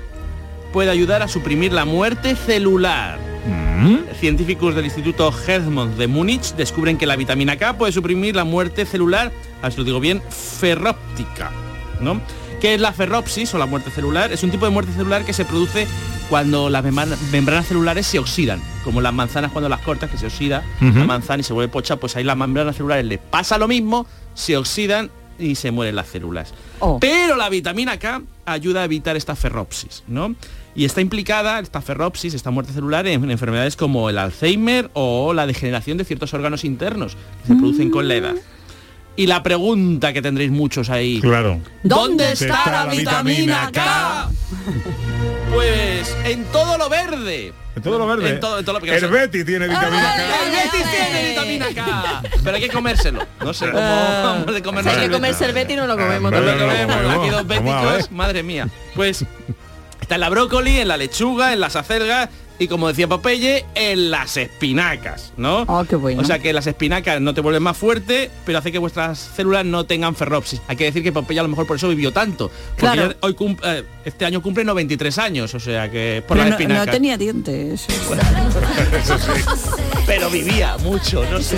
puede 0.72 0.92
ayudar 0.92 1.24
a 1.24 1.28
suprimir 1.28 1.74
la 1.74 1.86
muerte 1.86 2.36
celular. 2.36 3.18
Mm. 3.48 4.14
Científicos 4.20 4.76
del 4.76 4.86
Instituto 4.86 5.34
Helmont 5.48 5.98
de 5.98 6.06
Múnich 6.06 6.54
descubren 6.54 7.00
que 7.00 7.08
la 7.08 7.16
vitamina 7.16 7.58
K 7.58 7.80
puede 7.80 7.94
suprimir 7.94 8.36
la 8.36 8.44
muerte 8.44 8.86
celular, 8.86 9.32
a 9.60 9.64
ver 9.64 9.72
si 9.72 9.78
lo 9.80 9.86
digo 9.86 10.00
bien, 10.00 10.22
ferróptica, 10.30 11.52
¿no? 12.00 12.22
¿Qué 12.62 12.74
es 12.74 12.82
la 12.82 12.92
ferropsis 12.92 13.54
o 13.54 13.58
la 13.60 13.68
muerte 13.68 13.92
celular? 13.92 14.32
Es 14.32 14.42
un 14.44 14.50
tipo 14.50 14.66
de 14.66 14.72
muerte 14.72 14.92
celular 14.94 15.24
que 15.26 15.34
se 15.34 15.46
produce 15.46 15.88
cuando 16.30 16.70
las 16.70 16.84
membra- 16.84 17.16
membranas 17.32 17.68
celulares 17.68 18.08
se 18.08 18.18
oxidan, 18.20 18.62
como 18.84 19.00
las 19.00 19.14
manzanas 19.14 19.52
cuando 19.52 19.70
las 19.70 19.82
cortas, 19.82 20.10
que 20.10 20.18
se 20.18 20.26
oxida 20.26 20.64
la 20.82 21.06
manzana 21.06 21.42
y 21.42 21.44
se 21.44 21.54
vuelve 21.54 21.72
pocha, 21.72 21.98
pues 21.98 22.16
ahí 22.16 22.24
las 22.24 22.36
membranas 22.36 22.76
celulares 22.76 23.06
le 23.06 23.20
pasa 23.20 23.58
lo 23.60 23.68
mismo, 23.68 24.08
se 24.34 24.58
oxidan 24.58 25.12
y 25.40 25.54
se 25.54 25.70
mueren 25.70 25.96
las 25.96 26.08
células. 26.08 26.54
Pero 27.00 27.36
la 27.36 27.48
vitamina 27.50 27.98
K 28.00 28.24
ayuda 28.48 28.82
a 28.82 28.86
evitar 28.86 29.16
esta 29.16 29.36
ferropsis, 29.36 30.04
¿no? 30.08 30.34
Y 30.76 30.86
está 30.86 31.00
implicada, 31.02 31.60
esta 31.60 31.82
ferropsis, 31.82 32.34
esta 32.34 32.50
muerte 32.52 32.74
celular, 32.74 33.06
en 33.08 33.30
enfermedades 33.30 33.76
como 33.76 34.10
el 34.10 34.18
Alzheimer 34.18 34.90
o 34.94 35.34
la 35.36 35.46
degeneración 35.46 35.98
de 35.98 36.06
ciertos 36.06 36.34
órganos 36.34 36.64
internos 36.66 37.16
que 37.44 37.48
se 37.50 37.56
producen 37.56 37.92
con 37.92 38.08
la 38.08 38.16
edad. 38.16 38.36
Y 39.18 39.28
la 39.28 39.42
pregunta 39.44 40.14
que 40.14 40.22
tendréis 40.22 40.52
muchos 40.52 40.90
ahí. 40.90 41.20
Claro. 41.20 41.60
¿Dónde 41.84 42.32
está, 42.34 42.64
la 42.72 42.86
vitamina 42.86 43.70
K? 43.74 44.30
Pues 45.54 46.16
en 46.26 46.44
todo 46.46 46.78
lo 46.78 46.90
verde. 46.90 47.54
En 47.76 47.82
todo 47.82 47.98
lo 47.98 48.06
verde. 48.06 48.30
En 48.32 48.40
todo- 48.40 48.60
en 48.60 48.66
todo 48.66 48.80
lo- 48.80 48.86
el 48.86 49.08
Betty 49.08 49.44
tiene 49.46 49.68
vitamina 49.68 50.14
K. 50.16 50.64
El 50.64 50.82
tiene 50.82 51.30
vitamina 51.30 51.66
K. 51.74 52.22
Pero 52.44 52.56
hay 52.58 52.62
que 52.62 52.70
comérselo. 52.70 53.26
No 53.40 53.54
sé 53.54 53.68
cómo 53.68 53.80
Ah. 53.82 54.22
vamos 54.44 54.54
de 54.54 54.62
comer 54.62 54.84
Si 54.84 54.90
hay 54.90 55.08
que 55.08 55.10
comerse 55.10 55.46
el 55.46 55.54
Betty 55.54 55.76
no 55.76 55.88
lo 55.88 55.96
comemos. 55.96 56.32
no 56.32 56.40
lo 56.42 56.46
no 56.46 56.52
lo 56.56 56.68
comemos, 56.68 57.16
aquí 57.20 57.30
dos 57.30 57.48
béticos, 57.48 58.12
madre 58.12 58.44
mía. 58.44 58.68
Pues 58.94 59.24
está 60.02 60.16
en 60.16 60.22
la 60.22 60.30
brócoli, 60.30 60.80
en 60.80 60.90
la 60.90 60.98
lechuga, 60.98 61.54
en 61.54 61.60
las 61.62 61.76
acelgas 61.76 62.30
y 62.60 62.68
como 62.68 62.88
decía 62.88 63.08
Popeye, 63.08 63.66
en 63.76 64.10
las 64.12 64.38
espinacas, 64.38 65.34
¿no? 65.38 65.66
Ah, 65.68 65.86
qué 65.88 65.96
bueno. 65.96 66.22
O 66.22 66.26
sea 66.26 66.40
que 66.40 66.54
las 66.54 66.68
espinacas 66.68 67.22
no 67.22 67.34
te 67.34 67.42
vuelven 67.42 67.64
más 67.64 67.78
fuerte, 67.78 68.32
pero 68.46 68.60
hace 68.60 68.72
que 68.72 68.78
vuestras 68.80 69.20
células 69.36 69.66
no 69.66 69.86
tengan 69.86 70.16
ferropsis. 70.16 70.62
Hay 70.68 70.76
que 70.76 70.86
decir 70.86 71.04
que 71.04 71.12
Popeye 71.12 71.40
a 71.40 71.44
lo 71.44 71.50
mejor 71.50 71.68
por 71.68 71.78
eso 71.78 71.88
vivió 71.90 72.12
tanto. 72.12 72.52
Porque 72.78 72.98
Claro. 72.98 73.14
hoy 73.22 73.36
eh, 73.64 73.84
este 74.06 74.26
año 74.26 74.42
cumple 74.42 74.64
93 74.64 75.18
años, 75.20 75.54
o 75.54 75.60
sea 75.60 75.90
que 75.92 76.24
por 76.28 76.38
Pero 76.38 76.50
las 76.50 76.50
no, 76.50 76.56
espinacas. 76.64 76.86
no 76.88 76.92
tenía 76.94 77.18
dientes. 77.18 77.86
Pero 80.06 80.30
vivía 80.30 80.78
mucho, 80.78 81.24
no 81.30 81.42
sé. 81.42 81.58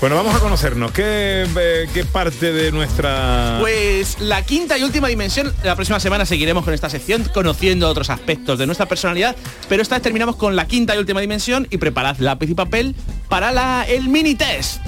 Bueno, 0.00 0.16
vamos 0.16 0.34
a 0.34 0.38
conocernos. 0.38 0.92
¿Qué, 0.92 1.46
eh, 1.58 1.88
qué 1.92 2.04
parte 2.06 2.52
de 2.52 2.72
nuestra... 2.72 3.58
Pues 3.60 4.18
la 4.18 4.42
quinta 4.46 4.78
y 4.78 4.82
última 4.82 5.08
dimensión, 5.08 5.52
la 5.62 5.76
próxima 5.76 6.00
semana 6.00 6.24
seguiremos 6.24 6.64
con 6.64 6.72
esta 6.72 6.88
sección, 6.88 7.24
conociendo 7.34 7.86
otros 7.86 8.08
aspectos 8.08 8.58
de 8.58 8.64
nuestra 8.64 8.86
personalidad, 8.86 9.36
pero 9.68 9.82
esta 9.82 9.96
vez 9.96 10.02
terminamos 10.02 10.36
con 10.36 10.56
la 10.56 10.66
quinta 10.66 10.94
y 10.94 10.98
última 10.98 11.20
dimensión 11.20 11.68
y 11.68 11.76
preparad 11.76 12.16
lápiz 12.16 12.48
y 12.48 12.54
papel 12.54 12.94
para 13.28 13.52
la, 13.52 13.84
el 13.86 14.08
mini 14.08 14.34
test. 14.34 14.80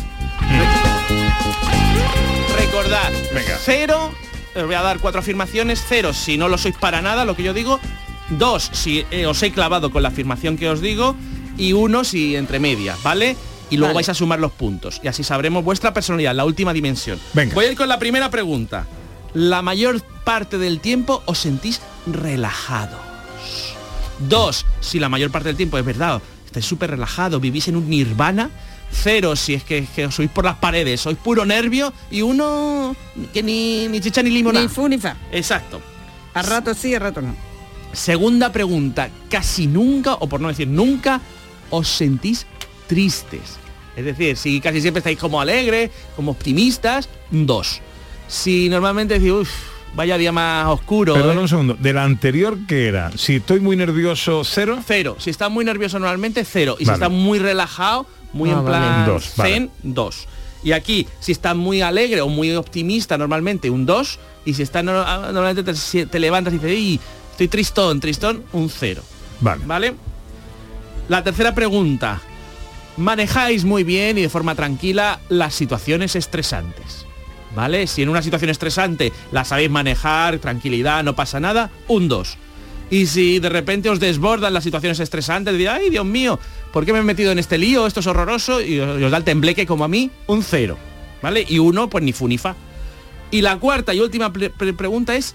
Recordad, 2.56 3.12
cero, 3.66 4.10
os 4.56 4.64
voy 4.64 4.74
a 4.74 4.80
dar 4.80 4.98
cuatro 4.98 5.20
afirmaciones, 5.20 5.84
cero 5.86 6.14
si 6.14 6.38
no 6.38 6.48
lo 6.48 6.56
sois 6.56 6.76
para 6.78 7.02
nada, 7.02 7.26
lo 7.26 7.36
que 7.36 7.42
yo 7.42 7.52
digo, 7.52 7.80
dos 8.30 8.70
si 8.72 9.04
eh, 9.10 9.26
os 9.26 9.42
he 9.42 9.52
clavado 9.52 9.90
con 9.90 10.02
la 10.02 10.08
afirmación 10.08 10.56
que 10.56 10.70
os 10.70 10.80
digo 10.80 11.14
y 11.58 11.74
uno 11.74 12.02
si 12.02 12.34
entre 12.34 12.60
medias, 12.60 13.02
¿vale? 13.02 13.36
Y 13.72 13.78
luego 13.78 13.88
Vale. 13.94 14.04
vais 14.04 14.08
a 14.10 14.14
sumar 14.14 14.38
los 14.38 14.52
puntos 14.52 15.00
y 15.02 15.08
así 15.08 15.24
sabremos 15.24 15.64
vuestra 15.64 15.94
personalidad, 15.94 16.34
la 16.34 16.44
última 16.44 16.74
dimensión. 16.74 17.18
Venga. 17.32 17.54
Voy 17.54 17.64
a 17.64 17.70
ir 17.70 17.76
con 17.76 17.88
la 17.88 17.98
primera 17.98 18.30
pregunta. 18.30 18.86
La 19.32 19.62
mayor 19.62 20.02
parte 20.24 20.58
del 20.58 20.78
tiempo 20.78 21.22
os 21.24 21.38
sentís 21.38 21.80
relajados. 22.06 23.00
Dos, 24.28 24.66
si 24.80 24.98
la 24.98 25.08
mayor 25.08 25.30
parte 25.30 25.48
del 25.48 25.56
tiempo 25.56 25.78
es 25.78 25.84
verdad, 25.84 26.20
estáis 26.44 26.66
súper 26.66 26.90
relajados, 26.90 27.40
vivís 27.40 27.66
en 27.68 27.76
un 27.76 27.88
nirvana. 27.88 28.50
Cero, 28.92 29.36
si 29.36 29.54
es 29.54 29.64
que, 29.64 29.86
que 29.96 30.04
os 30.04 30.14
sois 30.14 30.30
por 30.30 30.44
las 30.44 30.56
paredes, 30.56 31.00
sois 31.00 31.16
puro 31.16 31.46
nervio. 31.46 31.94
Y 32.10 32.20
uno 32.20 32.94
que 33.32 33.42
ni, 33.42 33.88
ni 33.88 34.00
chicha 34.00 34.22
ni 34.22 34.28
limonada. 34.28 34.62
Ni 34.62 34.68
fu 34.68 34.86
ni 34.86 34.98
fa. 34.98 35.16
Exacto. 35.32 35.80
A 36.34 36.42
rato 36.42 36.74
sí, 36.74 36.94
a 36.94 36.98
rato 36.98 37.22
no. 37.22 37.34
Segunda 37.94 38.52
pregunta, 38.52 39.08
casi 39.30 39.66
nunca, 39.66 40.14
o 40.14 40.28
por 40.28 40.42
no 40.42 40.48
decir 40.48 40.68
nunca, 40.68 41.22
os 41.70 41.88
sentís 41.88 42.46
tristes. 42.86 43.61
Es 43.96 44.04
decir, 44.04 44.36
si 44.36 44.60
casi 44.60 44.80
siempre 44.80 44.98
estáis 45.00 45.18
como 45.18 45.40
alegres, 45.40 45.90
como 46.16 46.30
optimistas, 46.32 47.08
dos. 47.30 47.80
Si 48.28 48.68
normalmente 48.68 49.14
decís, 49.18 49.30
uff, 49.32 49.50
vaya 49.94 50.16
día 50.16 50.32
más 50.32 50.66
oscuro. 50.68 51.12
Perdón 51.14 51.36
¿eh? 51.38 51.40
un 51.40 51.48
segundo. 51.48 51.74
De 51.74 51.92
la 51.92 52.04
anterior, 52.04 52.56
¿qué 52.66 52.88
era? 52.88 53.10
Si 53.16 53.36
estoy 53.36 53.60
muy 53.60 53.76
nervioso, 53.76 54.42
cero. 54.44 54.78
Cero. 54.86 55.16
Si 55.18 55.28
está 55.30 55.48
muy 55.50 55.64
nervioso 55.64 55.98
normalmente, 55.98 56.44
cero. 56.44 56.76
Y 56.78 56.84
si 56.84 56.90
Vale. 56.90 56.96
está 56.96 57.08
muy 57.10 57.38
relajado, 57.38 58.06
muy 58.32 58.48
Ah, 58.50 58.54
en 58.54 58.64
vale. 58.64 58.68
plan 58.78 59.06
Dos, 59.06 59.32
vale. 59.36 59.68
dos. 59.82 60.26
Y 60.64 60.72
aquí, 60.72 61.06
si 61.20 61.32
está 61.32 61.54
muy 61.54 61.82
alegre 61.82 62.20
o 62.22 62.28
muy 62.28 62.54
optimista 62.54 63.18
normalmente, 63.18 63.68
un 63.68 63.84
2. 63.84 64.18
Y 64.46 64.54
si 64.54 64.62
está 64.62 64.82
no- 64.82 65.02
ah, 65.02 65.30
normalmente 65.32 65.62
te, 66.06 66.18
levantas 66.18 66.54
y 66.54 66.56
dices, 66.58 66.70
"Ey, 66.70 67.00
estoy 67.32 67.48
tristón, 67.48 68.00
tristón, 68.00 68.44
un 68.52 68.70
0. 68.70 69.02
Vale. 69.40 69.62
¿Vale? 69.66 69.94
La 71.08 71.22
tercera 71.22 71.52
pregunta. 71.54 72.20
Manejáis 72.96 73.64
muy 73.64 73.84
bien 73.84 74.18
y 74.18 74.22
de 74.22 74.28
forma 74.28 74.54
tranquila 74.54 75.20
las 75.28 75.54
situaciones 75.54 76.14
estresantes. 76.16 77.06
¿Vale? 77.54 77.86
Si 77.86 78.02
en 78.02 78.08
una 78.08 78.22
situación 78.22 78.50
estresante 78.50 79.12
la 79.30 79.44
sabéis 79.44 79.70
manejar, 79.70 80.38
tranquilidad, 80.38 81.04
no 81.04 81.14
pasa 81.14 81.38
nada, 81.38 81.70
un 81.88 82.08
2. 82.08 82.36
Y 82.90 83.06
si 83.06 83.38
de 83.40 83.48
repente 83.50 83.90
os 83.90 84.00
desbordan 84.00 84.54
las 84.54 84.64
situaciones 84.64 85.00
estresantes, 85.00 85.52
diréis, 85.56 85.70
ay 85.82 85.90
Dios 85.90 86.04
mío, 86.06 86.38
¿por 86.72 86.84
qué 86.86 86.92
me 86.94 87.00
he 87.00 87.02
metido 87.02 87.30
en 87.32 87.38
este 87.38 87.58
lío? 87.58 87.86
Esto 87.86 88.00
es 88.00 88.06
horroroso 88.06 88.60
y 88.62 88.80
os, 88.80 89.10
da 89.10 89.16
el 89.18 89.24
tembleque 89.24 89.66
como 89.66 89.84
a 89.84 89.88
mí, 89.88 90.10
un 90.26 90.42
0. 90.42 90.78
¿Vale? 91.22 91.44
Y 91.48 91.58
uno, 91.58 91.88
pues 91.90 92.02
ni 92.02 92.12
fu 92.12 92.26
ni 92.26 92.38
fa. 92.38 92.54
Y 93.30 93.40
la 93.42 93.58
cuarta 93.58 93.92
y 93.94 94.00
última 94.00 94.32
pre- 94.32 94.50
pre- 94.50 94.72
pregunta 94.74 95.14
es, 95.14 95.34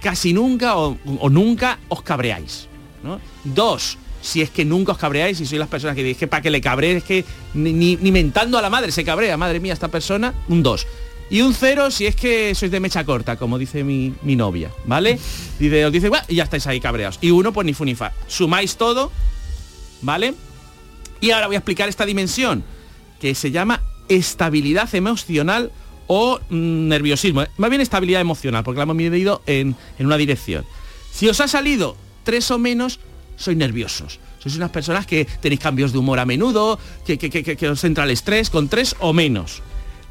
casi 0.00 0.32
nunca 0.32 0.76
o, 0.76 0.98
o 1.20 1.30
nunca 1.30 1.78
os 1.88 2.02
cabreáis. 2.02 2.68
¿no? 3.04 3.20
Dos, 3.44 3.98
si 4.22 4.40
es 4.40 4.48
que 4.50 4.64
nunca 4.64 4.92
os 4.92 4.98
cabreáis 4.98 5.38
y 5.40 5.44
sois 5.46 5.58
las 5.58 5.68
personas 5.68 5.94
que 5.96 6.02
dije 6.02 6.26
para 6.26 6.40
que 6.40 6.50
le 6.50 6.60
cabree 6.62 6.96
es 6.96 7.04
que 7.04 7.24
ni, 7.52 7.72
ni- 7.74 7.96
ni 7.96 8.10
mentando 8.12 8.56
a 8.56 8.62
la 8.62 8.70
madre 8.70 8.90
se 8.92 9.04
cabrea, 9.04 9.36
madre 9.36 9.60
mía, 9.60 9.74
esta 9.74 9.88
persona, 9.88 10.32
un 10.48 10.62
2. 10.62 10.86
Y 11.30 11.40
un 11.42 11.54
0 11.54 11.90
si 11.90 12.06
es 12.06 12.14
que 12.16 12.54
sois 12.54 12.70
de 12.70 12.78
mecha 12.80 13.04
corta, 13.04 13.36
como 13.36 13.58
dice 13.58 13.84
mi, 13.84 14.14
mi 14.22 14.36
novia, 14.36 14.70
¿vale? 14.86 15.18
Dice, 15.58 15.84
os 15.86 15.92
dice, 15.92 16.10
ya 16.28 16.44
estáis 16.44 16.66
ahí 16.66 16.78
cabreados. 16.80 17.18
Y 17.20 17.30
uno, 17.30 17.52
pues 17.52 17.64
ni 17.66 17.74
fu 17.74 17.84
ni 17.84 17.94
fa. 17.94 18.12
Sumáis 18.28 18.76
todo, 18.76 19.10
¿vale? 20.02 20.34
Y 21.20 21.30
ahora 21.30 21.46
voy 21.46 21.56
a 21.56 21.58
explicar 21.58 21.88
esta 21.88 22.04
dimensión, 22.06 22.64
que 23.20 23.34
se 23.34 23.50
llama 23.50 23.82
estabilidad 24.08 24.92
emocional 24.94 25.70
o 26.06 26.38
mm, 26.50 26.88
nerviosismo. 26.88 27.44
Más 27.56 27.70
bien 27.70 27.80
estabilidad 27.80 28.20
emocional, 28.20 28.62
porque 28.64 28.78
la 28.78 28.82
hemos 28.84 28.96
medido 28.96 29.42
en, 29.46 29.74
en 29.98 30.06
una 30.06 30.16
dirección. 30.16 30.64
Si 31.12 31.28
os 31.28 31.40
ha 31.40 31.48
salido 31.48 31.96
tres 32.24 32.50
o 32.50 32.58
menos, 32.58 33.00
sois 33.36 33.56
nerviosos. 33.56 34.20
Sois 34.38 34.56
unas 34.56 34.70
personas 34.70 35.06
que 35.06 35.24
tenéis 35.24 35.60
cambios 35.60 35.92
de 35.92 35.98
humor 35.98 36.18
a 36.18 36.26
menudo, 36.26 36.78
que, 37.06 37.68
os 37.70 37.84
entra 37.84 38.04
el 38.04 38.10
estrés 38.10 38.50
con 38.50 38.68
tres 38.68 38.96
o 38.98 39.12
menos. 39.12 39.62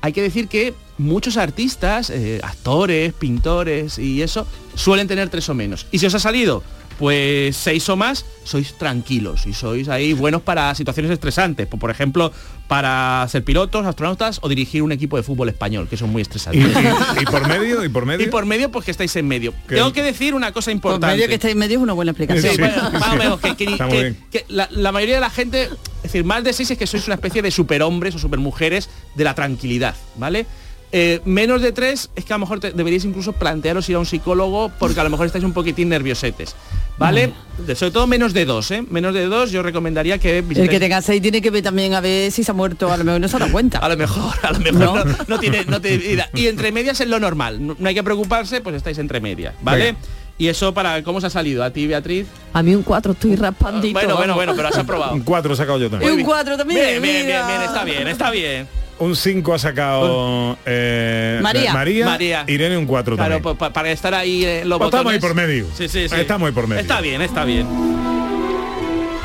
Hay 0.02 0.14
que 0.14 0.22
decir 0.22 0.48
que 0.48 0.74
muchos 0.98 1.38
artistas, 1.38 2.10
eh, 2.10 2.40
actores, 2.44 3.14
pintores 3.14 4.00
y 4.00 4.22
eso, 4.22 4.48
suelen 4.74 5.08
tener 5.08 5.30
tres 5.30 5.48
o 5.50 5.54
menos. 5.54 5.86
Y 5.92 6.00
si 6.00 6.06
os 6.06 6.16
ha 6.16 6.20
salido 6.20 6.64
pues 7.02 7.58
seis 7.58 7.90
o 7.90 7.96
más, 7.98 8.24
sois 8.44 8.78
tranquilos 8.78 9.48
y 9.48 9.54
sois 9.54 9.90
ahí 9.90 10.14
buenos 10.14 10.44
para 10.44 10.76
situaciones 10.76 11.12
estresantes. 11.12 11.66
Por, 11.66 11.80
por 11.80 11.90
ejemplo, 11.90 12.32
para 12.68 13.26
ser 13.28 13.44
pilotos, 13.44 13.88
astronautas 13.88 14.38
o 14.44 14.48
dirigir 14.48 14.84
un 14.84 14.92
equipo 14.92 15.18
de 15.18 15.24
fútbol 15.24 15.50
español, 15.50 15.88
que 15.90 15.98
son 15.98 16.12
muy 16.12 16.22
estresantes. 16.22 16.62
y- 16.64 17.22
y 17.24 17.26
por 17.26 17.48
medio, 17.48 17.84
y 17.84 17.90
por 17.90 18.06
medio. 18.06 18.28
Y 18.28 18.30
por 18.30 18.46
medio, 18.46 18.70
pues 18.72 18.86
que 18.86 18.92
estáis 18.92 19.16
en 19.16 19.28
medio. 19.28 19.52
Tengo 19.68 19.92
que 19.92 20.04
decir 20.04 20.36
una 20.36 20.52
cosa 20.52 20.66
Por 20.68 20.76
importante. 20.76 21.16
medio 21.16 21.28
que 21.28 21.34
estáis 21.34 21.54
en 21.54 21.58
medio 21.58 21.78
es 21.80 21.84
una 21.84 21.94
buena 21.94 22.12
explicación. 22.12 22.54
Sí, 22.54 22.62
bueno, 22.62 22.92
más 22.92 23.14
o 23.14 23.16
menos, 23.16 23.40
que 23.40 24.46
la, 24.50 24.70
la 24.72 24.92
mayoría 24.92 25.16
de 25.16 25.22
la 25.22 25.32
gente, 25.32 25.64
es 25.64 26.04
decir, 26.04 26.24
más 26.24 26.44
de 26.44 26.54
seis 26.54 26.70
es 26.70 26.78
que 26.78 26.86
sois 26.86 27.08
una 27.08 27.16
especie 27.16 27.42
de 27.42 27.50
superhombres 27.50 28.14
o 28.14 28.20
supermujeres 28.20 28.90
de 29.16 29.24
la 29.24 29.34
tranquilidad, 29.34 29.96
¿vale? 30.18 30.46
Eh, 30.94 31.22
menos 31.24 31.62
de 31.62 31.72
tres 31.72 32.10
es 32.18 32.26
que 32.26 32.34
a 32.34 32.36
lo 32.36 32.42
mejor 32.42 32.60
te- 32.60 32.72
deberíais 32.72 33.06
incluso 33.06 33.32
plantearos 33.32 33.88
ir 33.88 33.96
a 33.96 34.00
un 34.00 34.06
psicólogo 34.06 34.70
porque 34.78 35.00
a 35.00 35.04
lo 35.06 35.10
mejor 35.10 35.26
estáis 35.26 35.46
un 35.46 35.54
poquitín 35.54 35.88
nerviosetes, 35.88 36.54
¿vale? 36.98 37.32
De- 37.66 37.76
sobre 37.76 37.92
todo 37.92 38.08
menos 38.08 38.34
de 38.34 38.44
dos, 38.44 38.70
¿eh? 38.72 38.84
Menos 38.90 39.14
de 39.14 39.26
dos 39.28 39.52
yo 39.52 39.64
recomendaría 39.64 40.18
que 40.18 40.40
El 40.40 40.68
que 40.70 40.80
tenga 40.82 41.02
seis 41.02 41.22
tiene 41.22 41.42
que 41.42 41.50
ver 41.50 41.64
también 41.64 41.94
a 41.94 42.02
ver 42.02 42.30
si 42.32 42.44
se 42.44 42.52
ha 42.52 42.54
muerto, 42.54 42.92
a 42.92 42.98
lo 42.98 43.06
mejor 43.06 43.22
no 43.22 43.28
se 43.30 43.36
ha 43.38 43.40
dado 43.40 43.52
cuenta. 43.54 43.78
a 43.80 43.88
lo 43.88 43.96
mejor, 43.96 44.34
a 44.44 44.52
lo 44.52 44.60
mejor 44.60 45.06
no, 45.08 45.16
no 45.28 45.40
tiene, 45.40 45.64
no 45.66 45.80
tiene. 45.80 46.26
Y 46.34 46.48
entre 46.48 46.74
medias 46.74 47.00
es 47.00 47.08
lo 47.08 47.20
normal. 47.22 47.66
No, 47.66 47.76
no 47.80 47.88
hay 47.88 47.96
que 47.96 48.04
preocuparse, 48.04 48.60
pues 48.60 48.76
estáis 48.76 48.98
entre 48.98 49.22
medias, 49.22 49.54
¿vale? 49.62 49.86
Venga. 49.86 50.00
Y 50.38 50.48
eso 50.48 50.74
para 50.74 51.04
cómo 51.04 51.22
se 51.22 51.28
ha 51.28 51.30
salido 51.30 51.64
a 51.64 51.70
ti, 51.70 51.86
Beatriz. 51.88 52.26
A 52.52 52.64
mí 52.64 52.74
un 52.76 52.82
4 52.84 53.12
estoy 53.14 53.36
raspandito. 53.36 53.94
Bueno, 53.94 54.16
bueno, 54.16 54.34
vamos. 54.34 54.36
bueno, 54.36 54.54
pero 54.56 54.68
has 54.70 54.78
aprobado. 54.78 55.14
Un 55.14 55.22
4 55.22 55.54
he 55.54 55.56
sacado 55.56 55.78
yo 55.78 55.86
Y 55.86 55.90
también. 55.90 56.12
un 56.14 56.24
cuatro 56.24 56.58
también. 56.58 56.80
Bien, 56.82 57.02
bien, 57.02 57.28
bien, 57.28 57.48
bien, 57.48 57.62
está 57.62 57.84
bien, 57.86 58.08
está 58.08 58.32
bien. 58.32 58.81
Un 59.02 59.16
5 59.16 59.54
ha 59.56 59.60
sacado 59.60 60.58
eh, 60.66 61.40
María. 61.42 61.74
María. 61.74 62.06
María. 62.06 62.44
Irene 62.48 62.78
un 62.78 62.86
4 62.86 63.16
Claro, 63.16 63.36
también. 63.36 63.58
pa- 63.58 63.68
pa- 63.68 63.74
para 63.74 63.92
estar 63.92 64.14
ahí 64.14 64.46
en 64.46 64.70
los 64.70 64.78
Pues 64.78 64.90
estamos 64.90 65.12
ahí 65.14 65.20
por 65.20 65.34
medio. 65.34 65.66
Sí, 65.76 65.88
sí, 65.90 66.08
sí. 66.08 66.16
Estamos 66.16 66.48
ahí 66.48 66.54
por 66.54 66.68
medio. 66.68 66.82
Está 66.82 67.02
bien, 67.02 67.20
está 67.22 67.44
bien. 67.44 67.66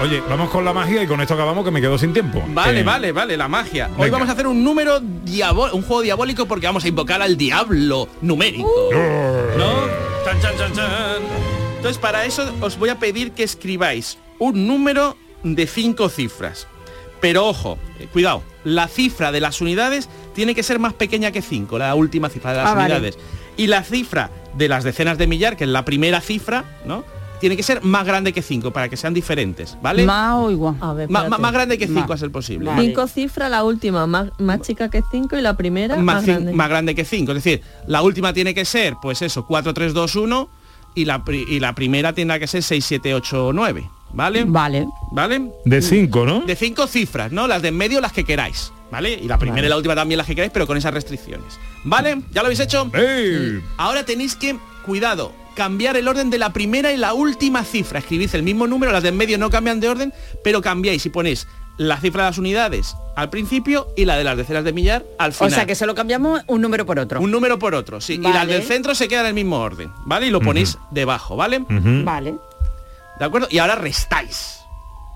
Oye, 0.01 0.23
vamos 0.29 0.51
con 0.51 0.65
la 0.65 0.73
magia 0.73 1.03
y 1.03 1.07
con 1.07 1.21
esto 1.21 1.35
acabamos 1.35 1.65
que 1.65 1.71
me 1.71 1.81
quedo 1.81 1.97
sin 1.99 2.13
tiempo. 2.13 2.43
Vale, 2.49 2.81
Eh, 2.81 2.83
vale, 2.85 3.13
vale, 3.13 3.37
la 3.37 3.49
magia. 3.49 3.91
Hoy 3.99 4.09
vamos 4.11 4.29
a 4.29 4.33
hacer 4.33 4.47
un 4.47 4.63
número 4.65 5.01
diabólico, 5.01 5.77
un 5.77 5.83
juego 5.83 6.03
diabólico 6.03 6.47
porque 6.47 6.67
vamos 6.67 6.85
a 6.85 6.89
invocar 6.89 7.21
al 7.23 7.37
diablo 7.37 8.09
numérico. 8.23 8.71
¿No? 9.59 9.73
Chan, 10.25 10.41
chan, 10.41 10.53
chan, 10.59 10.73
chan. 10.75 11.23
Entonces, 11.77 11.99
para 11.99 12.25
eso 12.25 12.51
os 12.61 12.79
voy 12.79 12.89
a 12.89 12.99
pedir 12.99 13.33
que 13.33 13.43
escribáis 13.43 14.19
un 14.39 14.67
número 14.67 15.17
de 15.43 15.67
cinco 15.67 16.09
cifras. 16.09 16.67
Pero 17.27 17.47
ojo, 17.47 17.77
eh, 17.99 18.07
cuidado, 18.13 18.43
la 18.65 18.87
cifra 18.89 19.33
de 19.33 19.41
las 19.41 19.61
unidades 19.61 20.09
tiene 20.35 20.55
que 20.55 20.63
ser 20.63 20.79
más 20.79 20.93
pequeña 20.95 21.33
que 21.33 21.43
5, 21.43 21.79
la 21.79 21.95
última 21.95 22.29
cifra 22.29 22.53
de 22.53 22.59
las 22.59 22.67
Ah, 22.69 22.75
vale. 22.75 22.95
unidades. 22.95 23.19
Y 23.57 23.67
la 23.67 23.83
cifra 23.83 24.31
de 24.57 24.69
las 24.69 24.85
decenas 24.85 25.19
de 25.19 25.27
millar, 25.27 25.57
que 25.57 25.65
es 25.65 25.71
la 25.71 25.85
primera 25.85 26.21
cifra, 26.21 26.65
¿no? 26.85 27.05
Tiene 27.41 27.57
que 27.57 27.63
ser 27.63 27.83
más 27.83 28.07
grande 28.07 28.33
que 28.33 28.43
5 28.43 28.71
para 28.73 28.89
que 28.89 28.97
sean 28.97 29.13
diferentes, 29.13 29.77
¿vale? 29.83 30.05
Más 30.07 30.37
o 30.37 30.51
igual. 30.51 30.77
A 30.81 30.93
ver, 30.95 31.11
Ma- 31.11 31.29
ma- 31.29 31.37
más 31.39 31.53
grande 31.53 31.77
que 31.77 31.87
5 31.87 32.01
Más. 32.01 32.11
a 32.13 32.17
ser 32.17 32.31
posible. 32.31 32.71
Vale. 32.71 32.81
Cinco 32.87 33.07
cifras, 33.09 33.51
la 33.51 33.65
última 33.65 34.07
más, 34.07 34.31
más 34.39 34.61
chica 34.63 34.89
que 34.89 35.03
5 35.11 35.37
y 35.37 35.43
la 35.43 35.55
primera 35.57 35.97
más, 35.97 36.05
más, 36.05 36.27
grande. 36.27 36.53
más 36.53 36.69
grande 36.69 36.95
que 36.95 37.05
5. 37.05 37.33
Es 37.33 37.43
decir, 37.45 37.61
la 37.87 38.03
última 38.03 38.33
tiene 38.33 38.55
que 38.55 38.65
ser, 38.65 38.95
pues 39.03 39.21
eso, 39.21 39.45
4, 39.47 39.75
3, 39.75 39.93
2, 39.93 40.15
1 40.17 40.49
y 40.95 41.05
la, 41.05 41.23
y 41.49 41.61
la 41.61 41.75
primera 41.75 42.13
tendrá 42.15 42.39
que 42.39 42.47
ser 42.47 42.63
6, 42.63 42.85
7, 42.85 43.15
8, 43.15 43.51
9. 43.53 43.91
¿Vale? 44.13 44.45
Vale. 44.47 44.87
¿Vale? 45.13 45.51
De 45.65 45.83
5, 45.83 46.25
¿no? 46.27 46.41
De 46.41 46.57
cinco 46.57 46.87
cifras, 46.87 47.31
¿no? 47.33 47.47
Las 47.47 47.63
de 47.63 47.69
en 47.69 47.77
medio 47.77 48.01
las 48.01 48.13
que 48.13 48.25
queráis. 48.25 48.73
¿Vale? 48.91 49.13
Y 49.13 49.27
la 49.27 49.37
primera 49.39 49.67
y 49.67 49.69
la 49.71 49.77
última 49.77 49.95
también 49.97 50.17
las 50.19 50.27
que 50.27 50.35
queráis, 50.35 50.53
pero 50.53 50.67
con 50.67 50.77
esas 50.77 50.95
restricciones. 50.95 51.59
¿Vale? 51.85 52.23
¿Ya 52.31 52.41
lo 52.43 52.47
habéis 52.47 52.61
hecho? 52.61 52.89
¡Ey! 52.95 53.61
Ahora 53.77 54.05
tenéis 54.05 54.37
que, 54.37 54.57
cuidado, 54.85 55.33
cambiar 55.55 55.97
el 55.97 56.07
orden 56.07 56.31
de 56.31 56.39
la 56.39 56.53
primera 56.53 56.93
y 56.93 56.97
la 56.97 57.13
última 57.13 57.65
cifra. 57.65 57.99
Escribís 57.99 58.33
el 58.35 58.43
mismo 58.45 58.67
número, 58.69 58.93
las 58.93 59.03
de 59.03 59.09
en 59.09 59.17
medio 59.17 59.39
no 59.39 59.51
cambian 59.51 59.81
de 59.81 59.89
orden, 59.89 60.13
pero 60.45 60.63
cambiáis 60.63 61.05
y 61.05 61.11
ponéis 61.11 61.49
la 61.79 61.99
cifra 62.01 62.23
de 62.25 62.31
las 62.31 62.39
unidades 62.39 62.97
al 63.17 63.29
principio 63.29 63.89
y 63.99 64.07
la 64.07 64.17
de 64.17 64.25
las 64.25 64.37
decenas 64.37 64.65
de 64.65 64.73
millar 64.73 65.05
al 65.19 65.31
O 65.33 65.35
final. 65.35 65.51
sea 65.53 65.67
que 65.67 65.75
solo 65.75 65.95
cambiamos 65.95 66.41
un 66.47 66.63
número 66.63 66.87
por 66.87 66.99
otro. 66.99 67.21
Un 67.21 67.31
número 67.31 67.59
por 67.59 67.75
otro, 67.75 68.01
sí. 68.01 68.15
Y 68.15 68.19
las 68.19 68.47
del 68.47 68.63
centro 68.63 68.95
se 68.95 69.09
quedan 69.09 69.25
en 69.25 69.29
el 69.31 69.35
mismo 69.35 69.59
orden, 69.59 69.91
¿vale? 70.07 70.27
Y 70.27 70.31
lo 70.31 70.41
ponéis 70.41 70.79
debajo, 70.91 71.35
¿vale? 71.37 71.65
Vale. 71.69 72.37
¿De 73.19 73.25
acuerdo? 73.25 73.49
Y 73.51 73.59
ahora 73.59 73.75
restáis. 73.77 74.61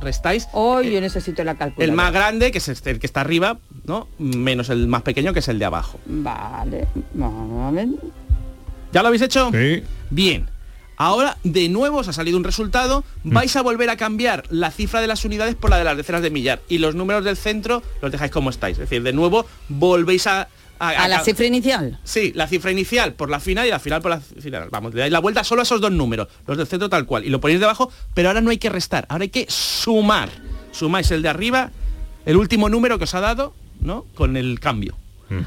Restáis 0.00 0.48
Hoy 0.52 0.92
yo 0.92 1.00
necesito 1.00 1.44
la 1.44 1.54
calculadora. 1.56 1.84
el 1.84 1.92
más 1.92 2.12
grande, 2.12 2.50
que 2.50 2.58
es 2.58 2.68
este, 2.68 2.90
el 2.90 2.98
que 2.98 3.06
está 3.06 3.20
arriba, 3.20 3.58
¿no? 3.84 4.08
Menos 4.18 4.70
el 4.70 4.86
más 4.88 5.02
pequeño, 5.02 5.34
que 5.34 5.40
es 5.40 5.48
el 5.48 5.58
de 5.58 5.66
abajo. 5.66 6.00
Vale. 6.06 6.88
Vamos 7.12 7.68
a 7.68 7.70
ver. 7.74 7.88
¿Ya 8.92 9.02
lo 9.02 9.08
habéis 9.08 9.22
hecho? 9.22 9.50
Sí. 9.52 9.82
Bien. 10.08 10.48
Ahora, 10.96 11.36
de 11.44 11.68
nuevo, 11.68 11.98
os 11.98 12.08
ha 12.08 12.12
salido 12.14 12.36
un 12.38 12.44
resultado. 12.44 13.04
Vais 13.24 13.54
a 13.56 13.62
volver 13.62 13.88
a 13.90 13.96
cambiar 13.96 14.44
la 14.50 14.70
cifra 14.70 15.00
de 15.00 15.06
las 15.06 15.24
unidades 15.24 15.54
por 15.54 15.70
la 15.70 15.78
de 15.78 15.84
las 15.84 15.96
decenas 15.96 16.22
de 16.22 16.30
millar. 16.30 16.60
Y 16.68 16.78
los 16.78 16.94
números 16.94 17.24
del 17.24 17.36
centro 17.36 17.82
los 18.00 18.10
dejáis 18.10 18.30
como 18.30 18.50
estáis. 18.50 18.74
Es 18.74 18.80
decir, 18.88 19.02
de 19.02 19.12
nuevo, 19.12 19.46
volvéis 19.68 20.26
a... 20.26 20.48
A 20.80 21.08
la 21.08 21.22
cifra 21.22 21.44
inicial. 21.44 22.00
Sí, 22.04 22.32
la 22.34 22.48
cifra 22.48 22.70
inicial 22.70 23.12
por 23.12 23.28
la 23.28 23.38
final 23.38 23.66
y 23.66 23.70
la 23.70 23.78
final 23.78 24.00
por 24.00 24.12
la 24.12 24.20
final. 24.20 24.68
Vamos, 24.70 24.94
le 24.94 25.00
dais 25.00 25.12
la 25.12 25.18
vuelta 25.18 25.44
solo 25.44 25.60
a 25.60 25.64
esos 25.64 25.78
dos 25.78 25.92
números, 25.92 26.26
los 26.46 26.56
del 26.56 26.66
centro 26.66 26.88
tal 26.88 27.04
cual, 27.04 27.24
y 27.24 27.28
lo 27.28 27.38
ponéis 27.38 27.60
debajo, 27.60 27.92
pero 28.14 28.28
ahora 28.28 28.40
no 28.40 28.50
hay 28.50 28.56
que 28.56 28.70
restar, 28.70 29.06
ahora 29.10 29.22
hay 29.22 29.28
que 29.28 29.44
sumar. 29.48 30.30
Sumáis 30.72 31.10
el 31.10 31.20
de 31.20 31.28
arriba, 31.28 31.70
el 32.24 32.36
último 32.36 32.70
número 32.70 32.96
que 32.96 33.04
os 33.04 33.14
ha 33.14 33.20
dado, 33.20 33.54
¿no? 33.80 34.06
Con 34.14 34.38
el 34.38 34.58
cambio. 34.58 34.96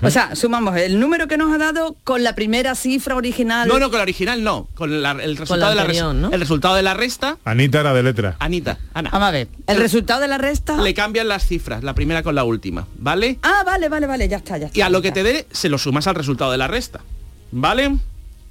O 0.01 0.09
sea, 0.09 0.35
sumamos 0.35 0.75
el 0.77 0.99
número 0.99 1.27
que 1.27 1.37
nos 1.37 1.53
ha 1.53 1.57
dado 1.57 1.95
con 2.03 2.23
la 2.23 2.35
primera 2.35 2.73
cifra 2.75 3.15
original. 3.15 3.67
No, 3.67 3.79
no, 3.79 3.89
con 3.89 3.97
la 3.97 4.03
original 4.03 4.43
no, 4.43 4.67
con 4.75 5.01
la- 5.01 5.11
el 5.11 5.35
resultado 5.37 5.75
la 5.75 5.85
de 5.85 5.93
la 5.93 6.13
¿no? 6.13 6.31
el 6.31 6.39
resultado 6.39 6.75
de 6.75 6.83
la 6.83 6.93
resta, 6.93 7.37
Anita 7.43 7.81
era 7.81 7.93
de 7.93 8.03
letra. 8.03 8.35
Anita, 8.39 8.77
Ana. 8.93 9.09
Vamos 9.11 9.27
a 9.27 9.31
ver. 9.31 9.47
El 9.67 9.77
resultado 9.77 10.21
de 10.21 10.27
la 10.27 10.37
resta. 10.37 10.77
Le 10.81 10.93
cambian 10.93 11.27
las 11.27 11.45
cifras, 11.45 11.83
la 11.83 11.93
primera 11.93 12.23
con 12.23 12.35
la 12.35 12.43
última, 12.43 12.87
¿vale? 12.97 13.39
Ah, 13.43 13.63
vale, 13.65 13.89
vale, 13.89 14.07
vale, 14.07 14.27
ya 14.29 14.37
está, 14.37 14.57
ya 14.57 14.67
está. 14.67 14.77
Y 14.79 14.81
a 14.81 14.89
lo 14.89 15.01
que 15.01 15.11
te 15.11 15.23
dé, 15.23 15.47
se 15.51 15.67
lo 15.69 15.77
sumas 15.77 16.07
al 16.07 16.15
resultado 16.15 16.51
de 16.51 16.57
la 16.57 16.67
resta. 16.67 17.01
¿Vale? 17.51 17.95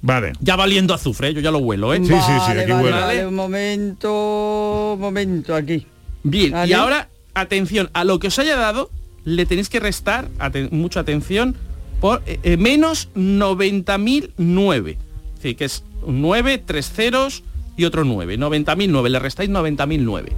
Vale. 0.01 0.33
Ya 0.39 0.55
valiendo 0.55 0.93
azufre, 0.93 1.29
¿eh? 1.29 1.33
yo 1.33 1.39
ya 1.41 1.49
lo 1.51 1.59
huelo, 1.59 1.93
¿eh? 1.93 1.97
Sí, 1.99 2.07
sí, 2.07 2.13
sí, 2.13 2.51
aquí 2.51 2.71
vale, 2.71 2.75
huele. 2.75 2.91
vale, 2.99 3.25
un 3.27 3.35
momento, 3.35 4.93
un 4.93 4.99
momento 4.99 5.55
aquí. 5.55 5.87
Bien, 6.23 6.53
y 6.67 6.73
ahora, 6.73 7.09
atención, 7.33 7.89
a 7.93 8.03
lo 8.03 8.19
que 8.19 8.27
os 8.27 8.37
haya 8.39 8.55
dado, 8.55 8.89
le 9.25 9.45
tenéis 9.45 9.69
que 9.69 9.79
restar, 9.79 10.29
aten- 10.39 10.69
mucha 10.71 10.99
atención, 11.01 11.55
por 12.01 12.21
eh, 12.25 12.39
eh, 12.43 12.57
menos 12.57 13.09
90.009. 13.15 14.89
Es 14.89 15.35
decir, 15.35 15.55
que 15.55 15.65
es 15.65 15.83
un 16.03 16.21
9, 16.21 16.61
tres 16.65 16.91
ceros 16.91 17.43
y 17.77 17.85
otro 17.85 18.03
9. 18.03 18.37
90.009, 18.37 19.09
le 19.09 19.19
restáis 19.19 19.49
90.009. 19.49 20.29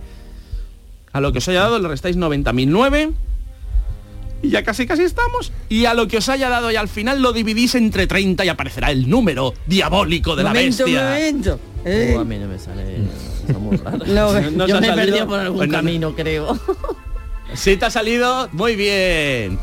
A 1.12 1.22
lo 1.22 1.32
que 1.32 1.38
os 1.40 1.48
haya 1.48 1.62
dado 1.62 1.80
le 1.80 1.88
restáis 1.88 2.18
90.009. 2.18 3.14
Y 4.44 4.50
ya 4.50 4.64
casi 4.64 4.86
casi 4.86 5.04
estamos. 5.04 5.52
Y 5.70 5.86
a 5.86 5.94
lo 5.94 6.08
que 6.08 6.18
os 6.18 6.30
haya 6.30 6.50
dado 6.50 6.70
y 6.72 6.76
al 6.76 6.88
final 6.90 7.22
lo 7.22 7.32
dividís 7.34 7.74
entre 7.76 8.06
30 8.06 8.46
y 8.46 8.50
aparecerá 8.50 8.92
el 8.92 9.10
número 9.10 9.54
diabólico 9.66 10.36
de 10.36 10.44
momento, 10.44 10.86
la 10.88 10.94
bestia. 10.94 11.10
momento. 11.10 11.60
Eh, 11.86 12.14
Uh, 12.16 12.20
a 12.20 12.26
mí 12.26 12.38
no 12.40 12.48
me 12.48 12.58
sale. 12.60 12.98
Raros. 13.84 14.08
No, 14.08 14.34
no 14.52 14.68
Yo 14.68 14.82
me 14.82 14.88
he 14.88 14.94
perdido 14.94 15.28
por 15.28 15.40
algún 15.40 15.58
Pues 15.58 15.70
no, 15.70 15.78
no. 15.78 15.84
camino, 15.84 16.16
creo. 16.16 16.60
Sí 17.56 17.78
te 17.78 17.86
ha 17.86 17.92
salido 17.92 18.50
muy 18.52 18.76
bien. 18.76 19.58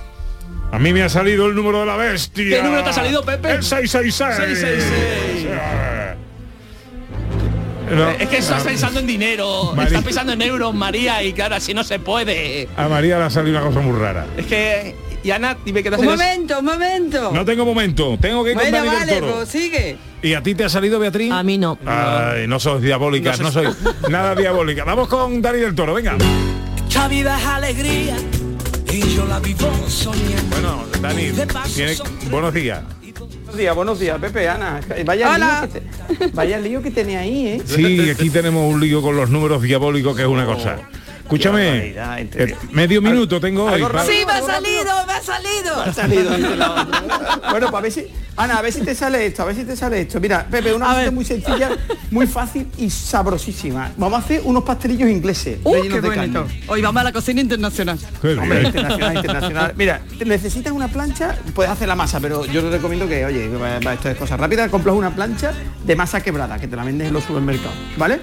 A 0.72 0.78
mí 0.78 0.92
me 0.92 1.02
ha 1.02 1.08
salido 1.08 1.46
el 1.46 1.54
número 1.54 1.80
de 1.80 1.86
la 1.86 1.96
bestia. 1.96 2.56
¿Qué 2.56 2.62
número 2.62 2.82
te 2.82 2.90
ha 2.90 2.92
salido, 2.94 3.22
Pepe? 3.24 3.50
El 3.50 3.62
666. 3.62 4.58
666. 4.58 5.48
No. 7.90 8.08
Es 8.10 8.28
que 8.28 8.38
estás 8.38 8.62
Ah. 8.62 8.64
pensando 8.66 9.00
en 9.00 9.06
dinero, 9.06 9.72
María. 9.74 9.84
estás 9.84 10.02
pensando 10.04 10.32
en 10.32 10.40
euros, 10.40 10.74
María, 10.74 11.22
y 11.22 11.34
claro, 11.34 11.56
así 11.56 11.74
no 11.74 11.84
se 11.84 11.98
puede. 11.98 12.66
A 12.76 12.88
María 12.88 13.18
le 13.18 13.24
ha 13.24 13.30
salido 13.30 13.58
una 13.58 13.66
cosa 13.66 13.80
muy 13.80 13.98
rara. 14.00 14.24
Es 14.38 14.46
que, 14.46 14.94
y 15.22 15.30
Ana, 15.30 15.58
dime 15.62 15.82
qué 15.82 15.90
te 15.90 15.96
Un 15.96 16.06
momento, 16.06 16.58
un 16.60 16.64
momento. 16.64 17.32
No 17.34 17.44
tengo 17.44 17.66
momento, 17.66 18.16
tengo 18.18 18.42
que 18.44 18.52
ir 18.52 18.56
con 18.56 18.70
bueno, 18.70 18.86
Dani 18.92 19.06
del 19.10 19.20
Toro. 19.20 19.32
pues 19.34 19.48
sigue. 19.50 19.98
¿Y 20.22 20.32
a 20.32 20.42
ti 20.42 20.54
te 20.54 20.64
ha 20.64 20.68
salido, 20.70 20.98
Beatriz? 20.98 21.30
A 21.32 21.42
mí 21.42 21.58
no. 21.58 21.76
Ay, 21.84 22.46
no 22.48 22.58
sois 22.58 22.80
diabólicas, 22.82 23.38
no, 23.40 23.46
No 23.46 23.52
soy 23.52 23.68
nada 24.08 24.34
diabólica. 24.34 24.84
Vamos 24.84 25.08
con 25.08 25.42
Dani 25.42 25.58
del 25.60 25.74
Toro, 25.74 25.92
venga. 25.92 26.16
Esta 26.94 27.08
vida 27.08 27.38
es 27.38 27.46
alegría 27.46 28.16
y 28.92 29.00
yo 29.16 29.24
la 29.24 29.40
vivo 29.40 29.72
soñando. 29.88 30.42
Bueno, 30.50 30.84
Dani, 31.00 31.30
tiene- 31.74 31.96
buenos 32.30 32.52
días. 32.52 32.82
Buenos 33.00 33.56
días, 33.56 33.74
buenos 33.74 33.98
días, 33.98 34.18
Pepe, 34.20 34.46
Ana. 34.46 34.78
Vaya, 35.06 35.30
Hola. 35.34 35.66
lío 35.66 35.72
que, 35.72 35.80
te- 36.16 36.26
vaya 36.34 36.58
lío 36.58 36.82
que 36.82 36.90
tenía 36.90 37.20
ahí, 37.20 37.46
¿eh? 37.46 37.62
Sí, 37.64 38.10
aquí 38.10 38.28
tenemos 38.28 38.70
un 38.70 38.78
lío 38.78 39.00
con 39.00 39.16
los 39.16 39.30
números 39.30 39.62
diabólicos 39.62 40.14
que 40.14 40.20
es 40.20 40.28
una 40.28 40.44
cosa. 40.44 40.80
Escúchame, 41.32 41.94
eh, 41.96 42.56
medio 42.72 43.00
minuto 43.00 43.40
tengo 43.40 43.64
hoy. 43.64 43.82
Sí, 44.06 44.22
me 44.26 44.32
ha 44.32 44.42
salido, 44.42 45.06
me 45.06 45.12
ha 45.14 45.22
salido. 45.22 45.80
Ha 45.82 45.92
salido 45.92 46.34
entre 46.34 46.56
la 46.56 46.72
otra. 46.72 47.40
Bueno, 47.50 47.70
pues 47.70 47.74
a 47.74 47.80
ver 47.80 47.92
si. 47.92 48.06
Ana, 48.36 48.58
a 48.58 48.62
ver 48.62 48.72
si 48.72 48.82
te 48.82 48.94
sale 48.94 49.26
esto, 49.26 49.42
a 49.42 49.46
ver 49.46 49.56
si 49.56 49.64
te 49.64 49.74
sale 49.74 50.02
esto. 50.02 50.20
Mira, 50.20 50.46
Pepe, 50.50 50.74
una 50.74 50.92
receta 50.92 51.10
muy 51.10 51.24
sencilla, 51.24 51.70
muy 52.10 52.26
fácil 52.26 52.66
y 52.76 52.90
sabrosísima. 52.90 53.92
Vamos 53.96 54.20
a 54.20 54.24
hacer 54.24 54.42
unos 54.44 54.62
pastelillos 54.62 55.08
ingleses. 55.08 55.58
Uh, 55.64 55.72
qué 55.82 56.00
de 56.02 56.10
carne. 56.10 56.40
Hoy 56.66 56.82
vamos 56.82 57.00
a 57.00 57.04
la 57.04 57.12
cocina 57.12 57.40
internacional. 57.40 57.98
Hombre, 58.22 58.64
internacional, 58.64 59.16
internacional. 59.16 59.74
Mira, 59.74 60.02
te 60.18 60.26
necesitas 60.26 60.72
una 60.72 60.88
plancha, 60.88 61.38
puedes 61.54 61.72
hacer 61.72 61.88
la 61.88 61.94
masa, 61.94 62.20
pero 62.20 62.44
yo 62.44 62.62
te 62.62 62.70
recomiendo 62.70 63.08
que, 63.08 63.24
oye, 63.24 63.50
esto 63.92 64.10
es 64.10 64.16
cosa 64.18 64.36
rápida, 64.36 64.68
compras 64.68 64.94
una 64.94 65.14
plancha 65.14 65.52
de 65.82 65.96
masa 65.96 66.22
quebrada, 66.22 66.58
que 66.58 66.68
te 66.68 66.76
la 66.76 66.84
vendes 66.84 67.08
en 67.08 67.14
los 67.14 67.24
supermercados, 67.24 67.76
¿vale? 67.96 68.20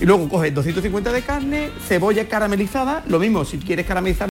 Y 0.00 0.06
luego 0.06 0.28
coges 0.28 0.54
250 0.54 1.12
de 1.12 1.22
carne, 1.22 1.70
cebolla 1.86 2.26
caramelizada, 2.26 3.04
lo 3.06 3.18
mismo, 3.18 3.44
si 3.44 3.58
quieres 3.58 3.86
caramelizar 3.86 4.28